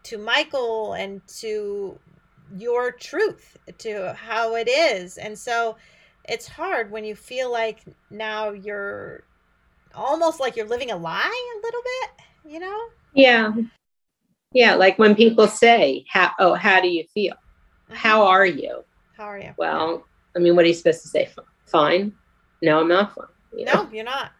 to 0.04 0.18
michael 0.20 0.94
and 0.94 1.22
to 1.28 2.00
your 2.56 2.92
truth 2.92 3.58
to 3.78 4.14
how 4.14 4.56
it 4.56 4.68
is 4.70 5.18
and 5.18 5.38
so 5.38 5.76
it's 6.26 6.48
hard 6.48 6.92
when 6.92 7.04
you 7.06 7.16
feel 7.16 7.52
like 7.52 7.80
now 8.10 8.52
you're 8.52 9.24
almost 9.96 10.40
like 10.40 10.56
you're 10.56 10.68
living 10.68 10.92
a 10.92 10.96
lie 10.98 11.54
a 11.56 11.66
little 11.66 11.82
bit 11.84 12.52
you 12.54 12.60
know 12.60 12.88
yeah. 13.14 13.52
Yeah, 14.54 14.76
like 14.76 14.98
when 14.98 15.16
people 15.16 15.48
say, 15.48 16.06
how 16.10 16.32
oh, 16.40 16.54
how 16.54 16.80
do 16.80 16.88
you 16.88 17.04
feel? 17.14 17.34
Uh-huh. 17.34 17.96
How 17.96 18.26
are 18.28 18.46
you? 18.46 18.84
how 19.18 19.26
are 19.26 19.40
you 19.40 19.54
Well, 19.58 20.06
I 20.36 20.40
mean, 20.40 20.56
what 20.56 20.64
are 20.64 20.68
you 20.68 20.74
supposed 20.74 21.02
to 21.02 21.08
say? 21.08 21.28
Fine. 21.66 22.14
No, 22.62 22.80
I'm 22.80 22.88
not 22.88 23.16
fine. 23.16 23.26
you 23.56 23.66
know? 23.66 23.74
no 23.84 23.90
you're 23.92 24.06
not 24.06 24.32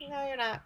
no 0.00 0.26
you're 0.26 0.36
not 0.36 0.62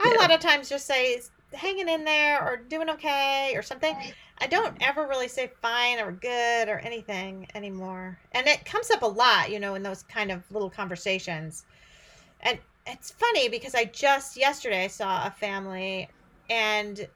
i 0.00 0.14
a 0.14 0.18
lot 0.20 0.32
of 0.32 0.40
times 0.40 0.68
just 0.68 0.86
say 0.86 1.20
hanging 1.52 1.88
in 1.88 2.04
there 2.04 2.42
or 2.42 2.56
doing 2.56 2.90
okay 2.90 3.52
or 3.54 3.62
something, 3.62 3.96
I 4.38 4.46
don't 4.46 4.76
ever 4.80 5.06
really 5.06 5.28
say 5.28 5.50
fine 5.60 5.98
or 5.98 6.12
good 6.12 6.68
or 6.68 6.78
anything 6.78 7.48
anymore. 7.54 8.18
And 8.32 8.46
it 8.46 8.64
comes 8.64 8.90
up 8.90 9.02
a 9.02 9.06
lot, 9.06 9.50
you 9.50 9.58
know, 9.58 9.74
in 9.74 9.82
those 9.82 10.02
kind 10.04 10.30
of 10.30 10.42
little 10.50 10.70
conversations. 10.70 11.64
And 12.40 12.58
it's 12.86 13.10
funny 13.10 13.48
because 13.48 13.74
I 13.74 13.84
just 13.84 14.36
yesterday 14.36 14.88
saw 14.88 15.26
a 15.26 15.30
family 15.30 16.08
and 16.48 17.06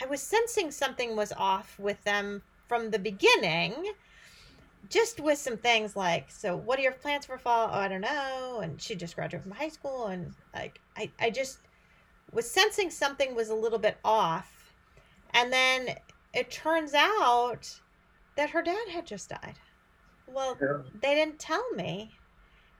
I 0.00 0.06
was 0.06 0.20
sensing 0.20 0.70
something 0.70 1.16
was 1.16 1.32
off 1.32 1.78
with 1.78 2.02
them 2.04 2.42
from 2.68 2.90
the 2.90 2.98
beginning 2.98 3.92
just 4.88 5.20
with 5.20 5.38
some 5.38 5.56
things 5.56 5.96
like 5.96 6.30
so 6.30 6.56
what 6.56 6.78
are 6.78 6.82
your 6.82 6.92
plans 6.92 7.26
for 7.26 7.38
fall 7.38 7.68
oh 7.72 7.78
i 7.78 7.88
don't 7.88 8.02
know 8.02 8.60
and 8.62 8.80
she 8.80 8.94
just 8.94 9.16
graduated 9.16 9.42
from 9.42 9.50
high 9.50 9.68
school 9.68 10.06
and 10.06 10.32
like 10.54 10.80
i, 10.96 11.10
I 11.18 11.30
just 11.30 11.58
was 12.32 12.50
sensing 12.50 12.90
something 12.90 13.34
was 13.34 13.48
a 13.48 13.54
little 13.54 13.78
bit 13.78 13.96
off 14.04 14.72
and 15.34 15.52
then 15.52 15.88
it 16.34 16.50
turns 16.50 16.94
out 16.94 17.80
that 18.36 18.50
her 18.50 18.62
dad 18.62 18.88
had 18.90 19.06
just 19.06 19.28
died 19.28 19.58
well 20.26 20.56
they 21.02 21.14
didn't 21.14 21.38
tell 21.38 21.68
me 21.72 22.10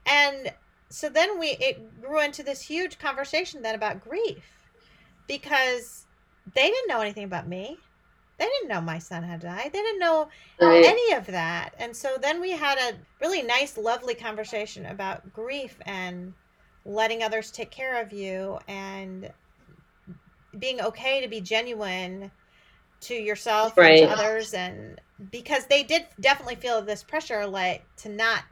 and 0.05 0.53
so 0.89 1.09
then 1.09 1.39
we 1.39 1.47
it 1.59 2.01
grew 2.01 2.21
into 2.21 2.43
this 2.43 2.61
huge 2.61 2.99
conversation 2.99 3.61
then 3.61 3.75
about 3.75 4.03
grief 4.03 4.43
because 5.27 6.05
they 6.53 6.69
didn't 6.69 6.87
know 6.87 7.01
anything 7.01 7.25
about 7.25 7.47
me 7.47 7.77
they 8.37 8.45
didn't 8.45 8.69
know 8.69 8.81
my 8.81 8.99
son 8.99 9.23
had 9.23 9.39
died. 9.39 9.71
They 9.73 9.81
didn't 9.81 9.99
know 9.99 10.29
right. 10.61 10.85
any 10.85 11.13
of 11.13 11.25
that. 11.27 11.73
And 11.79 11.95
so 11.95 12.17
then 12.21 12.39
we 12.39 12.51
had 12.51 12.77
a 12.77 12.97
really 13.19 13.41
nice, 13.41 13.77
lovely 13.77 14.13
conversation 14.13 14.85
about 14.85 15.33
grief 15.33 15.77
and 15.85 16.33
letting 16.87 17.21
others 17.21 17.51
take 17.51 17.69
care 17.69 18.01
of 18.01 18.11
you 18.11 18.57
and 18.67 19.31
being 20.57 20.81
okay 20.81 21.21
to 21.21 21.27
be 21.27 21.41
genuine 21.41 22.31
to 23.01 23.13
yourself 23.13 23.77
right. 23.77 24.03
and 24.03 24.09
to 24.09 24.17
others 24.17 24.53
and 24.53 24.99
because 25.31 25.67
they 25.67 25.83
did 25.83 26.07
definitely 26.19 26.55
feel 26.55 26.81
this 26.81 27.03
pressure 27.03 27.45
like 27.45 27.83
to 27.97 28.09
not 28.09 28.43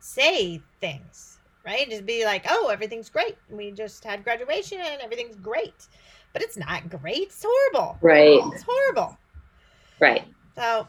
say 0.00 0.60
things 0.80 1.38
right 1.64 1.88
just 1.88 2.04
be 2.04 2.24
like 2.26 2.44
oh 2.50 2.68
everything's 2.68 3.08
great 3.08 3.36
we 3.48 3.70
just 3.70 4.04
had 4.04 4.22
graduation 4.22 4.78
and 4.80 5.00
everything's 5.00 5.36
great 5.36 5.88
but 6.32 6.42
it's 6.42 6.56
not 6.56 6.88
great. 6.88 7.22
It's 7.22 7.44
horrible. 7.46 7.98
Right. 8.00 8.40
It's 8.52 8.64
horrible. 8.66 9.16
Right. 10.00 10.24
So 10.56 10.88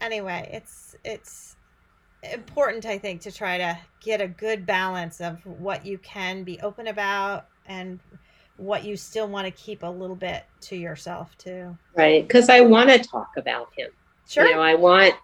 anyway, 0.00 0.48
it's 0.52 0.96
it's 1.04 1.55
important 2.32 2.86
I 2.86 2.98
think 2.98 3.20
to 3.22 3.32
try 3.32 3.58
to 3.58 3.78
get 4.00 4.20
a 4.20 4.28
good 4.28 4.66
balance 4.66 5.20
of 5.20 5.44
what 5.44 5.84
you 5.84 5.98
can 5.98 6.44
be 6.44 6.60
open 6.60 6.88
about 6.88 7.46
and 7.66 7.98
what 8.56 8.84
you 8.84 8.96
still 8.96 9.28
want 9.28 9.46
to 9.46 9.50
keep 9.50 9.82
a 9.82 9.86
little 9.86 10.16
bit 10.16 10.44
to 10.62 10.76
yourself 10.76 11.36
too. 11.38 11.76
Right, 11.94 12.28
cuz 12.28 12.48
I 12.48 12.60
want 12.60 12.90
to 12.90 12.98
talk 12.98 13.36
about 13.36 13.68
him. 13.76 13.90
Sure. 14.28 14.46
You 14.46 14.54
know, 14.54 14.60
I 14.60 14.74
want 14.74 15.14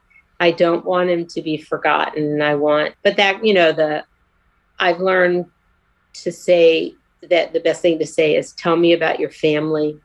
I 0.41 0.51
don't 0.51 0.85
want 0.85 1.09
him 1.11 1.27
to 1.27 1.43
be 1.43 1.57
forgotten. 1.57 2.43
I 2.43 2.55
want 2.55 2.95
but 3.03 3.17
that, 3.17 3.45
you 3.45 3.55
know, 3.55 3.73
the 3.73 4.05
I've 4.79 5.01
learned 5.01 5.47
to 6.15 6.33
say 6.33 6.95
that 7.31 7.53
the 7.53 7.61
best 7.61 7.83
thing 7.83 7.99
to 7.99 8.07
say 8.07 8.37
is 8.37 8.53
tell 8.53 8.77
me 8.77 8.93
about 8.93 9.21
your 9.21 9.31
family. 9.31 9.99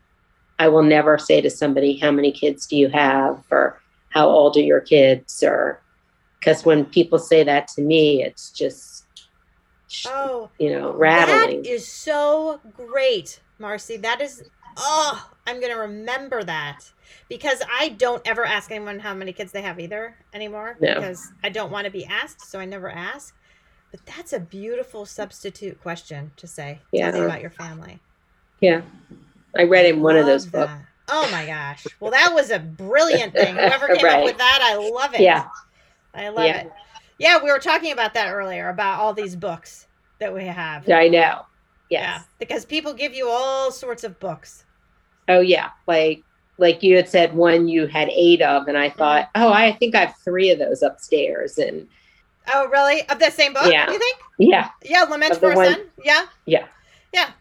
I 0.60 0.68
will 0.70 0.84
never 0.84 1.18
say 1.18 1.42
to 1.42 1.50
somebody, 1.50 1.98
how 1.98 2.12
many 2.12 2.32
kids 2.32 2.68
do 2.68 2.78
you 2.78 2.90
have 2.90 3.44
or 3.52 3.82
how 4.10 4.28
old 4.28 4.58
are 4.58 4.62
your 4.62 4.82
kids 4.82 5.44
or 5.44 5.82
because 6.40 6.66
when 6.66 6.86
people 6.86 7.20
say 7.20 7.44
that 7.44 7.68
to 7.70 7.82
me, 7.82 8.24
it's 8.24 8.52
just 8.52 9.06
oh 10.06 10.50
you 10.60 10.72
know 10.72 10.94
rattling. 10.94 11.64
That 11.64 11.70
is 11.70 11.88
so 11.88 12.60
great, 12.76 13.40
Marcy. 13.60 13.98
That 13.98 14.22
is 14.22 14.44
oh, 14.78 15.30
I'm 15.46 15.60
gonna 15.62 15.78
remember 15.78 16.44
that 16.44 16.92
because 17.30 17.62
I 17.72 17.90
don't 17.90 18.22
ever 18.28 18.46
ask 18.46 18.72
anyone 18.72 19.00
how 19.00 19.14
many 19.14 19.34
kids 19.34 19.52
they 19.52 19.62
have 19.62 19.80
either 19.80 20.16
anymore 20.34 20.78
no. 20.80 20.96
because 20.96 21.32
I 21.44 21.50
don't 21.50 21.72
want 21.72 21.86
to 21.86 21.92
be 21.92 22.06
asked, 22.06 22.42
so 22.50 22.60
I 22.60 22.66
never 22.66 22.90
ask. 22.90 23.34
But 23.92 24.06
that's 24.06 24.34
a 24.34 24.40
beautiful 24.40 25.06
substitute 25.06 25.82
question 25.82 26.32
to 26.38 26.48
say. 26.48 26.80
Yeah. 26.92 27.12
Tell 27.12 27.22
me 27.22 27.26
about 27.26 27.42
your 27.42 27.52
family. 27.52 28.00
Yeah. 28.60 28.82
I 29.58 29.64
read 29.64 29.86
in 29.86 30.02
one 30.02 30.18
of 30.18 30.26
those 30.26 30.46
books. 30.46 30.74
Oh 31.08 31.30
my 31.32 31.46
gosh. 31.46 31.88
Well, 32.02 32.12
that 32.12 32.34
was 32.34 32.52
a 32.52 32.60
brilliant 32.60 33.34
thing. 33.34 33.56
Whoever 33.56 33.88
came 33.96 34.04
right. 34.04 34.20
up 34.20 34.24
with 34.26 34.38
that, 34.38 34.60
I 34.62 34.76
love 34.76 35.14
it. 35.14 35.22
Yeah. 35.22 35.48
I 36.18 36.30
love 36.30 36.46
yeah. 36.46 36.62
it. 36.62 36.72
Yeah, 37.20 37.44
we 37.44 37.52
were 37.52 37.60
talking 37.60 37.92
about 37.92 38.14
that 38.14 38.32
earlier 38.32 38.70
about 38.70 39.00
all 39.00 39.14
these 39.14 39.36
books 39.36 39.88
that 40.20 40.34
we 40.34 40.46
have. 40.46 40.90
I 40.90 41.08
know. 41.08 41.46
Yes. 41.90 42.20
Yeah. 42.20 42.22
Because 42.40 42.66
people 42.66 42.94
give 42.94 43.14
you 43.14 43.28
all 43.30 43.72
sorts 43.72 44.04
of 44.04 44.20
books. 44.20 44.66
Oh 45.30 45.40
yeah. 45.40 45.70
Like 45.88 46.24
like 46.58 46.84
you 46.84 46.96
had 46.96 47.08
said 47.08 47.36
one 47.36 47.68
you 47.68 47.88
had 47.88 48.10
eight 48.10 48.42
of 48.42 48.68
and 48.68 48.78
I 48.78 48.90
thought, 48.90 49.26
mm-hmm. 49.34 49.44
oh, 49.44 49.54
I 49.54 49.74
think 49.74 49.96
I 49.96 50.06
have 50.06 50.16
three 50.24 50.50
of 50.50 50.60
those 50.60 50.82
upstairs 50.82 51.58
and 51.58 51.88
Oh, 52.54 52.68
really? 52.70 53.08
Of 53.10 53.20
the 53.20 53.30
same 53.30 53.54
book? 53.54 53.72
Yeah. 53.72 53.92
You 53.92 54.00
think? 54.00 54.18
Yeah. 54.40 54.70
Yeah. 54.84 55.04
Lament 55.04 55.36
for 55.36 55.52
a 55.52 55.56
one... 55.56 55.74
Son. 55.74 55.82
Yeah. 56.04 56.26
Yeah. 56.46 56.66
Yeah. 57.14 57.32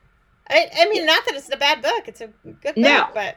I, 0.49 0.69
I 0.79 0.89
mean, 0.89 1.07
not 1.07 1.25
that 1.27 1.37
it's 1.37 1.53
a 1.53 1.57
bad 1.57 1.83
book. 1.83 2.09
It's 2.09 2.21
a 2.21 2.29
good 2.45 2.75
book, 2.75 2.77
no. 2.77 3.09
but 3.15 3.37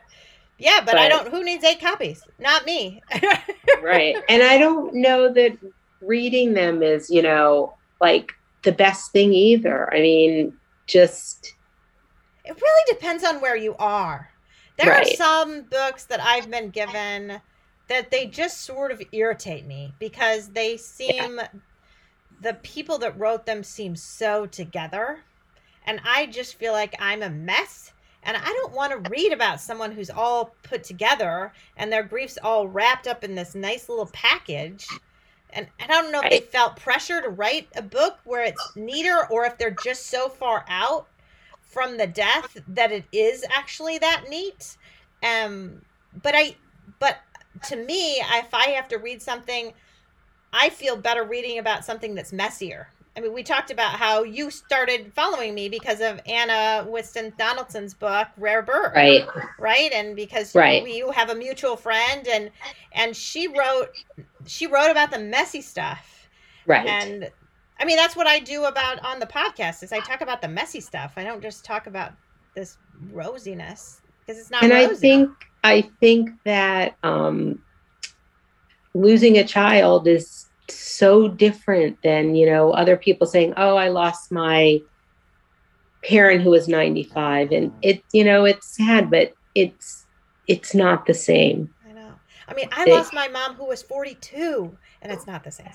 yeah, 0.59 0.79
but, 0.79 0.93
but 0.93 0.97
I 0.97 1.09
don't. 1.09 1.29
Who 1.29 1.43
needs 1.43 1.63
eight 1.63 1.79
copies? 1.79 2.23
Not 2.37 2.65
me. 2.65 3.01
right. 3.81 4.15
And 4.27 4.43
I 4.43 4.57
don't 4.57 4.93
know 4.93 5.31
that 5.33 5.57
reading 6.01 6.53
them 6.53 6.83
is, 6.83 7.09
you 7.09 7.21
know, 7.21 7.73
like 8.01 8.33
the 8.63 8.71
best 8.71 9.11
thing 9.11 9.33
either. 9.33 9.93
I 9.93 10.01
mean, 10.01 10.53
just. 10.85 11.55
It 12.45 12.59
really 12.59 12.93
depends 12.93 13.23
on 13.23 13.41
where 13.41 13.55
you 13.55 13.75
are. 13.77 14.29
There 14.77 14.89
right. 14.89 15.07
are 15.07 15.15
some 15.15 15.63
books 15.63 16.05
that 16.05 16.21
I've 16.21 16.49
been 16.49 16.69
given 16.69 17.41
that 17.89 18.11
they 18.11 18.27
just 18.27 18.61
sort 18.61 18.91
of 18.91 19.01
irritate 19.11 19.65
me 19.65 19.93
because 19.99 20.49
they 20.49 20.77
seem 20.77 21.37
yeah. 21.37 21.47
the 22.41 22.53
people 22.55 22.97
that 22.99 23.19
wrote 23.19 23.45
them 23.45 23.63
seem 23.63 23.95
so 23.95 24.45
together 24.45 25.19
and 25.89 25.99
I 26.05 26.27
just 26.27 26.55
feel 26.55 26.71
like 26.71 26.95
I'm 26.99 27.23
a 27.23 27.31
mess 27.31 27.93
and 28.23 28.35
I 28.35 28.45
don't 28.45 28.73
want 28.73 28.91
to 28.91 29.09
read 29.09 29.31
about 29.31 29.61
someone 29.61 29.91
who's 29.91 30.09
all 30.09 30.53
put 30.63 30.83
together 30.83 31.53
and 31.77 31.91
their 31.91 32.03
grief's 32.03 32.37
all 32.43 32.67
wrapped 32.67 33.07
up 33.07 33.23
in 33.23 33.35
this 33.35 33.55
nice 33.55 33.87
little 33.87 34.09
package. 34.11 34.87
And, 35.51 35.67
I 35.79 35.87
don't 35.87 36.11
know 36.11 36.21
if 36.23 36.29
they 36.29 36.41
felt 36.41 36.75
pressure 36.75 37.21
to 37.21 37.29
write 37.29 37.69
a 37.75 37.81
book 37.81 38.19
where 38.23 38.43
it's 38.43 38.75
neater 38.75 39.25
or 39.31 39.45
if 39.45 39.57
they're 39.57 39.75
just 39.83 40.07
so 40.07 40.29
far 40.29 40.63
out 40.67 41.07
from 41.61 41.97
the 41.97 42.07
death 42.07 42.57
that 42.67 42.91
it 42.91 43.05
is 43.11 43.43
actually 43.49 43.97
that 43.99 44.25
neat. 44.29 44.77
Um, 45.23 45.81
but 46.21 46.35
I, 46.35 46.55
but 46.99 47.17
to 47.67 47.75
me, 47.75 48.17
if 48.19 48.53
I 48.53 48.69
have 48.71 48.87
to 48.89 48.97
read 48.97 49.21
something, 49.21 49.73
I 50.53 50.69
feel 50.69 50.97
better 50.97 51.23
reading 51.23 51.57
about 51.57 51.85
something 51.85 52.15
that's 52.15 52.33
messier. 52.33 52.89
I 53.19 53.21
mean, 53.21 53.33
we 53.33 53.43
talked 53.43 53.69
about 53.69 53.95
how 53.95 54.23
you 54.23 54.49
started 54.49 55.11
following 55.13 55.53
me 55.53 55.67
because 55.67 55.99
of 55.99 56.21
Anna 56.25 56.85
Whiston 56.89 57.33
Donaldson's 57.37 57.93
book, 57.93 58.29
Rare 58.37 58.61
Bird. 58.61 58.93
Right. 58.95 59.27
Right. 59.59 59.91
And 59.91 60.15
because 60.15 60.55
right. 60.55 60.87
you, 60.87 60.93
you 60.93 61.11
have 61.11 61.29
a 61.29 61.35
mutual 61.35 61.75
friend 61.75 62.25
and 62.29 62.49
and 62.93 63.13
she 63.13 63.49
wrote 63.49 63.89
she 64.45 64.67
wrote 64.67 64.89
about 64.89 65.11
the 65.11 65.19
messy 65.19 65.59
stuff. 65.59 66.29
Right. 66.65 66.87
And 66.87 67.29
I 67.77 67.83
mean 67.83 67.97
that's 67.97 68.15
what 68.15 68.25
I 68.25 68.39
do 68.39 68.63
about 68.63 69.03
on 69.03 69.19
the 69.19 69.27
podcast 69.27 69.83
is 69.83 69.91
I 69.91 69.99
talk 69.99 70.21
about 70.21 70.41
the 70.41 70.47
messy 70.47 70.79
stuff. 70.79 71.15
I 71.17 71.25
don't 71.25 71.41
just 71.41 71.65
talk 71.65 71.87
about 71.87 72.13
this 72.55 72.77
rosiness 73.11 73.99
because 74.21 74.39
it's 74.39 74.49
not 74.49 74.63
And 74.63 74.71
rosy. 74.71 74.93
I 74.93 74.95
think 74.95 75.31
I 75.65 75.89
think 75.99 76.29
that 76.45 76.95
um, 77.03 77.61
losing 78.93 79.39
a 79.39 79.43
child 79.43 80.07
is 80.07 80.48
so 80.75 81.27
different 81.27 82.01
than 82.03 82.35
you 82.35 82.45
know 82.45 82.71
other 82.71 82.97
people 82.97 83.27
saying, 83.27 83.53
"Oh, 83.57 83.75
I 83.75 83.89
lost 83.89 84.31
my 84.31 84.81
parent 86.03 86.41
who 86.41 86.51
was 86.51 86.67
95," 86.67 87.51
and 87.51 87.71
it 87.81 88.03
you 88.11 88.23
know 88.23 88.45
it's 88.45 88.75
sad, 88.75 89.09
but 89.09 89.33
it's 89.55 90.05
it's 90.47 90.73
not 90.73 91.05
the 91.05 91.13
same. 91.13 91.73
I 91.87 91.93
know. 91.93 92.11
I 92.47 92.53
mean, 92.53 92.69
I 92.71 92.83
it, 92.83 92.89
lost 92.89 93.13
my 93.13 93.27
mom 93.27 93.55
who 93.55 93.65
was 93.65 93.81
42, 93.83 94.75
and 95.01 95.11
it's 95.11 95.27
not 95.27 95.43
the 95.43 95.51
same. 95.51 95.67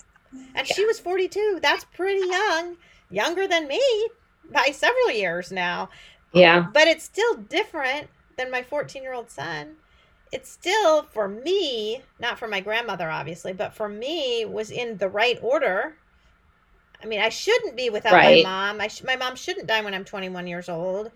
And 0.55 0.68
yeah. 0.68 0.74
she 0.74 0.84
was 0.84 0.99
42. 0.99 1.61
That's 1.62 1.84
pretty 1.84 2.26
young, 2.26 2.76
younger 3.11 3.47
than 3.47 3.68
me 3.68 4.09
by 4.51 4.66
several 4.72 5.11
years 5.12 5.53
now. 5.53 5.88
Yeah. 6.32 6.66
But 6.72 6.88
it's 6.88 7.05
still 7.05 7.34
different 7.34 8.09
than 8.36 8.51
my 8.51 8.62
14 8.62 9.03
year 9.03 9.14
old 9.14 9.30
son 9.30 9.76
it's 10.33 10.51
still 10.51 11.03
for 11.03 11.29
me 11.29 12.03
not 12.18 12.39
for 12.39 12.49
my 12.49 12.61
grandmother 12.61 13.11
obviously 13.11 13.53
but 13.53 13.75
for 13.75 13.89
me 13.89 14.45
was 14.45 14.70
in 14.70 14.97
the 14.99 15.09
right 15.09 15.39
order. 15.43 15.97
I 17.03 17.07
mean 17.07 17.20
i 17.20 17.29
shouldn't 17.29 17.77
be 17.77 17.91
without 17.91 18.12
right. 18.12 18.45
my 18.45 18.51
mom. 18.51 18.81
I 18.81 18.89
sh- 18.89 19.05
my 19.05 19.16
mom 19.16 19.37
shouldn't 19.37 19.66
die 19.66 19.83
when 19.83 19.95
i'm 19.95 20.05
21 20.05 20.47
years 20.47 20.68
old 20.68 21.11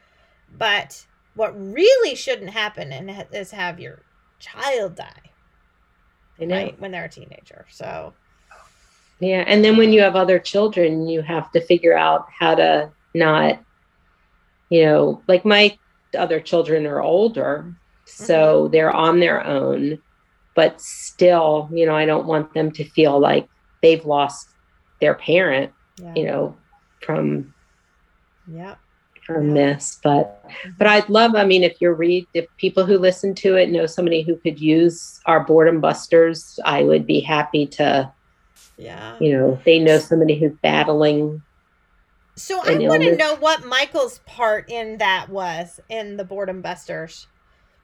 but 0.57 1.05
what 1.35 1.59
really 1.59 2.15
shouldn't 2.15 2.51
happen 2.51 2.93
is 3.33 3.51
have 3.51 3.81
your 3.81 4.03
child 4.39 4.97
die 4.97 5.31
right 6.41 6.79
when 6.81 6.91
they're 6.91 7.07
a 7.07 7.09
teenager 7.09 7.67
so. 7.71 8.13
Yeah 9.21 9.45
and 9.47 9.65
then 9.65 9.77
when 9.77 9.93
you 9.93 10.01
have 10.03 10.15
other 10.15 10.39
children 10.39 11.09
you 11.09 11.23
have 11.23 11.51
to 11.53 11.61
figure 11.61 11.97
out 11.97 12.27
how 12.31 12.55
to 12.55 12.91
not 13.15 13.61
you 14.69 14.85
know 14.85 15.23
like 15.27 15.45
my 15.45 15.77
other 16.17 16.41
children 16.41 16.87
are 16.87 17.03
older, 17.03 17.75
so 18.09 18.65
mm-hmm. 18.65 18.73
they're 18.73 18.93
on 18.93 19.21
their 19.21 19.45
own. 19.45 19.99
But 20.55 20.81
still, 20.81 21.69
you 21.73 21.87
know, 21.87 21.95
I 21.95 22.05
don't 22.05 22.27
want 22.27 22.53
them 22.53 22.73
to 22.73 22.85
feel 22.85 23.21
like 23.21 23.49
they've 23.81 24.05
lost 24.05 24.49
their 25.01 25.15
parent, 25.15 25.73
yeah. 26.01 26.15
you 26.17 26.25
know, 26.25 26.57
from 27.01 27.55
yeah 28.53 28.75
from 29.25 29.55
yeah. 29.55 29.55
this. 29.55 30.01
But 30.03 30.43
mm-hmm. 30.49 30.71
but 30.79 30.87
I'd 30.89 31.09
love, 31.09 31.37
I 31.37 31.45
mean, 31.45 31.63
if 31.63 31.81
you 31.81 31.93
read 31.93 32.27
if 32.35 32.47
people 32.57 32.85
who 32.85 32.99
listen 32.99 33.35
to 33.37 33.57
it 33.57 33.71
know 33.71 33.87
somebody 33.87 34.23
who 34.23 34.37
could 34.37 34.61
use 34.61 35.21
our 35.27 35.45
boredom 35.45 35.81
busters, 35.81 36.59
I 36.65 36.83
would 36.83 37.07
be 37.07 37.21
happy 37.21 37.67
to 37.67 38.13
yeah. 38.77 39.17
You 39.21 39.33
know, 39.33 39.59
they 39.65 39.81
know 39.81 39.99
somebody 39.99 40.39
who's 40.39 40.55
battling 40.63 41.43
so 42.39 42.61
I 42.65 42.79
want 42.79 43.03
to 43.03 43.17
know 43.17 43.35
what 43.37 43.65
Michael's 43.65 44.21
part 44.21 44.71
in 44.71 44.99
that 44.99 45.29
was 45.29 45.81
in 45.89 46.17
the 46.17 46.25
boredom 46.25 46.63
busters. 46.63 47.27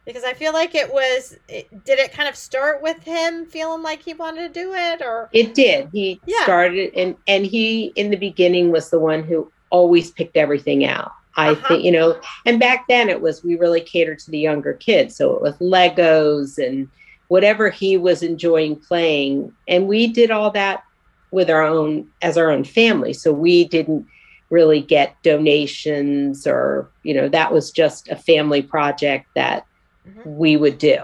Because 0.05 0.25
I 0.25 0.35
feel 0.35 0.53
like 0.53 0.75
it 0.75 0.93
was 0.93 1.37
it, 1.49 1.85
did 1.85 1.99
it 1.99 2.13
kind 2.13 2.29
of 2.29 2.37
start 2.37 2.83
with 2.83 3.03
him 3.03 3.47
feeling 3.47 3.83
like 3.83 4.03
he 4.03 4.15
wanted 4.15 4.53
to 4.53 4.61
do 4.61 4.75
it 4.75 5.01
or 5.03 5.31
It 5.33 5.55
did. 5.55 5.89
He 5.93 6.21
yeah. 6.27 6.43
started 6.43 6.93
and 6.95 7.17
and 7.27 7.47
he 7.47 7.87
in 7.97 8.11
the 8.11 8.17
beginning 8.17 8.71
was 8.71 8.91
the 8.91 8.99
one 8.99 9.23
who 9.23 9.51
always 9.71 10.11
picked 10.11 10.37
everything 10.37 10.85
out. 10.85 11.13
I 11.37 11.51
uh-huh. 11.51 11.69
think, 11.69 11.85
you 11.85 11.91
know, 11.91 12.21
and 12.47 12.61
back 12.61 12.87
then 12.89 13.09
it 13.09 13.21
was 13.21 13.43
we 13.43 13.57
really 13.57 13.81
catered 13.81 14.19
to 14.21 14.31
the 14.31 14.39
younger 14.39 14.75
kids. 14.75 15.17
So 15.17 15.35
it 15.35 15.43
was 15.43 15.57
Legos 15.57 16.65
and 16.65 16.89
whatever 17.29 17.71
he 17.71 17.97
was 17.97 18.23
enjoying 18.23 18.77
playing. 18.77 19.53
And 19.67 19.89
we 19.89 20.07
did 20.07 20.31
all 20.31 20.51
that 20.53 20.85
with 21.31 21.51
our 21.51 21.63
own 21.63 22.09
as 22.23 22.39
our 22.39 22.51
own 22.51 22.63
family. 22.65 23.13
So 23.13 23.33
we 23.33 23.65
didn't 23.65 24.07
really 24.51 24.81
get 24.81 25.21
donations 25.23 26.47
or 26.47 26.89
you 27.03 27.13
know 27.13 27.29
that 27.29 27.53
was 27.53 27.73
just 27.73 28.09
a 28.09 28.15
family 28.15 28.63
project 28.63 29.27
that 29.35 29.67
mm-hmm. 30.09 30.37
we 30.37 30.57
would 30.57 30.79
do 30.79 30.99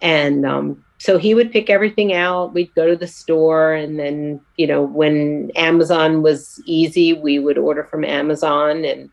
and 0.00 0.44
um, 0.44 0.84
so 0.98 1.18
he 1.18 1.34
would 1.34 1.50
pick 1.50 1.70
everything 1.70 2.12
out 2.12 2.52
we'd 2.52 2.74
go 2.74 2.86
to 2.86 2.96
the 2.96 3.06
store 3.06 3.72
and 3.72 3.98
then 3.98 4.40
you 4.56 4.66
know 4.66 4.82
when 4.82 5.50
amazon 5.56 6.22
was 6.22 6.60
easy 6.66 7.12
we 7.12 7.38
would 7.38 7.58
order 7.58 7.84
from 7.84 8.04
amazon 8.04 8.84
and 8.84 9.10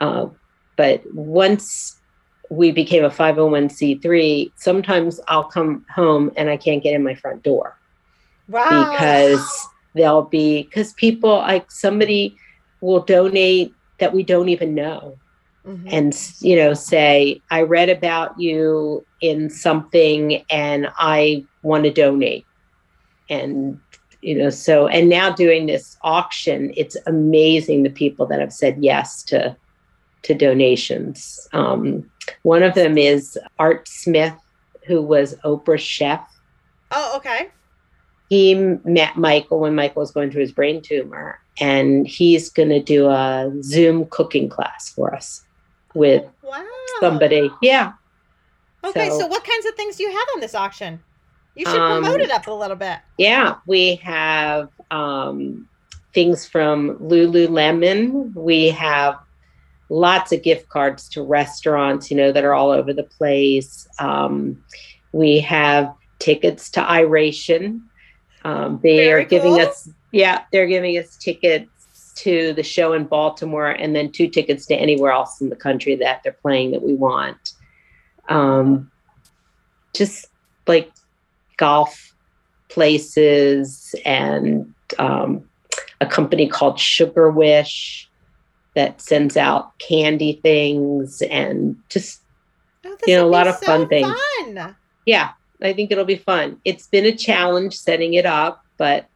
uh, 0.00 0.26
but 0.76 1.02
once 1.14 1.96
we 2.50 2.72
became 2.72 3.04
a 3.04 3.10
501c3 3.10 4.52
sometimes 4.56 5.20
i'll 5.28 5.44
come 5.44 5.84
home 5.92 6.30
and 6.36 6.48
i 6.50 6.56
can't 6.56 6.82
get 6.82 6.94
in 6.94 7.02
my 7.02 7.14
front 7.14 7.42
door 7.42 7.76
wow. 8.48 8.90
because 8.90 9.68
there'll 9.94 10.22
be 10.22 10.64
because 10.64 10.92
people 10.94 11.38
like 11.38 11.70
somebody 11.70 12.36
will 12.80 13.00
donate 13.02 13.74
that 13.98 14.12
we 14.12 14.22
don't 14.22 14.48
even 14.48 14.74
know 14.74 15.18
mm-hmm. 15.70 15.88
and 15.90 16.32
you 16.40 16.56
know 16.56 16.74
say 16.74 17.40
i 17.50 17.62
read 17.62 17.88
about 17.88 18.38
you 18.38 19.04
in 19.20 19.48
something 19.48 20.44
and 20.50 20.88
i 20.98 21.44
want 21.62 21.84
to 21.84 21.92
donate. 21.92 22.46
And 23.28 23.78
you 24.22 24.36
know 24.36 24.50
so 24.50 24.86
and 24.86 25.08
now 25.08 25.30
doing 25.30 25.66
this 25.66 25.96
auction 26.02 26.74
it's 26.76 26.96
amazing 27.06 27.82
the 27.82 27.90
people 27.90 28.26
that 28.26 28.40
have 28.40 28.52
said 28.52 28.76
yes 28.80 29.22
to 29.24 29.56
to 30.22 30.34
donations. 30.34 31.48
Um, 31.54 32.10
one 32.42 32.62
of 32.62 32.74
them 32.74 32.98
is 32.98 33.38
art 33.58 33.88
smith 33.88 34.34
who 34.86 35.00
was 35.00 35.34
oprah's 35.36 35.80
chef. 35.80 36.20
Oh 36.90 37.14
okay. 37.16 37.48
He 38.28 38.54
met 38.54 39.16
michael 39.16 39.60
when 39.60 39.74
michael 39.74 40.00
was 40.00 40.10
going 40.10 40.30
through 40.30 40.42
his 40.42 40.52
brain 40.52 40.82
tumor 40.82 41.38
and 41.58 42.06
he's 42.06 42.50
going 42.50 42.68
to 42.68 42.82
do 42.82 43.06
a 43.06 43.52
Zoom 43.62 44.06
cooking 44.06 44.48
class 44.48 44.90
for 44.90 45.14
us 45.14 45.44
with 45.94 46.24
wow. 46.42 46.66
somebody. 47.00 47.50
Yeah. 47.62 47.92
Okay, 48.82 49.10
so, 49.10 49.20
so, 49.20 49.26
what 49.26 49.44
kinds 49.44 49.66
of 49.66 49.74
things 49.74 49.96
do 49.96 50.04
you 50.04 50.10
have 50.10 50.28
on 50.34 50.40
this 50.40 50.54
auction? 50.54 51.00
You 51.54 51.66
should 51.66 51.80
um, 51.80 52.02
promote 52.02 52.20
it 52.20 52.30
up 52.30 52.46
a 52.46 52.52
little 52.52 52.76
bit. 52.76 52.98
Yeah, 53.18 53.56
we 53.66 53.96
have 53.96 54.70
um, 54.90 55.68
things 56.14 56.46
from 56.46 56.96
Lululemon. 56.98 58.34
We 58.34 58.68
have 58.68 59.18
lots 59.90 60.32
of 60.32 60.42
gift 60.42 60.68
cards 60.68 61.08
to 61.10 61.22
restaurants, 61.22 62.10
you 62.10 62.16
know, 62.16 62.32
that 62.32 62.44
are 62.44 62.54
all 62.54 62.70
over 62.70 62.92
the 62.92 63.02
place. 63.02 63.86
Um, 63.98 64.64
we 65.12 65.40
have 65.40 65.92
tickets 66.18 66.70
to 66.70 66.88
Iration. 66.88 67.82
Um, 68.44 68.80
they 68.82 68.96
Very 68.96 69.24
are 69.24 69.26
giving 69.26 69.56
cool. 69.56 69.66
us 69.66 69.90
yeah, 70.12 70.42
they're 70.52 70.66
giving 70.66 70.96
us 70.98 71.16
tickets 71.16 71.79
to 72.22 72.52
the 72.52 72.62
show 72.62 72.92
in 72.92 73.04
Baltimore 73.04 73.70
and 73.70 73.94
then 73.94 74.10
two 74.10 74.28
tickets 74.28 74.66
to 74.66 74.74
anywhere 74.74 75.12
else 75.12 75.40
in 75.40 75.48
the 75.48 75.56
country 75.56 75.94
that 75.96 76.22
they're 76.22 76.32
playing 76.32 76.72
that 76.72 76.82
we 76.82 76.94
want. 76.94 77.52
Um, 78.28 78.90
just 79.94 80.26
like 80.66 80.92
golf 81.56 82.14
places 82.68 83.94
and 84.04 84.72
um, 84.98 85.44
a 86.00 86.06
company 86.06 86.48
called 86.48 86.78
Sugar 86.78 87.30
Wish 87.30 88.08
that 88.74 89.00
sends 89.00 89.36
out 89.36 89.78
candy 89.78 90.40
things 90.42 91.22
and 91.22 91.76
just 91.88 92.20
oh, 92.86 92.96
you 93.06 93.16
know 93.16 93.26
a 93.26 93.28
lot 93.28 93.48
of 93.48 93.56
so 93.56 93.66
fun 93.66 93.88
things. 93.88 94.12
Fun. 94.38 94.76
Yeah, 95.06 95.30
I 95.60 95.72
think 95.72 95.90
it'll 95.90 96.04
be 96.04 96.16
fun. 96.16 96.60
It's 96.64 96.86
been 96.86 97.04
a 97.04 97.16
challenge 97.16 97.74
setting 97.74 98.14
it 98.14 98.26
up, 98.26 98.64
but 98.76 99.09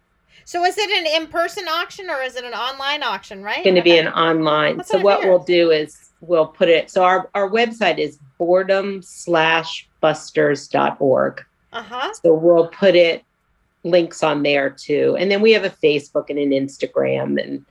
so 0.45 0.65
is 0.65 0.77
it 0.79 0.91
an 0.91 1.23
in-person 1.23 1.67
auction 1.69 2.11
or 2.11 2.23
is 2.23 2.37
it 2.37 2.45
an 2.45 2.53
online 2.53 3.03
auction, 3.03 3.43
right? 3.43 3.59
It's 3.59 3.65
Going 3.65 3.77
to 3.77 3.83
be 3.83 3.99
an 3.99 4.09
online. 4.09 4.79
That's 4.79 4.91
so 4.91 4.99
what, 4.99 5.21
what 5.21 5.29
we'll 5.29 5.45
do 5.45 5.71
is 5.71 6.11
we'll 6.21 6.47
put 6.47 6.69
it. 6.69 6.91
So 6.91 7.03
our, 7.03 7.31
our 7.35 7.49
website 7.49 7.99
is 7.99 8.19
boredom 8.39 9.03
slash 9.03 9.89
busters.org. 10.01 11.45
Uh-huh. 11.73 12.13
So 12.23 12.35
we'll 12.35 12.69
put 12.69 12.95
it 12.95 13.25
links 13.85 14.23
on 14.23 14.43
there 14.43 14.71
too. 14.71 15.17
And 15.19 15.31
then 15.31 15.41
we 15.41 15.53
have 15.53 15.65
a 15.65 15.71
Facebook 15.71 16.31
and 16.31 16.39
an 16.39 16.51
Instagram 16.51 17.43
and 17.43 17.65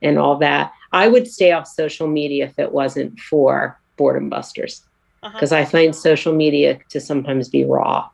and 0.00 0.16
all 0.16 0.36
that. 0.36 0.72
I 0.92 1.08
would 1.08 1.26
stay 1.26 1.50
off 1.50 1.66
social 1.66 2.06
media 2.06 2.44
if 2.44 2.58
it 2.58 2.70
wasn't 2.70 3.18
for 3.18 3.78
boredom 3.96 4.28
busters. 4.28 4.84
Because 5.22 5.50
uh-huh. 5.50 5.62
I 5.62 5.64
find 5.64 5.96
social 5.96 6.32
media 6.32 6.78
to 6.90 7.00
sometimes 7.00 7.48
be 7.48 7.64
raw 7.64 8.08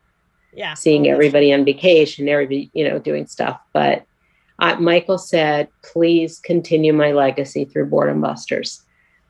yeah. 0.57 0.75
seeing 0.75 1.09
everybody 1.09 1.53
on 1.53 1.65
vacation 1.65 2.29
everybody 2.29 2.71
you 2.75 2.89
know 2.89 2.99
doing 2.99 3.27
stuff. 3.27 3.61
But 3.73 4.07
uh, 4.59 4.77
michael 4.77 5.19
said 5.19 5.69
please 5.83 6.39
continue 6.39 6.93
my 6.93 7.13
legacy 7.13 7.65
through 7.65 7.87
boredom 7.87 8.21
busters. 8.21 8.83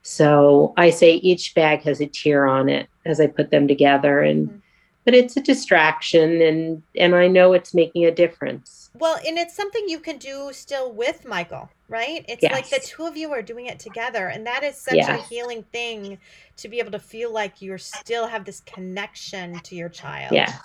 So 0.03 0.75
i 0.77 0.91
say 0.91 1.15
each 1.15 1.55
bag 1.55 1.83
has 1.83 2.01
a 2.01 2.07
tear 2.07 2.47
on 2.47 2.69
it 2.69 2.89
as 3.07 3.21
i 3.21 3.27
put 3.27 3.51
them 3.51 3.67
together 3.67 4.21
and 4.21 4.49
mm-hmm. 4.49 4.59
but 5.05 5.15
it's 5.15 5.37
a 5.37 5.43
distraction 5.43 6.43
and 6.43 6.83
and 6.97 7.15
i 7.15 7.27
know 7.27 7.53
it's 7.53 7.75
making 7.75 8.05
a 8.05 8.11
difference. 8.11 8.91
Well 8.97 9.19
and 9.27 9.39
it's 9.39 9.57
something 9.57 9.89
you 9.89 9.99
can 9.99 10.19
do 10.19 10.51
still 10.53 10.93
with 10.93 11.27
michael 11.27 11.71
right? 11.87 12.25
It's 12.29 12.43
yes. 12.43 12.53
like 12.53 12.71
the 12.71 12.81
two 12.85 13.05
of 13.07 13.15
you 13.15 13.31
are 13.33 13.43
doing 13.43 13.67
it 13.67 13.79
together 13.79 14.29
and 14.29 14.47
that 14.47 14.65
is 14.65 14.77
such 14.77 14.95
yes. 14.95 15.09
a 15.09 15.23
healing 15.29 15.63
thing 15.65 16.19
to 16.57 16.69
be 16.69 16.79
able 16.79 16.93
to 16.93 16.99
feel 16.99 17.31
like 17.31 17.61
you 17.61 17.77
still 17.77 18.27
have 18.27 18.45
this 18.45 18.61
connection 18.61 19.61
to 19.61 19.75
your 19.75 19.91
child. 19.91 20.33
Yeah 20.33 20.59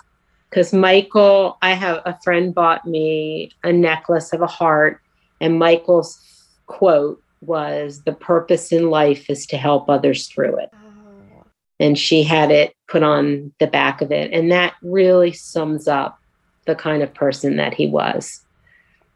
because 0.50 0.72
Michael, 0.72 1.56
I 1.62 1.74
have 1.74 2.02
a 2.04 2.18
friend 2.24 2.52
bought 2.52 2.84
me 2.84 3.52
a 3.62 3.72
necklace 3.72 4.32
of 4.32 4.42
a 4.42 4.48
heart, 4.48 5.00
and 5.40 5.58
Michael's 5.58 6.20
quote 6.66 7.22
was, 7.40 8.02
The 8.02 8.12
purpose 8.12 8.72
in 8.72 8.90
life 8.90 9.30
is 9.30 9.46
to 9.46 9.56
help 9.56 9.88
others 9.88 10.26
through 10.26 10.58
it. 10.58 10.70
Oh. 10.74 11.44
And 11.78 11.96
she 11.96 12.24
had 12.24 12.50
it 12.50 12.74
put 12.88 13.04
on 13.04 13.52
the 13.60 13.68
back 13.68 14.02
of 14.02 14.10
it. 14.10 14.32
And 14.32 14.50
that 14.50 14.74
really 14.82 15.32
sums 15.32 15.86
up 15.86 16.18
the 16.66 16.74
kind 16.74 17.02
of 17.02 17.14
person 17.14 17.56
that 17.56 17.72
he 17.72 17.86
was. 17.86 18.44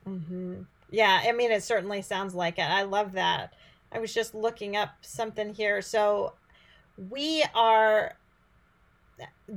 Mm-hmm. 0.09 0.62
Yeah, 0.91 1.20
I 1.24 1.32
mean, 1.32 1.51
it 1.51 1.64
certainly 1.64 2.03
sounds 2.03 2.35
like 2.35 2.59
it. 2.59 2.62
I 2.62 2.82
love 2.82 3.12
that. 3.12 3.55
I 3.91 3.99
was 3.99 4.14
just 4.14 4.35
looking 4.35 4.76
up 4.76 4.91
something 5.03 5.53
here. 5.53 5.82
So 5.82 6.35
we 7.11 7.45
are 7.55 8.14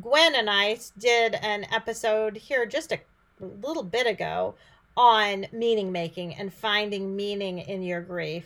Gwen 0.02 0.36
and 0.36 0.50
I 0.50 0.78
did 0.98 1.36
an 1.36 1.66
episode 1.72 2.38
here 2.38 2.66
just 2.66 2.92
a 2.92 3.00
little 3.40 3.84
bit 3.84 4.08
ago 4.08 4.56
on 4.96 5.46
meaning 5.52 5.92
making 5.92 6.36
and 6.36 6.54
finding 6.54 7.16
meaning 7.16 7.60
in 7.60 7.82
your 7.84 8.02
grief. 8.02 8.46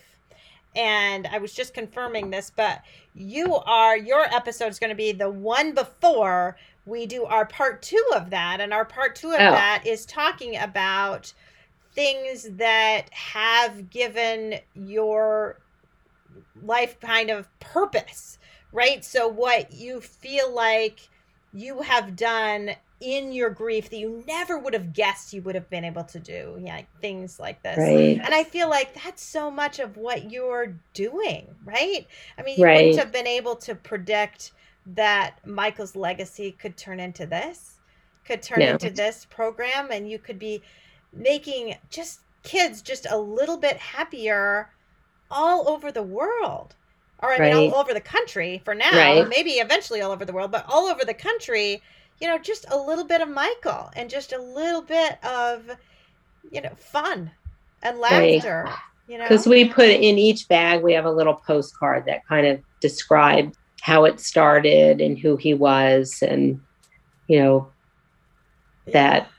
And 0.76 1.28
I 1.28 1.40
was 1.40 1.54
just 1.54 1.74
confirming 1.74 2.30
this, 2.30 2.52
but 2.56 2.82
you 3.14 3.56
are, 3.56 3.98
your 3.98 4.24
episode 4.34 4.68
is 4.68 4.80
going 4.80 4.90
to 4.90 4.96
be 4.96 5.12
the 5.12 5.30
one 5.30 5.74
before 5.74 6.58
we 6.86 7.06
do 7.06 7.26
our 7.26 7.46
part 7.46 7.82
two 7.82 8.04
of 8.16 8.30
that. 8.30 8.62
And 8.62 8.74
our 8.74 8.86
part 8.86 9.16
two 9.16 9.30
of 9.30 9.40
oh. 9.40 9.52
that 9.52 9.84
is 9.86 10.06
talking 10.06 10.58
about 10.58 11.34
things 11.94 12.44
that 12.52 13.10
have 13.12 13.90
given 13.90 14.56
your 14.74 15.58
life 16.64 17.00
kind 17.00 17.30
of 17.30 17.48
purpose, 17.60 18.40
right? 18.72 19.04
So, 19.04 19.28
what 19.28 19.72
you 19.74 20.02
feel 20.02 20.54
like 20.54 21.10
you 21.54 21.82
have 21.82 22.16
done 22.16 22.72
in 23.02 23.32
your 23.32 23.50
grief 23.50 23.90
that 23.90 23.98
you 23.98 24.24
never 24.28 24.60
would 24.60 24.74
have 24.74 24.94
guessed 24.94 25.34
you 25.34 25.42
would 25.42 25.56
have 25.56 25.70
been 25.72 25.84
able 25.84 26.04
to 26.04 26.20
do. 26.20 26.58
Yeah, 26.64 26.82
things 27.02 27.40
like 27.40 27.62
this. 27.64 27.78
Right. 27.78 28.20
And 28.24 28.34
I 28.34 28.44
feel 28.44 28.70
like 28.70 28.94
that's 29.04 29.24
so 29.24 29.50
much 29.50 29.80
of 29.80 29.98
what 29.98 30.32
you're 30.32 30.80
doing, 30.94 31.48
right? 31.66 32.08
I 32.38 32.44
mean, 32.44 32.60
you 32.60 32.64
Right. 32.66 32.76
wouldn't 32.76 33.00
have 33.00 33.12
been 33.12 33.26
able 33.28 33.56
to 33.58 33.74
predict 33.76 34.52
that 34.86 35.46
Michael's 35.46 35.96
legacy 35.96 36.52
could 36.52 36.78
turn 36.78 37.00
into 37.00 37.26
this, 37.26 37.80
could 38.24 38.44
turn 38.44 38.60
No. 38.60 38.70
into 38.72 38.92
this 38.92 39.26
program, 39.26 39.90
and 39.92 40.10
you 40.10 40.20
could 40.20 40.38
be 40.38 40.62
making 41.12 41.76
just 41.90 42.22
kids 42.44 42.82
just 42.84 43.08
a 43.10 43.18
little 43.18 43.58
bit 43.58 43.78
happier 43.78 44.70
all 45.32 45.68
over 45.70 45.92
the 45.92 46.04
world. 46.04 46.76
Or 47.22 47.32
I 47.32 47.40
mean, 47.40 47.72
all 47.74 47.80
over 47.80 47.94
the 47.94 48.02
country 48.02 48.62
for 48.66 48.74
now. 48.74 48.92
Right. 48.92 49.28
Maybe 49.30 49.52
eventually 49.52 50.02
all 50.02 50.12
over 50.12 50.26
the 50.26 50.34
world, 50.34 50.52
but 50.52 50.66
all 50.68 50.88
over 50.88 51.06
the 51.06 51.14
country. 51.14 51.82
You 52.20 52.28
know, 52.28 52.38
just 52.38 52.66
a 52.70 52.78
little 52.78 53.06
bit 53.06 53.22
of 53.22 53.30
Michael 53.30 53.90
and 53.96 54.10
just 54.10 54.32
a 54.32 54.42
little 54.42 54.84
bit 54.84 55.24
of, 55.24 55.70
you 56.44 56.62
know, 56.62 56.74
fun 56.78 57.32
and 57.82 58.00
Right. 58.00 58.44
laughter. 58.44 58.74
You 59.08 59.18
know, 59.18 59.24
Because 59.26 59.48
we 59.48 59.66
put 59.68 59.90
in 59.90 60.18
each 60.18 60.48
bag, 60.48 60.84
we 60.84 60.94
have 60.94 61.06
a 61.06 61.12
little 61.12 61.36
postcard 61.46 62.06
that 62.06 62.22
kind 62.30 62.48
of 62.48 62.62
describes 62.80 63.58
how 63.82 64.06
it 64.06 64.20
started 64.20 65.02
and 65.02 65.18
who 65.18 65.36
he 65.38 65.54
was, 65.54 66.20
and 66.22 66.62
you 67.28 67.40
know 67.40 67.74
that. 68.94 69.30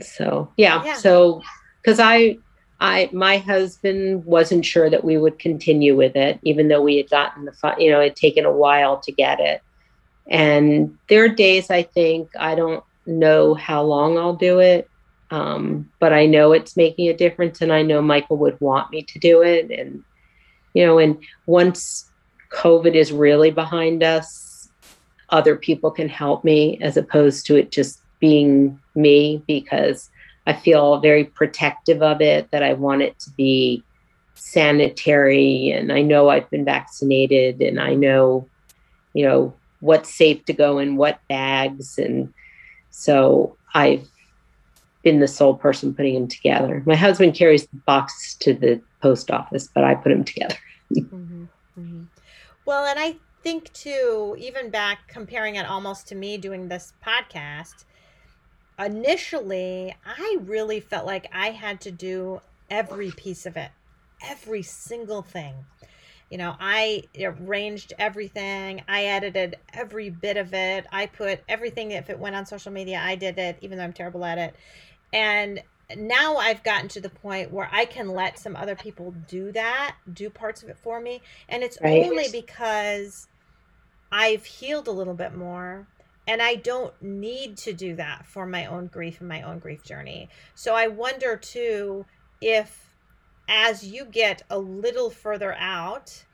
So 0.00 0.52
yeah, 0.56 0.84
Yeah. 0.84 0.94
so 0.94 1.42
because 1.82 1.98
I, 2.00 2.38
I, 2.80 3.10
my 3.12 3.36
husband 3.36 4.24
wasn't 4.24 4.64
sure 4.64 4.88
that 4.88 5.04
we 5.04 5.18
would 5.18 5.38
continue 5.38 5.94
with 5.94 6.16
it, 6.16 6.40
even 6.42 6.68
though 6.68 6.80
we 6.80 6.96
had 6.96 7.10
gotten 7.10 7.44
the, 7.44 7.74
you 7.78 7.90
know, 7.90 8.00
it 8.00 8.04
had 8.04 8.16
taken 8.16 8.46
a 8.46 8.52
while 8.52 8.98
to 9.00 9.12
get 9.12 9.38
it. 9.38 9.62
And 10.26 10.96
there 11.08 11.24
are 11.24 11.28
days 11.28 11.70
I 11.70 11.82
think 11.82 12.30
I 12.38 12.54
don't 12.54 12.82
know 13.04 13.54
how 13.54 13.82
long 13.82 14.16
I'll 14.16 14.36
do 14.36 14.60
it, 14.60 14.88
um, 15.30 15.90
but 15.98 16.12
I 16.12 16.26
know 16.26 16.52
it's 16.52 16.76
making 16.76 17.08
a 17.08 17.16
difference, 17.16 17.60
and 17.60 17.72
I 17.72 17.82
know 17.82 18.00
Michael 18.00 18.38
would 18.38 18.60
want 18.60 18.90
me 18.90 19.02
to 19.02 19.18
do 19.18 19.42
it. 19.42 19.70
And 19.70 20.02
you 20.72 20.86
know, 20.86 20.98
and 20.98 21.18
once 21.46 22.10
COVID 22.50 22.94
is 22.94 23.12
really 23.12 23.50
behind 23.50 24.02
us, 24.02 24.70
other 25.30 25.56
people 25.56 25.90
can 25.90 26.08
help 26.08 26.44
me 26.44 26.78
as 26.80 26.96
opposed 26.96 27.44
to 27.46 27.56
it 27.56 27.72
just 27.72 28.00
being 28.20 28.78
me 28.94 29.42
because 29.46 30.10
I 30.46 30.52
feel 30.52 31.00
very 31.00 31.24
protective 31.24 32.02
of 32.02 32.20
it, 32.20 32.50
that 32.50 32.62
I 32.62 32.72
want 32.72 33.02
it 33.02 33.18
to 33.20 33.30
be 33.30 33.82
sanitary. 34.34 35.70
And 35.70 35.92
I 35.92 36.02
know 36.02 36.28
I've 36.28 36.48
been 36.50 36.64
vaccinated 36.64 37.60
and 37.60 37.78
I 37.78 37.94
know, 37.94 38.48
you 39.12 39.24
know, 39.26 39.54
what's 39.80 40.14
safe 40.14 40.44
to 40.46 40.52
go 40.52 40.78
in 40.78 40.96
what 40.96 41.20
bags. 41.28 41.98
And 41.98 42.32
so 42.90 43.56
I've 43.74 44.06
been 45.02 45.20
the 45.20 45.28
sole 45.28 45.54
person 45.54 45.94
putting 45.94 46.14
them 46.14 46.28
together. 46.28 46.82
My 46.86 46.96
husband 46.96 47.34
carries 47.34 47.66
the 47.66 47.76
box 47.86 48.34
to 48.40 48.54
the 48.54 48.80
post 49.02 49.30
office, 49.30 49.68
but 49.74 49.84
I 49.84 49.94
put 49.94 50.10
them 50.10 50.24
together. 50.24 50.56
Mhm, 50.92 51.48
mhm. 51.78 52.06
Well, 52.64 52.84
and 52.84 52.98
I 52.98 53.14
think 53.44 53.72
too, 53.72 54.34
even 54.38 54.70
back 54.70 55.06
comparing 55.06 55.54
it 55.54 55.64
almost 55.64 56.08
to 56.08 56.16
me 56.16 56.36
doing 56.36 56.68
this 56.68 56.92
podcast, 57.04 57.84
initially, 58.84 59.94
I 60.04 60.38
really 60.42 60.80
felt 60.80 61.06
like 61.06 61.28
I 61.32 61.50
had 61.50 61.80
to 61.82 61.90
do 61.90 62.40
every 62.70 63.10
piece 63.10 63.46
of 63.46 63.56
it, 63.56 63.70
every 64.22 64.62
single 64.62 65.22
thing. 65.22 65.66
You 66.30 66.38
know, 66.38 66.54
I 66.60 67.04
arranged 67.20 67.92
everything. 67.98 68.82
I 68.86 69.04
edited 69.06 69.56
every 69.72 70.10
bit 70.10 70.36
of 70.36 70.54
it. 70.54 70.86
I 70.92 71.06
put 71.06 71.40
everything, 71.48 71.90
if 71.90 72.08
it 72.08 72.18
went 72.18 72.36
on 72.36 72.46
social 72.46 72.72
media, 72.72 73.00
I 73.02 73.16
did 73.16 73.38
it, 73.38 73.58
even 73.62 73.78
though 73.78 73.84
I'm 73.84 73.92
terrible 73.92 74.24
at 74.24 74.38
it. 74.38 74.54
And 75.12 75.60
now 75.96 76.36
I've 76.36 76.62
gotten 76.62 76.88
to 76.90 77.00
the 77.00 77.10
point 77.10 77.50
where 77.50 77.68
I 77.72 77.84
can 77.84 78.08
let 78.10 78.38
some 78.38 78.54
other 78.54 78.76
people 78.76 79.10
do 79.28 79.50
that, 79.52 79.96
do 80.12 80.30
parts 80.30 80.62
of 80.62 80.68
it 80.68 80.78
for 80.78 81.00
me. 81.00 81.22
And 81.48 81.64
it's 81.64 81.78
Right. 81.80 82.06
only 82.08 82.28
because 82.28 83.26
I've 84.12 84.44
healed 84.44 84.86
a 84.86 84.92
little 84.92 85.14
bit 85.14 85.34
more 85.34 85.88
and 86.26 86.42
I 86.42 86.54
don't 86.56 86.94
need 87.02 87.58
to 87.58 87.72
do 87.72 87.96
that 87.96 88.26
for 88.26 88.46
my 88.46 88.66
own 88.66 88.86
grief 88.88 89.20
and 89.20 89.28
my 89.28 89.42
own 89.42 89.58
grief 89.58 89.82
journey. 89.84 90.30
So 90.54 90.74
I 90.74 90.88
wonder 90.88 91.36
too 91.36 92.06
if 92.40 92.94
as 93.48 93.84
you 93.84 94.04
get 94.06 94.42
a 94.50 94.58
little 94.58 95.10
further 95.10 95.54
out 95.54 96.26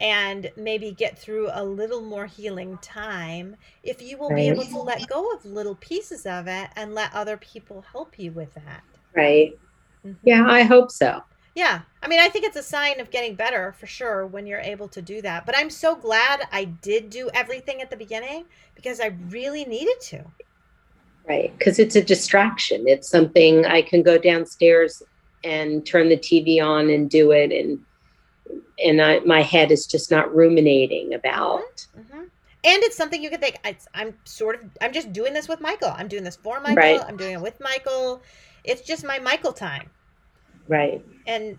and 0.00 0.52
maybe 0.56 0.92
get 0.92 1.18
through 1.18 1.50
a 1.52 1.64
little 1.64 2.02
more 2.02 2.26
healing 2.26 2.78
time, 2.78 3.56
if 3.82 4.02
you 4.02 4.18
will 4.18 4.32
be 4.32 4.48
able 4.48 4.66
to 4.66 4.78
let 4.80 5.06
go 5.06 5.30
of 5.32 5.44
little 5.44 5.76
pieces 5.76 6.26
of 6.26 6.46
it 6.48 6.70
and 6.76 6.94
let 6.94 7.12
other 7.14 7.36
people 7.36 7.82
help 7.82 8.18
you 8.18 8.32
with 8.32 8.54
that. 8.54 8.84
Right. 9.14 9.52
Mhm. 10.04 10.18
Yeah, 10.22 10.44
I 10.46 10.62
hope 10.64 10.90
so. 10.92 11.22
Yeah. 11.54 11.80
I 12.02 12.08
mean, 12.08 12.20
I 12.20 12.28
think 12.28 12.44
it's 12.44 12.56
a 12.56 12.62
sign 12.62 13.00
of 13.00 13.10
getting 13.10 13.34
better 13.34 13.74
for 13.78 13.86
sure 13.86 14.26
when 14.26 14.46
you're 14.46 14.60
able 14.60 14.88
to 14.88 15.02
do 15.02 15.20
that. 15.22 15.44
But 15.46 15.56
I'm 15.56 15.70
so 15.70 15.96
glad 15.96 16.42
I 16.52 16.64
did 16.64 17.10
do 17.10 17.30
everything 17.34 17.82
at 17.82 17.90
the 17.90 17.96
beginning 17.96 18.44
because 18.74 19.00
I 19.00 19.16
really 19.28 19.64
needed 19.64 20.00
to. 20.02 20.24
Right. 21.28 21.56
Because 21.58 21.78
it's 21.78 21.96
a 21.96 22.02
distraction. 22.02 22.86
It's 22.86 23.08
something 23.08 23.66
I 23.66 23.82
can 23.82 24.02
go 24.02 24.18
downstairs 24.18 25.02
and 25.44 25.84
turn 25.84 26.08
the 26.08 26.16
TV 26.16 26.62
on 26.64 26.90
and 26.90 27.10
do 27.10 27.32
it. 27.32 27.52
And, 27.52 27.80
and 28.82 29.02
I, 29.02 29.18
my 29.20 29.42
head 29.42 29.70
is 29.70 29.86
just 29.86 30.10
not 30.10 30.34
ruminating 30.34 31.14
about. 31.14 31.86
hmm 31.94 32.20
And 32.20 32.82
it's 32.82 32.96
something 32.96 33.22
you 33.22 33.30
can 33.30 33.40
think, 33.40 33.58
I, 33.64 33.76
I'm 33.94 34.14
sort 34.24 34.62
of, 34.62 34.70
I'm 34.80 34.92
just 34.92 35.12
doing 35.12 35.34
this 35.34 35.48
with 35.48 35.60
Michael. 35.60 35.92
I'm 35.94 36.08
doing 36.08 36.24
this 36.24 36.36
for 36.36 36.60
Michael. 36.60 36.76
Right. 36.76 37.00
I'm 37.06 37.16
doing 37.16 37.32
it 37.32 37.40
with 37.40 37.60
Michael. 37.60 38.22
It's 38.64 38.82
just 38.82 39.04
my 39.04 39.18
Michael 39.18 39.52
time. 39.52 39.90
Right. 40.68 41.04
And, 41.26 41.58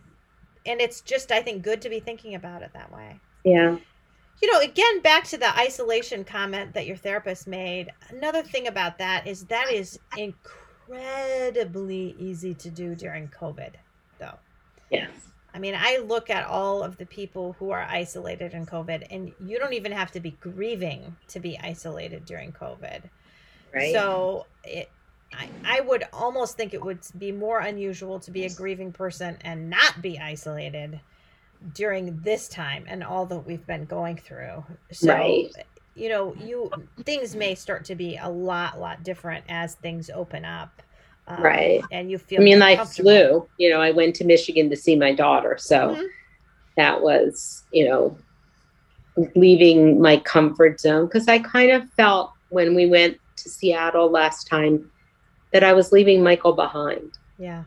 and 0.65 0.79
it's 0.79 1.01
just, 1.01 1.31
I 1.31 1.41
think, 1.41 1.63
good 1.63 1.81
to 1.81 1.89
be 1.89 1.99
thinking 1.99 2.35
about 2.35 2.61
it 2.61 2.71
that 2.73 2.91
way. 2.91 3.19
Yeah. 3.43 3.77
You 4.41 4.53
know, 4.53 4.59
again, 4.59 5.01
back 5.01 5.25
to 5.25 5.37
the 5.37 5.57
isolation 5.57 6.23
comment 6.23 6.73
that 6.73 6.87
your 6.87 6.95
therapist 6.95 7.45
made. 7.47 7.89
Another 8.09 8.41
thing 8.41 8.67
about 8.67 8.97
that 8.99 9.27
is 9.27 9.43
that 9.45 9.69
is 9.71 9.99
incredibly 10.17 12.15
easy 12.17 12.53
to 12.53 12.69
do 12.69 12.95
during 12.95 13.27
COVID, 13.27 13.73
though. 14.17 14.37
Yes. 14.89 15.09
I 15.53 15.59
mean, 15.59 15.75
I 15.77 15.97
look 16.05 16.29
at 16.29 16.45
all 16.45 16.83
of 16.83 16.97
the 16.97 17.05
people 17.05 17.53
who 17.59 17.71
are 17.71 17.81
isolated 17.81 18.53
in 18.53 18.65
COVID, 18.65 19.07
and 19.09 19.33
you 19.45 19.57
don't 19.59 19.73
even 19.73 19.91
have 19.91 20.11
to 20.11 20.19
be 20.19 20.31
grieving 20.39 21.15
to 21.29 21.39
be 21.39 21.59
isolated 21.59 22.23
during 22.25 22.51
COVID. 22.51 23.01
Right. 23.73 23.93
So 23.93 24.45
it, 24.63 24.89
I, 25.33 25.49
I 25.65 25.81
would 25.81 26.03
almost 26.13 26.57
think 26.57 26.73
it 26.73 26.83
would 26.83 26.99
be 27.17 27.31
more 27.31 27.59
unusual 27.59 28.19
to 28.21 28.31
be 28.31 28.45
a 28.45 28.49
grieving 28.49 28.91
person 28.91 29.37
and 29.41 29.69
not 29.69 30.01
be 30.01 30.17
isolated 30.19 30.99
during 31.73 32.19
this 32.21 32.47
time 32.47 32.85
and 32.87 33.03
all 33.03 33.25
that 33.27 33.45
we've 33.45 33.65
been 33.65 33.85
going 33.85 34.17
through. 34.17 34.63
So, 34.91 35.07
Right. 35.07 35.51
you 35.95 36.09
know, 36.09 36.33
you 36.35 36.71
things 37.03 37.35
may 37.35 37.55
start 37.55 37.85
to 37.85 37.95
be 37.95 38.17
a 38.17 38.29
lot, 38.29 38.79
lot 38.79 39.03
different 39.03 39.45
as 39.49 39.75
things 39.75 40.09
open 40.09 40.45
up. 40.45 40.81
Um, 41.27 41.43
Right. 41.43 41.83
And 41.91 42.09
you 42.09 42.17
feel. 42.17 42.41
I 42.41 42.43
mean, 42.43 42.61
I 42.61 42.77
flew. 42.77 43.47
You 43.57 43.69
know, 43.69 43.81
I 43.81 43.91
went 43.91 44.15
to 44.15 44.25
Michigan 44.25 44.69
to 44.69 44.75
see 44.75 44.95
my 44.95 45.13
daughter. 45.13 45.57
So 45.59 45.95
Mhm. 45.95 46.07
that 46.77 47.01
was, 47.01 47.65
you 47.71 47.87
know, 47.87 48.17
leaving 49.35 50.01
my 50.01 50.17
comfort 50.17 50.79
zone 50.79 51.05
because 51.05 51.27
I 51.27 51.39
kind 51.39 51.71
of 51.71 51.89
felt 51.91 52.31
when 52.47 52.73
we 52.73 52.85
went 52.85 53.17
to 53.37 53.49
Seattle 53.49 54.09
last 54.09 54.45
time 54.47 54.85
that 55.53 55.63
I 55.63 55.73
was 55.73 55.91
leaving 55.91 56.23
Michael 56.23 56.53
behind. 56.53 57.11
Yeah. 57.37 57.63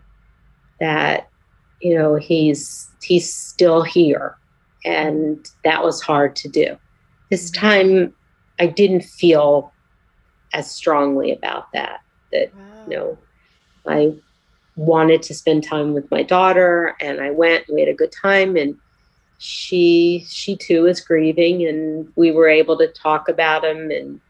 That, 0.81 1.29
you 1.81 1.95
know, 1.95 2.17
he's 2.17 2.89
he's 3.03 3.33
still 3.35 3.83
here. 3.83 4.37
And 4.85 5.45
that 5.65 5.85
was 5.85 6.01
hard 6.01 6.35
to 6.37 6.49
do. 6.49 6.77
This 7.31 7.51
Mhm. 7.51 7.55
time 7.55 8.15
I 8.59 8.67
didn't 8.67 9.03
feel 9.03 9.73
as 10.53 10.71
strongly 10.71 11.33
about 11.33 11.73
that. 11.73 12.01
That 12.33 12.53
Wow. 12.55 12.85
you 12.87 12.97
know, 12.97 13.19
I 13.87 14.13
wanted 14.77 15.23
to 15.23 15.35
spend 15.35 15.65
time 15.65 15.93
with 15.93 16.11
my 16.11 16.23
daughter 16.23 16.95
and 17.01 17.21
I 17.21 17.31
went 17.31 17.69
and 17.69 17.75
we 17.75 17.81
had 17.83 17.91
a 17.91 17.95
good 17.95 18.13
time 18.23 18.57
and 18.57 18.75
she 19.39 20.25
she 20.29 20.57
too 20.57 20.87
is 20.87 21.01
grieving 21.01 21.67
and 21.67 22.09
we 22.17 22.31
were 22.31 22.49
able 22.49 22.79
to 22.79 22.87
talk 22.89 23.29
about 23.29 23.65
him 23.65 23.91
and 23.91 24.21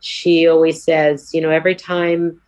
she 0.00 0.46
always 0.48 0.82
says, 0.82 1.30
you 1.34 1.40
know, 1.40 1.50
every 1.50 1.74
time 1.74 2.40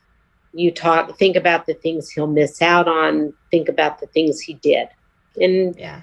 you 0.52 0.70
talk 0.70 1.16
think 1.18 1.36
about 1.36 1.66
the 1.66 1.74
things 1.74 2.10
he'll 2.10 2.26
miss 2.26 2.60
out 2.60 2.88
on, 2.88 3.32
think 3.50 3.68
about 3.68 4.00
the 4.00 4.06
things 4.08 4.40
he 4.40 4.54
did. 4.54 4.88
And 5.40 5.76
Yeah. 5.78 6.02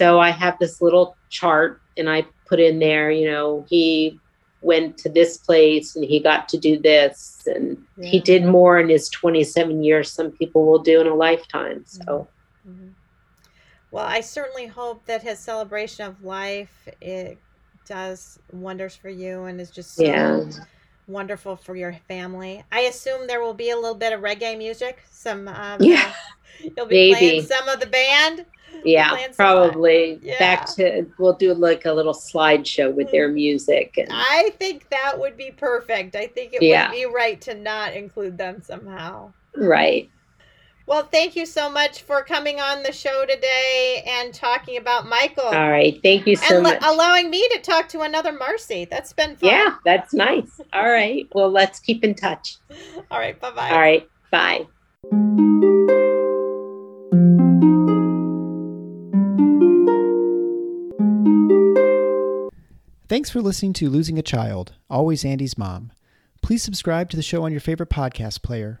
so 0.00 0.18
I 0.18 0.30
have 0.30 0.58
this 0.58 0.80
little 0.80 1.16
chart 1.30 1.80
and 1.96 2.08
I 2.08 2.26
put 2.46 2.60
in 2.60 2.78
there, 2.78 3.10
you 3.10 3.30
know, 3.30 3.66
he 3.68 4.18
went 4.62 4.96
to 4.98 5.08
this 5.08 5.38
place 5.38 5.96
and 5.96 6.04
he 6.04 6.20
got 6.20 6.48
to 6.48 6.58
do 6.58 6.78
this 6.78 7.42
and 7.46 7.76
he 8.00 8.20
did 8.20 8.44
more 8.44 8.78
in 8.78 8.88
his 8.88 9.08
27 9.10 9.82
years 9.82 10.10
some 10.10 10.30
people 10.30 10.64
will 10.66 10.78
do 10.78 11.00
in 11.00 11.06
a 11.06 11.14
lifetime. 11.14 11.84
So, 11.86 12.28
Mhm. 12.66 12.94
Well, 13.90 14.06
I 14.06 14.20
certainly 14.20 14.66
hope 14.66 15.04
that 15.06 15.22
his 15.22 15.38
celebration 15.38 16.06
of 16.06 16.22
life 16.24 16.88
it 17.00 17.38
does 17.84 18.38
wonders 18.50 18.96
for 18.96 19.10
you 19.10 19.44
and 19.44 19.60
is 19.60 19.70
just 19.70 19.96
so 19.96 20.02
yeah. 20.02 20.40
Wonderful 21.06 21.56
for 21.56 21.76
your 21.76 21.92
family. 22.08 22.64
I 22.72 22.80
assume 22.80 23.26
there 23.26 23.40
will 23.42 23.54
be 23.54 23.70
a 23.70 23.76
little 23.76 23.94
bit 23.94 24.12
of 24.12 24.20
reggae 24.20 24.56
music. 24.56 25.02
Some 25.10 25.48
um, 25.48 25.80
Yeah. 25.82 26.12
you'll 26.76 26.86
be 26.86 27.14
playing 27.14 27.42
some 27.42 27.68
of 27.68 27.80
the 27.80 27.86
band. 27.86 28.44
Yeah, 28.84 29.28
probably 29.36 30.18
Yeah. 30.22 30.38
back 30.38 30.66
to 30.74 31.06
we'll 31.18 31.34
do 31.34 31.54
like 31.54 31.84
a 31.84 31.92
little 31.92 32.14
slideshow 32.14 32.92
with 32.92 33.10
their 33.10 33.28
music. 33.28 33.94
And, 33.98 34.08
I 34.10 34.52
think 34.58 34.88
that 34.90 35.18
would 35.18 35.36
be 35.36 35.50
perfect. 35.50 36.16
I 36.16 36.26
think 36.26 36.54
it 36.54 36.62
Yeah. 36.62 36.88
would 36.88 36.96
be 36.96 37.04
right 37.04 37.40
to 37.42 37.54
not 37.54 37.92
include 37.94 38.38
them 38.38 38.62
somehow. 38.62 39.32
right. 39.54 40.08
Well, 40.86 41.04
thank 41.04 41.36
you 41.36 41.46
so 41.46 41.70
much 41.70 42.02
for 42.02 42.22
coming 42.24 42.60
on 42.60 42.82
the 42.82 42.92
show 42.92 43.24
today 43.24 44.02
and 44.06 44.34
talking 44.34 44.76
about 44.76 45.06
Michael 45.06 45.44
All 45.44 45.70
right. 45.70 45.98
Thank 46.02 46.26
you 46.26 46.36
so 46.36 46.56
and 46.56 46.62
much. 46.64 46.82
le- 46.82 46.92
allowing 46.92 47.30
me 47.30 47.46
to 47.50 47.60
talk 47.60 47.88
to 47.90 48.00
another 48.00 48.32
Marcy. 48.32 48.86
That's 48.90 49.12
been 49.12 49.36
fun. 49.36 49.50
yeah, 49.50 49.76
that's 49.84 50.12
nice. 50.12 50.60
All 50.72 50.90
right. 50.90 51.26
Well, 51.34 51.50
let's 51.50 51.78
keep 51.78 52.04
in 52.04 52.14
touch. 52.14 52.56
All 53.10 53.18
right. 53.18 53.38
Bye 53.40 53.50
bye. 53.52 53.70
All 53.70 53.80
right. 53.80 54.08
Bye. 54.30 54.66
Thanks 63.08 63.28
for 63.28 63.42
listening 63.42 63.74
to 63.74 63.90
Losing 63.90 64.18
a 64.18 64.22
Child, 64.22 64.72
Always 64.88 65.22
Andy's 65.24 65.58
Mom. 65.58 65.92
Please 66.40 66.62
subscribe 66.62 67.10
to 67.10 67.16
the 67.16 67.22
show 67.22 67.44
on 67.44 67.52
your 67.52 67.60
favorite 67.60 67.90
podcast 67.90 68.42
player. 68.42 68.80